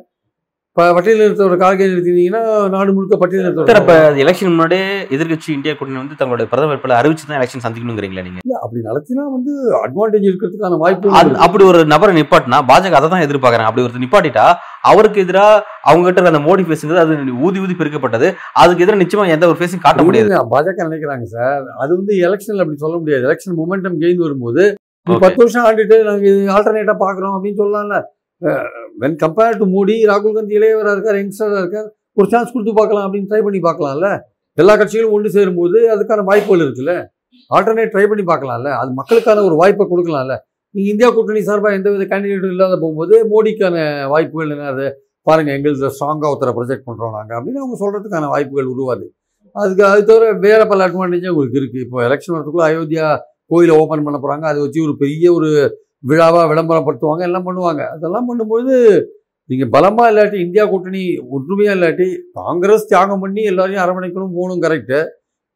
இப்போ 0.79 0.93
பட்டியல் 0.97 1.21
நிறுத்தோட 1.21 1.55
கார்கே 1.63 1.87
நிறுத்தினீங்கன்னா 1.91 2.41
நாடு 2.75 2.91
முழுக்க 2.97 3.15
பட்டியல் 3.21 3.41
சார் 3.41 3.47
நிறுத்தோட 3.47 3.79
அப்ப 3.81 3.95
எலெக்ஷன் 4.25 4.51
முன்னாடியே 4.51 4.85
எதிர்க்கட்சி 5.15 5.49
இந்தியா 5.55 5.73
கூட்டணி 5.79 5.99
வந்து 6.01 6.19
தங்களுடைய 6.21 6.47
பிரதமர் 6.51 6.71
வேட்பாளர் 6.73 6.99
அறிவிச்சு 6.99 7.25
தான் 7.31 7.39
எலெக்ஷன் 7.39 7.63
சந்திக்கணுங்கிறீங்களா 7.65 8.23
நீங்க? 8.27 8.41
இல்ல 8.45 8.55
அப்படி 8.65 8.81
நடத்தினா 8.89 9.23
வந்து 9.37 9.53
அட்வான்டேஜ் 9.81 10.27
இருக்கிறதுக்கான 10.29 10.79
வாய்ப்பு 10.83 11.15
அப்படி 11.47 11.65
ஒரு 11.71 11.81
நபரை 11.93 12.13
நிப்பாட்டினா 12.19 12.59
பாஜக 12.71 12.99
அதை 12.99 13.09
தான் 13.15 13.25
எதிர்பார்க்கறாங்க. 13.27 13.71
அப்படி 13.71 13.85
ஒருத்தர் 13.85 14.05
நிப்பாட்டிட்டா 14.05 14.45
அவருக்கு 14.91 15.25
எதிராக 15.25 15.57
அவங்க 15.89 16.05
கிட்ட 16.09 16.33
அந்த 16.33 16.43
மோடி 16.47 16.67
பேசுங்கிறது 16.69 17.03
அது 17.05 17.17
ஊதி 17.49 17.59
ஊதி 17.65 17.77
பெருக்கப்பட்டது. 17.81 18.29
அதுக்கு 18.63 18.85
எதிராக 18.87 19.01
நிச்சயமா 19.05 19.27
எந்த 19.37 19.49
ஒரு 19.53 19.61
பேஸும் 19.63 19.85
காட்ட 19.87 20.05
முடியாது. 20.09 20.31
பாஜக 20.55 20.87
நினைக்கிறாங்க 20.89 21.27
சார். 21.35 21.65
அது 21.83 21.91
வந்து 22.01 22.15
எலெக்ஷன்ல 22.29 22.65
அப்படி 22.67 22.85
சொல்ல 22.85 22.99
முடியாது. 23.03 23.27
எலெக்ஷன் 23.31 23.59
மொமெண்டம் 23.63 23.99
கெயின் 24.05 24.23
வரும்போது. 24.27 24.63
பத்து 25.25 25.43
வருஷம் 25.43 25.67
ஆண்டுட்டு 25.71 25.99
நாங்க 26.11 26.29
ஆல்டர்னேட்டா 26.59 26.97
பாக்குறோம் 27.05 27.35
அப்படின்னு 27.37 27.61
சொல்லலாம்ல. 27.63 27.99
வென் 28.99 29.17
கம்பேர் 29.23 29.59
டு 29.61 29.67
மோடி 29.75 29.95
ராகுல் 30.11 30.35
காந்தி 30.37 30.55
இளையவராக 30.59 30.95
இருக்கார் 30.97 31.19
யங்ஸ்டராக 31.21 31.61
இருக்கார் 31.63 31.89
ஒரு 32.17 32.29
சான்ஸ் 32.33 32.53
கொடுத்து 32.55 32.73
பார்க்கலாம் 32.79 33.05
அப்படின்னு 33.07 33.29
ட்ரை 33.31 33.41
பண்ணி 33.47 33.61
பார்க்கலாம்ல? 33.67 34.09
எல்லா 34.59 34.73
கட்சிகளும் 34.81 35.15
ஒன்று 35.17 35.29
சேரும்போது 35.37 35.79
அதுக்கான 35.95 36.25
வாய்ப்புகள் 36.31 36.65
இருக்குல்ல? 36.67 36.95
ஆல்டர்னேட் 37.51 37.93
ட்ரை 37.95 38.05
பண்ணி 38.11 38.25
பார்க்கலாம்ல? 38.31 38.71
அது 38.81 38.91
மக்களுக்கான 39.01 39.45
ஒரு 39.49 39.57
வாய்ப்பை 39.61 39.85
கொடுக்கலாம்ல? 39.93 40.35
நீங்கள் 40.75 40.93
இந்தியா 40.93 41.09
கூட்டணி 41.17 41.43
சார்பாக 41.49 41.79
எந்த 41.79 41.89
வித 41.93 42.05
கேண்டிடேட்டும் 42.13 42.55
இல்லாத 42.55 42.75
போகும்போது 42.83 43.15
மோடிக்கான 43.33 43.77
வாய்ப்புகள் 44.13 44.53
என்னது 44.57 44.87
பாருங்கள் 45.27 45.57
எங்களுக்கு 45.59 45.93
ஸ்ட்ராங்காக 45.95 46.31
ஒருத்தரை 46.33 46.53
ப்ரொஜெக்ட் 46.59 46.87
பண்ணுறோம் 46.89 47.15
நாங்கள் 47.19 47.37
அப்படின்னு 47.39 47.63
அவங்க 47.63 47.77
சொல்கிறதுக்கான 47.83 48.29
வாய்ப்புகள் 48.35 48.73
உருவாது. 48.75 49.07
அதுக்கு 49.57 49.85
அது 49.91 50.01
தவிர 50.11 50.25
வேற 50.47 50.61
பல 50.73 50.87
அட்வான்டேஜும் 50.89 51.33
உங்களுக்கு 51.33 51.59
இருக்குது 51.61 51.85
இப்போ 51.87 51.99
எலெக்ஷன் 52.09 52.35
வரதுக்குள்ளே 52.37 52.67
அயோத்தியா 52.71 53.07
கோயிலை 53.53 53.75
ஓப்பன் 53.83 54.05
பண்ண 54.07 54.19
போகிறாங்க 54.19 54.47
அதை 54.51 54.59
வச்சு 54.65 54.81
ஒரு 54.87 54.95
பெரிய 55.03 55.27
ஒரு 55.37 55.49
விழாவா 56.05 56.43
விளம்பரப்படுத்துவாங்க 56.51 57.23
எல்லாம் 57.23 57.47
பண்ணுவாங்க. 57.49 57.83
அதெல்லாம் 57.95 58.29
பண்ணும்போது 58.29 58.73
நீங்க 59.51 59.65
பலமா 59.67 60.05
இல்லாட்டி 60.11 60.39
இந்தியா 60.47 60.65
கூட்டணி 60.65 61.03
ஒற்றுமையா 61.37 61.75
இல்லாட்டி 61.77 62.07
காங்கிரஸ் 62.33 62.89
தியாகம் 62.89 63.21
பண்ணி 63.21 63.43
எல்லாரையும் 63.43 63.85
அரவணைக்கணும் 63.85 64.37
போகணும் 64.37 64.65
கரெக்ட் 64.65 64.97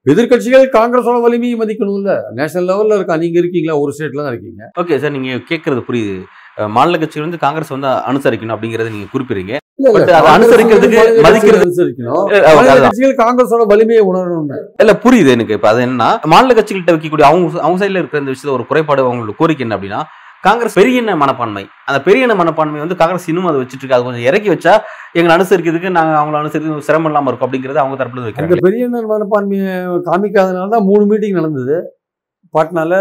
எதிர்க்கட்சிகள் 0.07 0.65
காங்கிரஸோட 0.77 1.19
வலிமையை 1.21 1.57
மதிக்கணும்ல. 1.59 2.13
நேஷனல் 2.33 2.69
லெவல்ல 2.71 2.97
இருக்கா? 2.99 3.17
நீங்க 3.17 3.37
இருக்கீங்களா? 3.39 3.75
ஒரு 3.79 3.91
ஸ்டேட்ல 3.93 4.23
தான் 4.23 4.33
இருக்கீங்க. 4.33 4.63
ஓகே 4.81 4.99
சார் 4.99 5.15
நீங்க 5.17 5.37
கேட்கறது 5.51 5.83
புரியுது. 5.89 6.15
மாநில 6.77 6.99
கட்சிகள் 6.99 7.27
வந்து 7.27 7.43
காங்கிரஸ் 7.45 7.75
வந்து 7.75 7.91
அனுசரிக்கணும் 8.11 8.55
அப்படிங்கறத 8.55 8.89
நீங்க 8.89 9.09
குறிப்பிடுறீங்க. 9.13 9.53
இல்ல, 9.79 9.91
இல்ல, 9.91 10.07
காங்கிரஸோட 13.23 13.63
வலிமையை 13.73 14.03
உணரணும்னு. 14.03 14.59
இல்ல 14.83 14.93
புரியுது 15.05 15.31
எனக்கு. 15.37 15.57
இப்ப 15.59 15.69
அது 15.69 15.81
என்னன்னா 15.87 16.11
மாநில 16.25 16.57
கட்சிகள்கிட்ட 16.59 16.95
வைக்கக்கூடிய 16.97 17.29
அவங்க 17.31 17.61
அவங்க 17.61 17.81
சைடுல 17.83 18.03
இருக்கிற 18.03 18.23
இந்த 18.25 18.33
விஷயத்துல 18.33 18.57
ஒரு 18.59 18.67
குறைபாடு 18.67 19.07
அவங்களோட 19.07 19.35
கோரிக்கை 19.41 19.65
என்ன 19.67 19.77
அப்படின்னா 19.79 20.03
காங்கிரஸ் 20.47 20.77
பெரிய 20.79 21.01
எண்ண 21.01 21.13
மனப்பான்மை? 21.23 21.63
அந்த 21.89 21.99
பெரிய 22.07 22.27
எண்ண 22.27 22.35
மனப்பான்மை 22.41 22.79
வந்து 22.83 22.97
காங்கிரஸ் 23.01 23.27
இன்னும் 23.31 23.49
அதை 23.51 23.59
வச்சுட்டு 23.61 23.83
இருக்கு. 23.83 23.97
அது 23.97 24.07
கொஞ்சம் 24.07 24.27
இறக்கி 24.29 24.49
வச்சா 24.53 24.73
எங்களை 25.19 25.33
அனுசரிக்கிறதுக்கு 25.37 25.91
நாங்க 25.97 26.13
அவங்கள 26.21 26.39
அனுசரிக்க 26.43 26.87
சிரமம் 26.89 27.11
இல்லாமல் 27.11 27.31
இருக்கும் 27.31 27.49
அப்படிங்கறது 27.49 27.83
அவங்க 27.83 27.97
தரப்புல 28.01 28.25
வைக்கிறாங்க. 28.27 28.59
பெரிய 28.69 28.89
மனப்பான்மையை 28.89 29.75
காமிக்காதனால 30.09 30.73
தான் 30.77 30.89
மூணு 30.91 31.05
மீட்டிங் 31.13 31.39
நடந்தது. 31.41 31.77
பாட்னால 32.55 32.95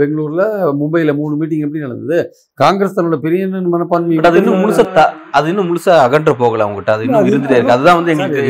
பெங்களூர்ல 0.00 0.42
மும்பைல 0.80 1.12
மூணு 1.20 1.34
மீட்டிங் 1.38 1.64
எப்படி 1.66 1.82
நடந்தது? 1.84 2.18
காங்கிரஸ் 2.62 2.96
தன்னோட 2.96 3.16
பெரிய 3.24 3.46
மனப்பான்மை 3.72 4.18
அது 4.28 4.40
இன்னும் 4.42 4.60
முழுசா 4.64 4.84
அது 5.38 5.50
இன்னும் 5.52 5.68
முழுசா 5.70 5.94
அகன்ற 6.06 6.32
போகல 6.42 6.64
அவங்ககிட்ட. 6.66 6.92
அது 6.96 7.04
இன்னும் 7.06 7.28
இருந்துட்டே 7.30 7.56
இருக்கு. 7.58 7.74
அதுதான் 7.76 7.98
வந்து 8.00 8.12
எங்களுக்கு 8.14 8.44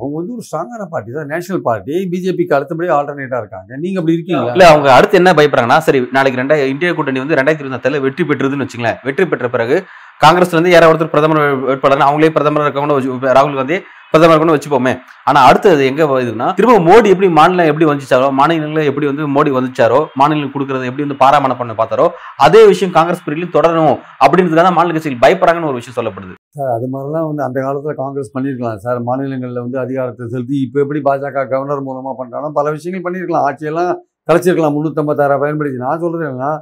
அவங்க 0.00 0.14
வந்து 0.20 0.34
ஒரு 0.36 0.44
ஸ்ட்ராங்கான 0.48 0.86
பார்ட்டி 0.94 1.16
தான். 1.18 1.30
நேஷனல் 1.34 1.62
பார்ட்டி 1.68 1.94
பிஜேபிக்கு 2.12 2.56
அடுத்தபடி 2.58 2.90
ஆல்டர்னேட்டா 2.96 3.40
இருக்காங்க. 3.42 3.70
நீங்க 3.84 3.98
அப்படி 4.00 4.16
இருக்கீங்களா? 4.16 4.52
இல்ல 4.56 4.66
அவங்க 4.72 4.90
அடுத்து 4.96 5.20
என்ன 5.20 5.32
பயப்படுறாங்கன்னா 5.38 5.78
சரி 5.88 6.00
நாளைக்கு 6.18 6.42
ரெண்டாயிரம் 6.42 6.72
இந்தியா 6.74 6.92
கூட்டணி 6.98 7.24
வந்து 7.24 7.38
ரெண்டாயிரத்தி 7.40 7.66
இருபத்தி 7.66 8.04
வெற்றி 8.08 8.24
பெற்றதுன்னு 8.30 8.66
வச்சுங்களேன் 8.66 9.00
வெற்றி 9.08 9.26
பெற்ற 9.32 9.48
பிறகு 9.56 9.78
காங்கிரஸ்ல 10.24 10.56
இருந்து 10.56 10.74
யாராவது 10.74 10.92
ஒருத்தர் 10.94 11.14
பிரதமர் 11.14 11.40
வேட்பாளர் 11.68 12.08
அவங்களே 12.08 12.34
பிரதமர் 12.36 12.66
இருக்கவங்க 12.66 12.96
வச்சு 12.98 13.36
ராகுல் 13.38 13.60
காந்தி 13.60 13.78
பிரதமர் 14.12 14.34
இருக்கணும் 14.34 14.56
வச்சுப்போமே. 14.56 14.92
ஆனா 15.28 15.38
அடுத்தது 15.48 15.82
எங்க 15.90 16.02
இதுனா 16.24 16.46
திரும்ப 16.58 16.76
மோடி 16.86 17.08
எப்படி 17.14 17.28
மாநிலம் 17.38 17.68
எப்படி 17.70 17.86
வந்துச்சாரோ 17.88 18.28
மாநிலங்களை 18.38 18.84
எப்படி 18.90 19.06
வந்து 19.10 19.24
மோடி 19.34 19.50
வந்துச்சாரோ 19.56 19.98
மாநிலம் 20.20 20.52
கொடுக்கறது 20.54 20.88
எப்படி 20.90 21.04
வந்து 21.06 21.18
பாராமண 21.22 21.54
பண்ண 21.58 21.72
பார்த்தாரோ 21.80 22.06
அதே 22.44 22.62
விஷயம் 22.70 22.94
காங்கிரஸ் 22.96 23.24
பிரிவிலும் 23.26 23.52
தொடரணும் 23.56 23.96
அப்படின்றதுக்காக 24.24 24.72
மாநில 24.78 24.94
கட்சிகள் 24.96 25.22
பயப்படுறாங்கன்னு 25.24 25.70
ஒரு 25.72 25.80
விஷயம் 25.80 25.98
சொல்லப்படுது. 25.98 26.34
அது 26.76 26.88
மாதிரிலாம் 26.94 27.28
வந்து 27.30 27.44
அந்த 27.48 27.58
காலத்தில் 27.66 28.00
காங்கிரஸ் 28.02 28.34
பண்ணியிருக்கலாம் 28.36 28.80
சார். 28.86 29.00
மாநிலங்களில் 29.10 29.64
வந்து 29.66 29.78
அதிகாரத்தை 29.84 30.30
செலுத்தி 30.34 30.56
இப்போ 30.66 30.80
எப்படி 30.84 31.02
பாஜக 31.08 31.46
கவர்னர் 31.52 31.86
மூலமாக 31.90 32.16
பண்ணுறாலும் 32.20 32.56
பல 32.60 32.72
விஷயங்கள் 32.76 33.06
பண்ணியிருக்கலாம். 33.08 33.46
ஆட்சியெல்லாம் 33.50 33.92
கலைச்சிருக்கலாம். 34.30 34.74
முந்நூற்றம்பத்தாயிரம் 34.76 35.44
பயன்படுத்தி. 35.44 35.78
நான் 35.86 36.02
சொல்கிறது 36.04 36.26
என்னன்னா 36.30 36.52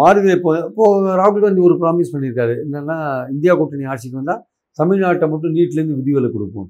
மாறுது 0.00 0.28
இப்போ 0.38 0.50
இப்போ 0.68 0.84
ராகுல் 1.20 1.44
காந்தி 1.44 1.62
ஒரு 1.68 1.74
ப்ராமிஸ் 1.82 2.12
பண்ணியிருக்காரு. 2.14 2.54
என்னன்னா 2.64 2.96
இந்தியா 3.34 3.52
கூட்டணி 3.60 3.84
ஆட்சிக்கு 3.92 4.20
வந்தா 4.20 4.36
தமிழ்நாட்டை 4.78 5.26
மட்டும் 5.32 5.54
நீட்லேருந்து 5.56 5.98
விதிவிலக்கு 6.00 6.36
கொடுப்போம். 6.38 6.68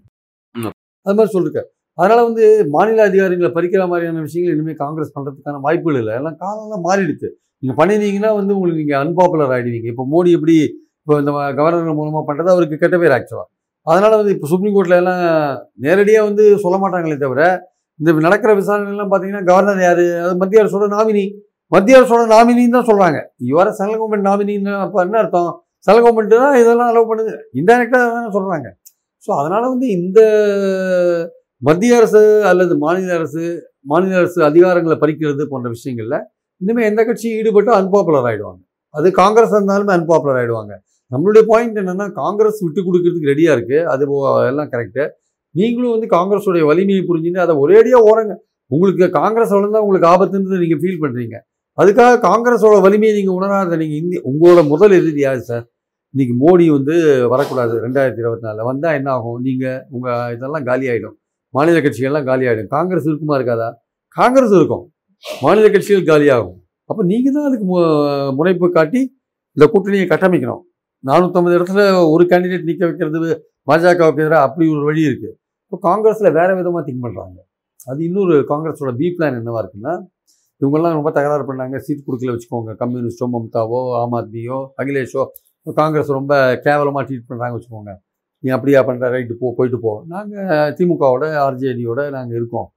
அது 1.07 1.17
மாதிரி 1.19 1.33
சொல்லிருக்காரு 1.37 1.69
அதனால 1.99 2.21
வந்து 2.29 2.45
மாநில 2.75 3.01
அதிகாரிகளை 3.09 3.51
பறிக்கிற 3.57 3.83
மாதிரியான 3.93 4.23
விஷயங்கள் 4.27 4.55
இனிமேல் 4.57 4.79
காங்கிரஸ் 4.83 5.15
பண்றதுக்கான 5.17 5.61
வாய்ப்புகள் 5.67 5.99
இல்லை. 6.03 6.15
எல்லாம் 6.21 6.37
காலம்லாம் 6.45 6.85
மாறிடுச்சு. 6.89 7.29
நீங்க 7.63 7.75
பண்ணிருந்தீங்கன்னா 7.81 8.31
வந்து 8.39 8.53
உங்களுக்கு 8.57 8.83
நீங்க 8.83 8.97
அன்பாப்புலர் 9.05 9.53
ஆயிடுவீங்க. 9.57 9.89
இப்போ 9.95 10.05
மோடி 10.13 10.31
எப்படி 10.39 10.55
இப்போ 11.03 11.15
இந்த 11.23 11.33
கவர்னர் 11.59 11.99
மூலமா 12.01 12.21
பண்றது 12.29 12.51
அவருக்கு 12.55 12.77
கெட்ட 12.83 12.97
பேர் 13.03 13.15
ஆக்சுவலா 13.17 13.45
அதனால 13.87 14.13
வந்து 14.21 14.33
இப்போ 14.35 14.49
சுப்ரீம் 14.51 14.75
கோர்ட்ல 14.77 14.99
எல்லாம் 15.03 15.23
நேரடியாக 15.85 16.27
வந்து 16.29 16.45
சொல்ல 16.65 16.77
மாட்டாங்களே 16.83 17.17
தவிர 17.23 17.43
இந்த 18.01 18.13
நடக்கிற 18.27 18.51
விசாரணை 18.61 18.93
எல்லாம் 18.95 19.11
பார்த்தீங்கன்னா 19.13 19.49
கவர்னர் 19.51 19.83
யாரு? 19.87 20.05
அது 20.25 20.35
மத்திய 20.43 20.63
அரசோட 20.63 20.87
நாமினி. 20.95 21.25
மத்திய 21.73 21.99
அரசோட 21.99 22.23
நாமினின்னு 22.33 22.77
தான் 22.77 22.89
சொல்கிறாங்க 22.89 23.19
இவர 23.51 23.67
சென்ட்ரல் 23.77 24.01
கவர்மெண்ட் 24.01 24.29
நாமினின்னு 24.29 24.73
அப்போ 24.83 24.99
என்ன 25.05 25.17
அர்த்தம்? 25.21 25.51
சென்ட்ரல் 25.87 26.05
கவர்மெண்ட் 26.05 26.35
தான் 26.37 26.57
இதெல்லாம் 26.61 26.91
அலோவ் 26.93 27.11
பண்ணுது. 27.11 27.31
இன்டைரக்டாக 27.59 28.09
தானே 28.11 28.29
சொல்கிறாங்க 28.35 28.69
ஸோ 29.29 29.41
அதனால் 29.41 29.71
வந்து 29.73 29.87
இந்த 29.97 30.21
மத்திய 31.63 31.99
அரசு 31.99 32.21
அல்லது 32.51 32.75
மாநில 32.83 33.11
அரசு 33.19 33.43
மாநில 33.87 34.15
அரசு 34.21 34.39
அதிகாரங்களை 34.49 34.97
பறிக்கிறது 34.99 35.45
போன்ற 35.51 35.69
விஷயங்களில் 35.75 36.19
இனிமேல் 36.61 36.89
எந்த 36.89 37.03
கட்சியும் 37.05 37.37
ஈடுபட்டு 37.39 37.71
அன்பாப்புலர் 37.79 38.27
ஆகிடுவாங்க 38.31 38.63
அது 38.95 39.09
காங்கிரஸ் 39.21 39.55
இருந்தாலுமே 39.55 39.93
அன்பாப்புலர் 39.97 40.39
ஆகிடுவாங்க 40.41 40.73
நம்மளுடைய 41.11 41.45
பாயிண்ட் 41.49 41.79
என்னென்னா 41.81 42.07
காங்கிரஸ் 42.19 42.61
விட்டு 42.65 42.81
கொடுக்கறதுக்கு 42.83 43.31
ரெடியாக 43.33 43.57
இருக்குது 43.57 43.87
அது 43.93 44.05
போ- 44.11 44.21
எல்லாம் 44.51 44.71
கரெக்டு 44.73 45.05
நீங்களும் 45.55 45.95
வந்து 45.95 46.09
காங்கிரஸுடைய 46.15 46.63
வலிமையை 46.69 47.03
புரிஞ்சுட்டு 47.05 47.43
அதை 47.45 47.55
ஒரேடியாக 47.63 48.09
ஓரங்க 48.11 48.35
உங்களுக்கு 48.71 49.07
காங்கிரஸ் 49.19 49.55
வளர்ந்தால் 49.55 49.85
உங்களுக்கு 49.85 50.09
ஆபத்துன்றது 50.13 50.63
நீங்கள் 50.63 50.81
ஃபீல் 50.83 51.03
பண்ணுறீங்க 51.03 51.37
அதுக்காக 51.79 52.19
காங்கிரஸோட 52.21 52.81
வலிமையை 52.81 53.13
நீங்கள் 53.17 53.35
உணராத 53.35 53.77
நீங்கள் 53.77 54.01
இந்திய 54.03 54.21
உங்களோட 54.25 54.69
முதல் 54.69 54.91
எதிரி 54.91 55.21
யார் 55.21 55.41
சார்? 55.41 55.65
இன்றைக்கி 56.15 56.35
மோடி 56.39 56.71
வந்து 56.71 56.95
வரக்கூடாது 57.29 57.75
ரெண்டாயிரத்தி 57.81 58.21
இருபத்தி 58.21 58.47
நாலில். 58.47 58.65
வந்தால் 58.65 58.95
என்ன 58.95 59.11
ஆகும்? 59.13 59.39
நீங்கள் 59.41 59.79
உங்கள் 59.91 60.33
இதெல்லாம் 60.33 60.65
காலி 60.65 60.87
மாநில 61.55 61.79
கட்சிகள்லாம் 61.81 62.25
காலி 62.25 62.45
ஆகிடும் 62.47 62.69
காங்கிரஸ் 62.69 63.05
இருக்குமா 63.05 63.35
இருக்காதா? 63.39 63.69
காங்கிரஸ் 64.17 64.51
இருக்கும். 64.51 64.85
மாநில 65.43 65.71
கட்சிகள் 65.71 66.09
காலியாகும் 66.09 66.59
அப்போ 66.91 67.03
நீங்கள் 67.03 67.33
தான் 67.33 67.45
அதுக்கு 67.45 67.65
மு- 67.65 68.33
முனைப்பு 68.33 68.71
காட்டி 68.71 69.01
இந்த 69.57 69.65
கூட்டணியை 69.67 70.07
கட்டமைக்கணும். 70.09 70.63
நானூற்றம்பது 71.05 71.57
இடத்துல 71.59 71.83
ஒரு 72.11 72.25
கேண்டிடேட் 72.25 72.65
நிற்க 72.65 72.83
வைக்கிறது 72.87 73.31
பாஜகவுக்கு 73.69 74.23
எதிராக 74.23 74.43
அப்படி 74.43 74.65
ஒரு 74.69 74.85
வழி 74.85 75.03
இருக்குது 75.09 75.35
இப்போ 75.65 75.77
காங்கிரஸில் 75.83 76.33
வேறு 76.33 76.57
விதமாக 76.57 76.83
திங்க் 76.87 77.05
பண்ணுறாங்க 77.05 77.39
அது 77.87 78.05
இன்னொரு 78.05 78.35
காங்கிரஸோட 78.49 78.91
பி 78.97 79.07
பிளான் 79.17 79.39
என்னவா 79.41 79.61
இருக்குன்னா 79.63 79.93
இவங்கெல்லாம் 80.63 80.97
ரொம்ப 80.99 81.11
தகராறு 81.19 81.45
பண்ணாங்க. 81.51 81.77
சீட் 81.87 82.07
கொடுக்கல 82.07 82.35
வச்சுக்கோங்க. 82.35 82.73
கம்யூனிஸ்டோ 82.83 83.27
மம்தாவோ 83.35 83.81
ஆம் 84.01 84.17
ஆத்மியோ 84.19 84.59
அகிலேஷோ 84.83 85.23
காங்கிரஸ் 85.81 86.11
ரொம்ப 86.19 86.35
கேவலமாக 86.67 87.03
ட்ரீட் 87.09 87.29
பண்ணுறாங்க 87.31 87.55
வச்சுக்கோங்க. 87.57 87.93
நீ 88.45 88.51
அப்படியா 88.57 88.81
பண்ணுற 88.89 89.09
ரைட்டு 89.15 89.35
போ 89.41 89.49
போயிட்டு 89.59 89.79
போ. 89.85 89.93
நாங்கள் 90.13 90.73
திமுகவோட 90.79 91.25
ஆர்ஜேடியோட 91.47 92.01
நாங்கள் 92.17 92.39
இருக்கோம். 92.41 92.69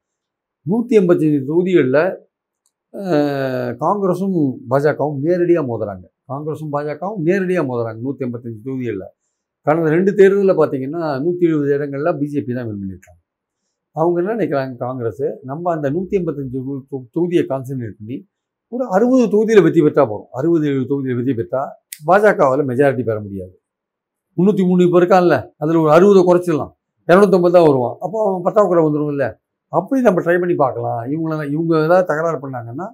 நூற்றி 0.72 0.94
எண்பத்தஞ்சு 1.00 1.40
தொகுதிகளில் 1.50 2.02
காங்கிரஸும் 3.84 4.36
பாஜகவும் 4.72 5.18
நேரடியாக 5.26 5.64
மோதுறாங்க. 5.70 6.06
காங்கிரஸும் 6.32 6.74
பாஜகவும் 6.76 7.24
நேரடியாக 7.30 7.66
மோதுறாங்க 7.70 8.00
நூற்றி 8.08 8.26
எண்பத்தஞ்சு 8.28 8.60
தொகுதிகளில். 8.68 9.08
கடந்த 9.68 9.90
ரெண்டு 9.96 10.12
தேர்தலில் 10.20 10.60
பார்த்தீங்கன்னா 10.62 11.04
நூற்றி 11.26 11.44
எழுபது 11.50 11.72
இடங்களில் 11.78 12.18
பிஜேபி 12.22 12.52
தான் 12.58 12.68
வின் 12.70 12.82
பண்ணியிருக்காங்க. 12.82 13.20
அவங்க 13.96 14.18
என்ன 14.22 14.36
நினைக்கிறாங்க 14.38 14.76
காங்கிரஸ்? 14.86 15.26
நம்ம 15.50 15.72
அந்த 15.76 15.88
நூற்றி 15.96 16.16
ஐம்பத்தஞ்சு 16.20 16.60
தொகுதியை 17.16 17.43
கான்சன்ட்ரேட் 17.52 17.98
பண்ணி 18.00 18.18
ஒரு 18.72 18.84
அறுபது 18.96 19.26
தொகுதியில் 19.34 19.64
வெற்றி 19.66 19.82
பெற்றா 19.86 20.04
போகும் 20.12 20.30
அறுபது 20.39 20.66
எழுபது 20.70 20.88
தொகுதியில் 20.91 21.18
வெற்றி 21.20 21.34
பெற்றால் 21.39 21.72
பாஜகவால் 22.08 22.64
மெஜாரிட்டி 22.70 23.04
பெற 23.10 23.18
முடியாது. 23.26 23.54
முந்நூற்றி 24.38 24.64
மூணு 24.70 24.86
இப்போ 24.88 25.00
இருக்கான்ல 25.02 25.36
அதில் 25.64 25.82
ஒரு 25.84 25.91
அறுபதை 25.98 26.22
குறைச்சிடலாம். 26.30 26.72
இரநூத்தொம்பது 27.08 27.56
தான் 27.56 27.68
வருவான். 27.68 27.96
அப்போ 28.06 28.18
அவன் 28.26 28.46
பற்றாக்குறை 28.48 28.82
வந்துடும் 28.86 29.12
இல்லை 29.14 29.30
அப்படி 29.74 30.00
நம்ம 30.08 30.22
ட்ரை 30.26 30.36
பண்ணி 30.41 30.56
பார்க்கலாம். 30.64 31.02
இவங்கள 31.14 31.34
இவங்க 31.56 31.74
ஏதாவது 31.88 32.08
தகராறு 32.12 32.39
பண்ணாங்கன்னா 32.43 32.88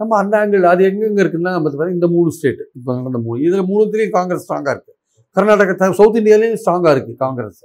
நம்ம 0.00 0.12
அந்த 0.22 0.34
ஆங்கிள் 0.40 0.64
அது 0.72 0.82
எங்கெங்கே 0.88 1.22
இருக்குன்னா 1.24 1.52
நம்ம 1.54 1.68
பார்த்தா 1.68 1.94
இந்த 1.96 2.06
மூணு 2.14 2.30
ஸ்டேட் 2.36 2.60
இப்போ 2.76 2.90
நடந்த 2.98 3.20
மூணு 3.26 3.38
இதில் 3.46 3.68
மூணுத்துலேயும் 3.70 4.14
காங்கிரஸ் 4.18 4.44
ஸ்ட்ராங்காக 4.46 4.74
இருக்குது 4.76 4.96
கர்நாடகா 5.36 5.88
சவுத் 6.00 6.18
இந்தியாலேயும் 6.20 6.60
ஸ்ட்ராங்காக 6.62 6.92
இருக்குது 6.94 7.18
காங்கிரஸ். 7.24 7.60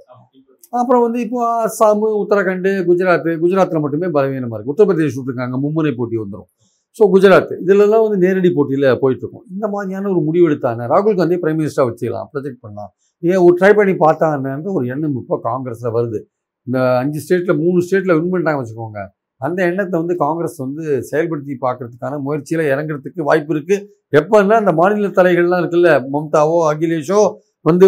அப்புறம் 0.80 1.02
வந்து 1.06 1.18
இப்போ 1.24 1.40
அஸ்ஸாமு 1.66 2.08
உத்தரகண்டு 2.22 2.70
குஜராத் 2.88 3.30
குஜராத்தில் 3.42 3.82
மட்டுமே 3.84 4.08
பலவீனமாக 4.16 4.56
இருக்குது 4.56 4.74
உத்தரப்பிரதேஷ் 4.74 5.16
விட்டுருக்காங்க 5.18 5.58
மும்முனை 5.64 5.92
போட்டி 5.98 6.16
வந்துடும் 6.22 6.50
ஸோ 6.96 7.04
குஜராத் 7.14 7.52
இதுலலாம் 7.64 8.04
வந்து 8.06 8.18
நேரடி 8.24 8.50
போட்டியில் 8.56 8.88
போயிட்டுருக்கும். 9.02 9.44
இந்த 9.54 9.66
மாதிரியான 9.74 10.08
ஒரு 10.12 10.20
முடிவு 10.26 10.44
எடுத்தாங்க 10.48 10.82
ராகுல் 10.92 11.18
காந்தி 11.20 11.36
பிரைம் 11.42 11.58
மினிஸ்டராக 11.60 11.88
வச்சுக்கலாம் 11.88 12.28
ப்ரொஜெக்ட் 12.32 12.60
பண்ணலாம். 12.64 12.90
ஏன் 13.22 13.40
ஒரு 13.46 13.54
ட்ரை 13.60 13.70
பண்ணி 13.78 13.94
பார்த்தாங்கன்ற 14.04 14.70
ஒரு 14.78 14.84
எண்ணம் 14.94 15.16
இப்போ 15.20 15.36
காங்கிரஸில் 15.48 15.94
வருது. 15.96 16.20
இந்த 16.66 16.78
அஞ்சு 17.00 17.20
ஸ்டேட்டில் 17.24 17.58
மூணு 17.62 17.78
ஸ்டேட்டில் 17.86 18.14
வின் 18.16 18.30
பண்ணிட்டாங்க 18.32 18.60
வச்சுக்கோங்க. 18.62 19.00
அந்த 19.40 19.58
எண்ணத்தை 19.70 19.96
வந்து 20.02 20.14
காங்கிரஸ் 20.24 20.58
வந்து 20.64 20.84
செயல்படுத்தி 21.10 21.54
பார்க்கறதுக்கான 21.64 22.18
முயற்சியில் 22.26 22.64
இறங்குறதுக்கு 22.72 23.28
வாய்ப்பு 23.30 23.52
இருக்குது 23.54 23.82
எப்போன்னா 24.20 24.56
அந்த 24.62 24.72
மாநில 24.80 25.10
தலைகள்லாம் 25.18 25.62
இருக்குல்ல 25.62 25.90
மம்தாவோ 26.14 26.58
அகிலேஷோ 26.72 27.20
வந்து 27.66 27.86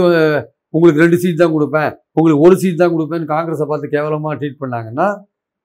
உங்களுக்கு 0.75 1.03
ரெண்டு 1.05 1.19
சீட் 1.23 1.43
தான் 1.43 1.55
கொடுப்பேன். 1.57 1.91
உங்களுக்கு 2.19 2.45
ஒரு 2.47 2.57
சீட் 2.63 2.81
தான் 2.83 2.93
கொடுப்பேன்னு 2.95 3.29
காங்கிரஸை 3.35 3.67
பார்த்து 3.71 3.93
கேவலமாக 3.95 4.35
ட்ரீட் 4.41 4.63
பண்ணாங்கன்னா 4.63 5.07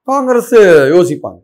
காங்கிரஸ் 0.08 0.54
யோசிப்பாங்க. 0.96 1.40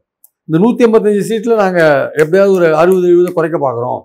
இந்த 0.48 0.59
நூற்றி 0.64 0.84
ஐம்பத்தஞ்சு 0.86 1.24
சீட்டில் 1.30 1.61
நாங்கள் 1.62 1.96
எப்படியாவது 2.22 2.52
ஒரு 2.59 2.68
அறுபது 2.82 3.09
எழுபது 3.12 3.32
குறைக்க 3.38 3.56
பார்க்குறோம். 3.64 4.00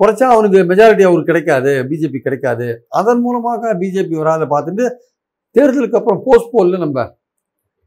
குறைச்சா 0.00 0.26
அவனுக்கு 0.34 0.58
மெஜாரிட்டி 0.70 1.04
அவருக்கு 1.08 1.30
கிடைக்காது 1.30 1.72
பிஜேபி 1.90 2.18
கிடைக்காது. 2.24 2.66
அதன் 3.00 3.22
மூலமாக 3.26 3.72
பிஜேபி 3.82 4.16
வராத 4.22 4.46
பார்த்துட்டு 4.54 4.86
தேர்தலுக்கு 5.56 5.98
அப்புறம் 6.00 6.20
போஸ்ட் 6.26 6.52
போலில் 6.54 6.82
நம்ம 6.84 7.04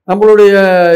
நம்மளுடைய 0.10 0.52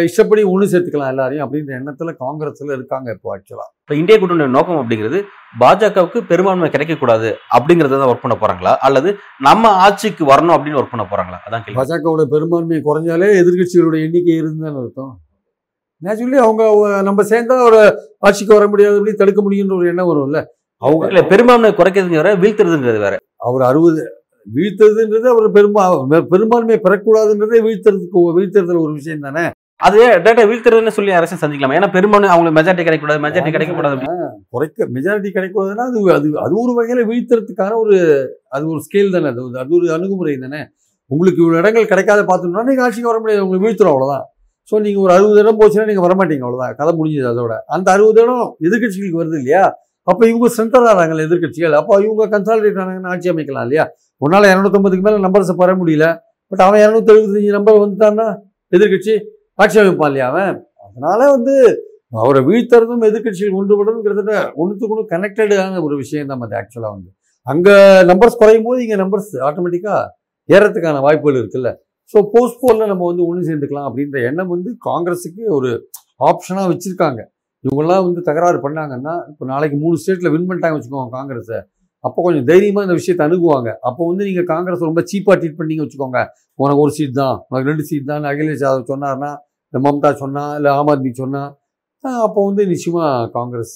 இஷ்டப்படி 0.07 0.41
ஒன்று 0.51 0.69
சேர்த்துக்கலாம் 0.69 1.11
எல்லாரையும் 1.13 1.43
அப்படின்ற 1.45 1.71
எண்ணத்தில் 1.79 2.19
காங்கிரஸில் 2.21 2.75
இருக்காங்க 2.75 3.07
இப்போ 3.15 3.27
ஆக்சுவலாக 3.33 3.69
இப்போ 3.83 3.95
இந்திய 3.99 4.15
கூட்டணியோட 4.17 4.53
நோக்கம் 4.55 4.79
அப்படிங்கிறது 4.81 5.19
பாஜகவுக்கு 5.55 6.19
பெரும்பான்மை 6.31 6.69
கிடைக்கக்கூடாது 6.69 7.29
அப்படிங்கறத 7.55 7.97
தான் 7.97 8.11
ஒர்க் 8.11 8.25
பண்ண 8.25 8.35
போறாங்களா? 8.35 8.73
அல்லது 8.85 9.09
நம்ம 9.47 9.73
ஆட்சிக்கு 9.85 10.23
வரணும் 10.31 10.55
அப்படின்னு 10.55 10.79
ஒர்க் 10.81 10.93
பண்ண 10.93 11.05
போறாங்களா? 11.11 11.39
அதான் 11.47 11.63
கேள்வி. 11.65 11.77
பாஜகவோட 11.79 12.23
பெரும்பான்மை 12.33 12.79
குறைஞ்சாலே 12.87 13.29
எதிர்க்கட்சிகளோட 13.41 13.97
எண்ணிக்கை 14.05 14.35
இருந்தான்னு 14.41 14.81
அர்த்தம்? 14.83 15.11
நேச்சுரலி 16.01 16.39
அவங்க 16.45 16.63
நம்ம 17.09 17.23
சேர்ந்தா 17.31 17.57
ஒரு 17.69 17.81
ஆட்சிக்கு 18.27 18.57
வர 18.57 18.65
முடியாது 18.67 18.97
அப்படி 18.99 19.15
தடுக்க 19.15 19.41
முடியுன்ற 19.45 19.75
ஒரு 19.79 19.89
எண்ணம் 19.91 20.09
வரும்ல? 20.11 20.39
அவங்க 20.81 21.03
இல்ல 21.11 21.21
பெரும்பான்மை 21.31 21.71
குறைக்கிறதுங்க 21.73 22.19
வேற 22.21 22.33
வீழ்த்துறதுங்கிறது 22.43 23.01
வேற. 23.05 23.15
அவர் 23.47 23.63
அறுபது 23.69 24.01
வீழ்த்துறதுன்றது 24.47 25.27
அவர் 25.33 25.47
பெரும்பா 25.57 25.83
பெரும்பான்மை 26.33 26.77
பெறக்கூடாதுன்றதே 26.85 27.59
வீழ்த்துறதுக்கு 27.67 28.23
வீழ்த்துறதுல 28.37 28.81
ஒரு 28.85 28.93
விஷயம் 28.99 29.27
தானே? 29.27 29.43
அதே 29.87 30.03
டேட்டா 30.25 30.43
வீழ்த்துறதுன்னு 30.49 30.95
சொல்லி 30.97 31.11
அரசு 31.19 31.35
சந்திக்கலாம்? 31.43 31.75
ஏன்னா 31.77 31.89
பெரும்பான்மை 31.95 32.29
அவங்களுக்கு 32.33 32.57
மெஜாரிட்டி 32.59 32.83
கிடைக்கக்கூடாது 32.87 33.23
மெஜாரிட்டி 33.25 33.53
கிடைக்கக்கூடாது. 33.55 33.95
குறைக்க 34.53 34.87
மெஜாரிட்டி 34.97 35.29
கிடைக்கூடாதுன்னா 35.37 35.85
அது 35.89 35.99
அது 36.17 36.27
அது 36.45 36.53
ஒரு 36.63 36.73
வகையில் 36.79 37.09
வீழ்த்துறதுக்கான 37.11 37.77
ஒரு 37.83 37.95
அது 38.55 38.63
ஒரு 38.73 38.81
ஸ்கேல் 38.87 39.13
தானே 39.15 39.29
அது 39.33 39.43
அது 39.63 39.73
ஒரு 39.79 39.87
அணுகுமுறை 39.97 40.35
தானே? 40.45 40.61
உங்களுக்கு 41.11 41.41
இவ்வளோ 41.43 41.57
இடங்கள் 41.61 41.91
கிடைக்காத 41.93 42.21
பார்த்துட்டோம்னா 42.29 42.67
நீங்கள் 42.69 42.85
ஆட்சிக்கு 42.87 43.11
வர 43.11 43.19
முடியாது 43.23 43.43
உங்களுக்கு 43.45 43.67
வீழ்த்துறோம் 43.67 43.95
அவ்வளோதான் 43.95 44.25
ஸோ 44.71 44.75
நீங்கள் 44.83 45.03
ஒரு 45.05 45.11
அறுபது 45.15 45.39
இடம் 45.43 45.57
போச்சுன்னா 45.59 45.87
நீங்கள் 45.89 46.05
வரமாட்டீங்க 46.05 46.45
அவ்வளோதான் 46.47 46.75
கதை 46.79 46.91
முடிஞ்சது 46.99 47.27
அதோட. 47.31 47.53
அந்த 47.75 47.87
அறுபது 47.95 48.19
இடம் 48.23 48.45
எதிர்க்கட்சிகளுக்கு 48.67 49.19
வருது 49.21 49.37
இல்லையா? 49.41 49.63
அப்போ 50.07 50.23
இவங்க 50.29 50.47
சென்டர் 50.57 50.87
ஆகிறாங்கல்ல 50.91 51.25
எதிர்க்கட்சிகள். 51.27 51.75
அப்போ 51.79 51.93
இவங்க 52.05 52.23
கன்சாலிடேட் 52.33 52.79
ஆனாங்கன்னா 52.83 53.11
ஆட்சி 53.13 53.29
அமைக்கலாம் 53.33 53.65
இல்லையா? 53.67 53.85
உன்னால் 54.25 54.51
இரநூத்தொம்பதுக்கு 54.53 55.05
மேலே 55.07 55.23
நம்பர்ஸை 55.25 55.55
பெற 55.61 55.71
முடியல. 55.81 56.07
பட் 56.51 56.63
அவன் 56.65 56.81
இரநூத்தி 56.83 57.11
எழுபத்தஞ்சு 57.13 57.55
நம்பர் 57.57 57.81
வந்துட்டான்னா 57.83 58.27
எதிர்க்கட்சி 58.75 59.13
ஆட்சி 59.61 59.77
அமைப்பான் 59.81 60.09
இல்லையா 60.11 60.27
அவன்? 60.31 60.55
அதனால 60.87 61.19
வந்து 61.35 61.55
அவரை 62.21 62.41
வீழ்த்துறதும் 62.47 63.05
எதிர்கட்சிகள் 63.09 63.57
ஒன்றுபடுறதும் 63.59 64.03
கிட்டத்தட்ட 64.05 64.33
ஒன்றுத்துக்கு 64.61 64.93
ஒன்று 64.95 65.11
கனெக்டடான 65.13 65.81
ஒரு 65.87 65.95
விஷயம் 66.01 66.29
தான் 66.31 66.43
அது 66.47 66.57
ஆக்சுவலாக 66.61 66.91
வந்து. 66.95 67.09
அங்கே 67.47 67.75
நம்பர்ஸ் 68.09 68.39
குறையும் 68.41 68.67
போது 68.67 68.79
இங்கே 68.85 68.97
நம்பர்ஸ் 69.03 69.31
ஆட்டோமேட்டிக்காக 69.47 70.01
ஏறத்துக்கான 70.49 71.01
வாய்ப்புகள் 71.05 71.39
இருக்குல்ல. 71.41 71.69
ஸோ 72.13 72.19
போஸ்ட் 72.33 72.61
போலில் 72.63 72.89
நம்ம 72.91 73.03
வந்து 73.09 73.23
ஒன்று 73.29 73.47
சேர்ந்துக்கலாம் 73.49 73.87
அப்படின்ற 73.89 74.17
எண்ணம் 74.29 74.51
வந்து 74.55 74.69
காங்கிரஸுக்கு 74.87 75.43
ஒரு 75.57 75.69
ஆப்ஷனாக 76.29 76.67
வச்சுருக்காங்க. 76.71 77.21
இவங்கெல்லாம் 77.65 78.05
வந்து 78.07 78.21
தகராறு 78.29 78.57
பண்ணாங்கன்னா 78.65 79.13
இப்போ 79.31 79.43
நாளைக்கு 79.51 79.77
மூணு 79.83 79.97
ஸ்டேட்டில் 80.01 80.31
வின் 80.33 80.47
பண்ணிட்டாங்க 80.49 80.77
வச்சுக்கோங்க 80.77 81.13
காங்கிரஸை. 81.19 81.59
அப்போ 82.07 82.19
கொஞ்சம் 82.25 82.47
தைரியமாக 82.51 82.85
இந்த 82.87 82.95
விஷயத்தை 82.99 83.23
அணுகுவாங்க. 83.27 83.69
அப்போ 83.87 84.01
வந்து 84.11 84.23
நீங்கள் 84.29 84.47
காங்கிரஸ் 84.53 84.87
ரொம்ப 84.89 85.03
சீப்பாக 85.11 85.35
ட்ரீட் 85.41 85.57
பண்ணிங்க 85.59 85.83
வச்சுக்கோங்க. 85.85 86.21
உனக்கு 86.61 86.81
ஒரு 86.85 86.93
சீட் 86.97 87.17
தான் 87.21 87.35
உனக்கு 87.49 87.69
ரெண்டு 87.71 87.85
சீட் 87.89 88.09
தான் 88.11 88.29
அகிலேஷ் 88.31 88.63
யாதவ் 88.65 88.89
சொன்னார்னா 88.93 89.31
மம்தா 89.73 90.09
சொன்னால் 90.23 90.51
இல்லை 90.57 90.71
ஆம் 90.79 90.89
ஆத்மி 90.93 91.11
சொன்னால் 91.21 91.51
அப்போ 92.27 92.39
வந்து 92.47 92.63
நிச்சயமாக 92.71 93.27
Congress 93.37 93.75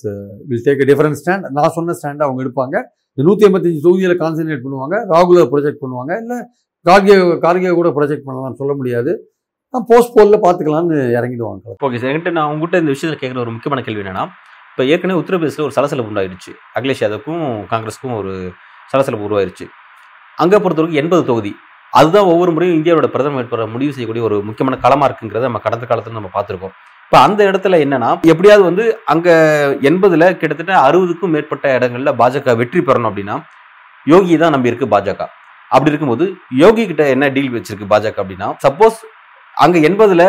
will 0.49 0.63
take 0.65 0.81
a 0.83 0.87
difference 0.89 1.19
stand 1.21 1.45
நான் 1.57 1.73
சொன்ன 1.77 1.95
ஸ்டாண்டை 1.99 2.23
அவங்க 2.27 2.39
எடுப்பாங்க. 2.45 2.75
இந்த 3.13 3.23
நூற்றி 3.27 3.45
ஐம்பத்தஞ்சு 3.47 3.79
தொகுதியில் 3.85 4.21
கான்சன்ட்ரேட் 4.23 4.65
பண்ணுவாங்க. 4.65 4.95
ராகுலர் 5.13 5.49
ப்ரொஜெக்ட் 5.53 5.81
பண்ணுவாங்க. 5.83 6.13
இல்லை 6.23 6.37
கார்கே 6.85 7.15
கார்கே 7.45 7.71
கூட 7.79 7.89
ப்ரொஜெக்ட் 7.97 8.27
பண்ணலாம்னு 8.27 8.59
சொல்ல 8.61 8.73
முடியாது. 8.79 9.13
போஸ்ட் 9.89 10.13
போலில் 10.15 10.43
பார்த்துக்கலாம்னு 10.43 10.97
இறங்கிடுவாங்க. 11.17 11.63
ஓகே 11.85 11.97
சார் 12.01 12.11
என்கிட்ட 12.11 12.33
நான் 12.37 12.51
உங்ககிட்ட 12.51 12.83
இந்த 12.83 12.91
விஷயத்தில் 12.95 13.21
கேட்குற 13.23 13.41
ஒரு 13.45 13.53
முக்கியமான 13.55 13.81
கேள்வி 13.87 14.03
என்னன்னா 14.03 14.25
இப்போ 14.77 14.87
ஏற்கனவே 14.93 15.19
உத்தரப்பிரதேசில் 15.19 15.63
ஒரு 15.65 15.73
சலசலப்பு 15.75 16.09
உண்டாயிருச்சு. 16.11 16.51
அகிலேஷ் 16.77 16.99
யாதவுக்கும் 17.03 17.45
காங்கிரஸுக்கும் 17.69 18.11
ஒரு 18.17 18.31
சலசலப்பு 18.91 19.25
உருவாயிருச்சு. 19.27 19.65
அங்கே 20.41 20.57
பொறுத்தவரைக்கும் 20.63 20.99
எண்பது 21.01 21.23
தொகுதி. 21.29 21.51
அதுதான் 21.93 22.27
ஒவ்வொரு 22.31 22.51
முறையும் 22.55 22.75
இந்தியாவோட 22.79 23.07
பிரதமர் 23.13 23.39
வேட்பாளர் 23.39 23.71
முடிவு 23.75 23.93
செய்யக்கூடிய 23.95 24.23
ஒரு 24.27 24.35
முக்கியமான 24.47 24.77
களமாக 24.83 25.07
இருக்குங்கிறத 25.09 25.47
நம்ம 25.49 25.61
கடந்த 25.63 25.85
காலத்தில் 25.91 26.17
நம்ம 26.17 26.29
பார்த்துருக்கோம். 26.35 26.73
இப்போ 27.05 27.17
அந்த 27.27 27.39
இடத்துல 27.49 27.79
என்னன்னா 27.85 28.09
எப்படியாவது 28.33 28.63
வந்து 28.69 28.85
அங்கே 29.13 29.33
எண்பதில் 29.91 30.27
கிட்டத்தட்ட 30.41 30.75
அறுபதுக்கும் 30.87 31.33
மேற்பட்ட 31.37 31.73
இடங்களில் 31.77 32.13
பாஜக 32.21 32.55
வெற்றி 32.61 32.83
பெறணும் 32.89 33.09
அப்படின்னா 33.11 33.37
யோகி 34.07 34.37
தான் 34.43 34.55
நம்பி 34.57 34.71
இருக்கு 34.73 34.89
பாஜக. 34.95 35.21
அப்படி 35.71 35.91
இருக்கும்போது 35.93 36.27
யோகி 36.63 36.85
கிட்ட 36.91 37.05
என்ன 37.15 37.31
டீல் 37.37 37.55
வச்சிருக்கு 37.57 37.89
பாஜக 37.95 38.19
அப்படின்னா 38.25 38.49
சப்போஸ் 38.67 38.99
அங்கே 39.57 39.81
எண்பதில் 39.89 40.27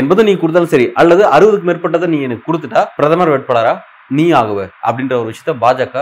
எண்பது 0.00 0.22
நீ 0.26 0.32
கொடுத்தாலும் 0.40 0.72
சரி 0.74 0.86
அல்லது 1.00 1.22
அறுபதுக்கு 1.36 1.68
மேற்பட்டதை 1.68 2.06
நீ 2.12 2.18
எனக்கு 2.26 2.46
கொடுத்துட்டா 2.48 2.82
பிரதமர் 2.98 3.32
வேட்பாளரா 3.32 3.72
நீ 4.18 4.24
ஆகுவ 4.38 4.60
அப்படின்ற 4.86 5.14
ஒரு 5.20 5.28
விஷயத்த 5.30 5.52
பாஜக 5.64 5.96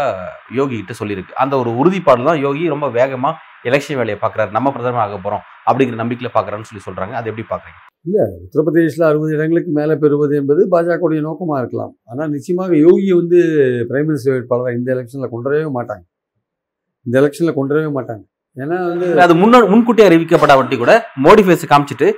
யோகி 0.59 0.75
கிட்ட 0.77 0.95
சொல்லியிருக்கு. 1.01 1.33
அந்த 1.43 1.55
ஒரு 1.63 1.71
உறுதிப்பாடு 1.81 2.23
தான் 2.29 2.41
யோகி 2.47 2.65
ரொம்ப 2.75 2.87
வேகமா 2.99 3.31
எலெக்ஷன் 3.69 3.99
வேலையை 4.01 4.19
பார்க்கறாரு. 4.23 4.51
நம்ம 4.57 4.69
பிரதமர் 4.77 5.05
ஆக 5.05 5.19
போறோம் 5.25 5.45
அப்படிங்கிற 5.69 5.99
நம்பிக்கையில 6.03 6.31
பார்க்கறான்னு 6.37 6.69
சொல்லி 6.71 6.85
சொல்றாங்க. 6.87 7.15
அது 7.21 7.31
எப்படி 7.33 7.47
பாக்குறீங்க 7.53 7.81
உத்தரப்பிரதேசில் 8.45 9.09
அறுபது 9.11 9.33
இடங்களுக்கு 9.37 9.71
மேலே 9.79 9.95
பெறுவது 10.03 10.35
என்பது 10.41 10.61
பாஜகவுடைய 10.75 11.21
நோக்கமாக 11.29 11.59
இருக்கலாம். 11.63 11.93
ஆனால் 12.11 12.31
நிச்சயமாக 12.37 12.73
யோகியை 12.87 13.15
வந்து 13.21 13.39
பிரைம் 13.91 14.09
மினிஸ்டர் 14.11 14.35
வேட்பாளராக 14.35 14.79
இந்த 14.79 14.89
எலெக்ஷனில் 14.95 15.33
கொண்டு 15.35 15.49
வரவே 15.51 15.69
மாட்டாங்க. 15.79 16.05
இந்த 17.07 17.17
எலெக்ஷனில் 17.23 17.57
கொண்டு 17.59 17.75
வரவே 17.75 17.91
மாட்டாங்க. 17.99 18.25
ஏன்னா 18.57 18.77
வந்து 18.91 19.09
அது 19.27 19.35
முன்ன 19.43 19.61
முன்கூட்டியே 19.73 20.09
அறிவிக்கப்படாவட்டி 20.11 20.77
கூட 20.83 20.95
மோடி 21.27 21.43
ஃபேஸ் 21.47 21.71
காமிச்சிட்டு 21.73 22.09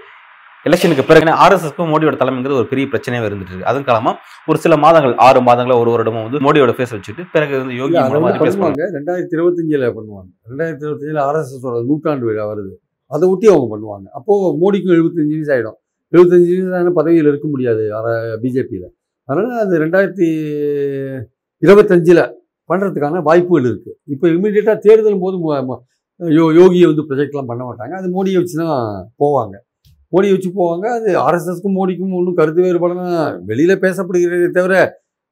எலெக்ஷனுக்கு 0.68 1.04
பிறகு 1.10 1.32
ஆர்எஸ்எஸ்க்கும் 1.44 1.90
மோடியோட 1.92 2.16
தலைமைங்கிறது 2.18 2.60
ஒரு 2.62 2.68
பெரிய 2.72 2.86
பிரச்சனையாக 2.92 3.28
இருந்துட்டு 3.28 3.52
இருக்கு. 3.52 3.68
அதன் 3.70 3.86
காலமா 3.88 4.10
ஒரு 4.50 4.58
சில 4.64 4.74
மாதங்கள் 4.84 5.14
ஆறு 5.26 5.40
மாதங்களோ 5.48 5.76
ஒரு 5.82 5.90
வருடமும் 5.94 6.24
வந்து 6.26 6.40
மோடியோட 6.46 6.72
ஃபேஸ் 6.76 6.94
வச்சுட்டு 6.96 7.22
பிறகு 7.34 7.54
வந்து 7.62 7.76
யோகி 7.80 7.94
பண்ணுவாங்க. 8.00 8.86
ரெண்டாயிரத்தி 8.98 9.34
இருபத்தஞ்சில் 9.38 9.86
பண்ணுவாங்க. 9.98 10.30
ரெண்டாயிரத்தி 10.50 10.84
இருபத்தஞ்சில் 10.86 11.20
ஆர்எஸ்எஸோட 11.28 11.76
நூற்றாண்டு 11.88 12.26
விழா 12.28 12.44
வருது. 12.50 12.72
அதை 13.14 13.24
ஒட்டி 13.32 13.46
அவங்க 13.52 13.68
பண்ணுவாங்க. 13.74 14.06
அப்போது 14.18 14.52
மோடிக்கும் 14.62 14.94
எழுபத்தஞ்சு 14.98 15.34
வயசு 15.38 15.52
ஆகிடும் 15.56 15.78
எழுபத்தஞ்சு 16.12 16.52
வயசான 16.52 16.92
பதவியில் 17.00 17.30
இருக்க 17.32 17.46
முடியாது 17.54 17.82
பிஜேபியில் 18.44 18.88
அதனால் 19.28 19.60
அது 19.64 19.74
ரெண்டாயிரத்தி 19.84 20.28
இருபத்தஞ்சில் 21.62 22.22
பண்ணுறதுக்கான 22.70 23.22
வாய்ப்புகள் 23.28 23.68
இருக்குது 23.70 23.96
இப்போ 24.14 24.26
இமீடியட்டாக 24.36 24.78
தேர்தலும் 24.86 25.24
போது 25.26 25.36
யோ 26.20 26.46
யோகியை 26.60 26.86
வந்து 26.90 27.04
ப்ரொஜெக்ட்லாம் 27.10 27.48
பண்ண 27.50 27.62
மாட்டாங்க. 27.68 27.94
அது 28.00 28.08
மோடியை 28.16 28.38
வச்சு 28.40 28.56
தான் 28.62 28.74
போவாங்க. 29.22 29.54
மோடியை 30.14 30.32
வச்சு 30.36 30.50
போவாங்க. 30.60 30.86
அது 30.98 31.10
ஆர்எஸ்எஸ்க்கும் 31.26 31.76
மோடிக்கும் 31.80 32.16
ஒன்றும் 32.20 32.38
கருத்து 32.40 32.66
வேறுபாடுனா 32.66 33.06
வெளியில் 33.50 33.82
பேசப்படுகிறதே 33.84 34.48
தவிர 34.58 34.74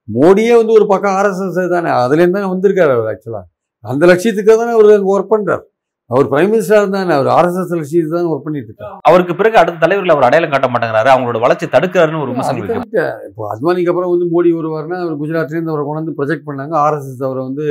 மோடியே 0.09 0.53
வந்து 0.61 0.76
ஒரு 0.78 0.87
பக்கம் 0.93 1.16
ஆர்எஸ்எஸ் 1.18 1.74
தானே. 1.74 1.91
அதுலேருந்து 2.03 2.39
தானே 2.39 2.53
வந்திருக்காரு 2.55 2.95
அவர் 2.99 3.11
ஆக்சுவலாக 3.14 3.47
அந்த 3.93 4.05
லட்சியத்துக்காக 4.12 4.57
தானே 4.62 4.72
அவர் 4.76 4.97
அங்கே 5.01 5.12
ஒர்க் 5.16 5.35
பண்ணுறார் 5.35 5.64
அவர் 6.11 6.28
பிரைம் 6.31 6.51
மினிஸ்டர் 6.53 6.95
தானே 6.95 7.12
அவர் 7.16 7.28
ஆர்எஸ்எஸ் 7.35 7.74
லட்சியத்துக்கு 7.81 8.14
தான் 8.14 8.31
ஒர்க் 8.31 8.47
பண்ணிட்டு 8.47 8.68
இருக்காரு. 8.70 8.97
அவருக்கு 9.09 9.35
பிறகு 9.41 9.57
அடுத்த 9.61 9.83
தலைவர்கள் 9.83 10.14
அவர் 10.14 10.26
அடையாளம் 10.28 10.53
காட்ட 10.55 10.68
மாட்டேங்கிறாரு. 10.72 11.11
அவங்களோட 11.12 11.41
வளர்ச்சி 11.45 11.66
தடுக்கிறாருன்னு 11.74 12.22
ஒரு 12.24 12.33
விமர்சனம். 12.33 12.72
இப்போ 13.28 13.43
அத்வானிக்கு 13.53 13.93
அப்புறம் 13.93 14.12
வந்து 14.14 14.26
மோடி 14.33 14.51
வருவார்னா 14.57 14.99
அவர் 15.05 15.20
குஜராத்லேருந்து 15.20 15.72
அவரை 15.72 15.85
கொண்டு 15.89 16.01
வந்து 16.03 16.16
ப்ரொஜெக்ட் 16.18 16.49
பண்ணாங்க. 16.49 16.74
ஆர்எஸ்எஸ் 16.85 17.22
அவரை 17.28 17.43
வந்து 17.49 17.66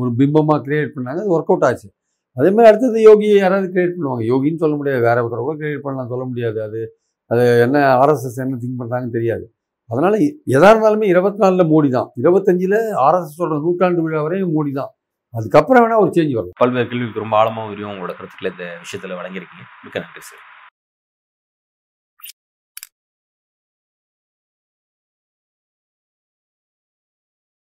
ஒரு 0.00 0.10
பிம்பமாக 0.20 0.58
கிரியேட் 0.66 0.94
பண்ணாங்க. 0.96 1.20
அது 1.24 1.34
ஒர்க் 1.36 1.52
அவுட் 1.52 1.66
ஆச்சு. 1.68 1.88
அதே 2.36 2.50
மாதிரி 2.50 2.68
அடுத்தது 2.70 3.00
யோகி 3.02 3.26
யாராவது 3.36 3.66
கிரியேட் 3.74 3.96
பண்ணுவாங்க. 3.96 4.24
யோகின்னு 4.32 4.62
சொல்ல 4.62 4.76
முடியாது. 4.76 5.02
வேற 5.08 5.16
ஒருத்தர் 5.24 5.48
கூட 5.48 5.56
கிரியேட் 5.62 5.84
பண்ணலாம் 5.86 6.12
சொல்ல 6.12 6.24
முடியாது. 6.30 6.58
அது 6.62 6.80
அது 7.30 7.42
என்ன 7.66 7.76
ஆர்எஸ்எஸ் 8.02 8.40
என்ன 8.44 8.58
திங்க் 8.62 8.80
பண்ணுறாங்கன்னு 8.80 9.16
தெரியாது. 9.18 9.44
அதனால் 9.90 10.16
எதா 10.56 10.68
இருந்தாலுமே 10.72 11.06
இருபத்தி 11.14 11.40
நாலில் 11.44 11.70
மோடி 11.72 11.88
தான். 11.90 12.08
இருபத்தஞ்சில் 12.22 12.78
ஆர்எஸ்எஸோட 13.06 13.58
நூற்றாண்டு 13.66 14.02
விழா 14.06 14.22
வரையும் 14.26 14.54
மோடி 14.56 14.72
தான். 14.80 14.90
அதுக்கப்புறம் 15.34 15.82
வேணா 15.84 16.00
ஒரு 16.04 16.10
சேஞ்ச் 16.16 16.34
வரும். 16.38 16.54
பல்வேறு 16.62 16.88
கேள்விக்கு 16.88 17.24
ரொம்ப 17.24 17.36
ஆழமாக 17.36 17.68
விரிவும் 17.68 17.92
உங்களோட 17.94 18.14
கருத்துக்களை 18.18 18.50
இந்த 18.54 18.66
விஷயத்துல 18.82 19.16
வழங்கியிருக்கீங்க. 19.20 19.64
மிக்க 19.84 19.96
நன்றி 20.04 20.22
சார். 20.30 20.44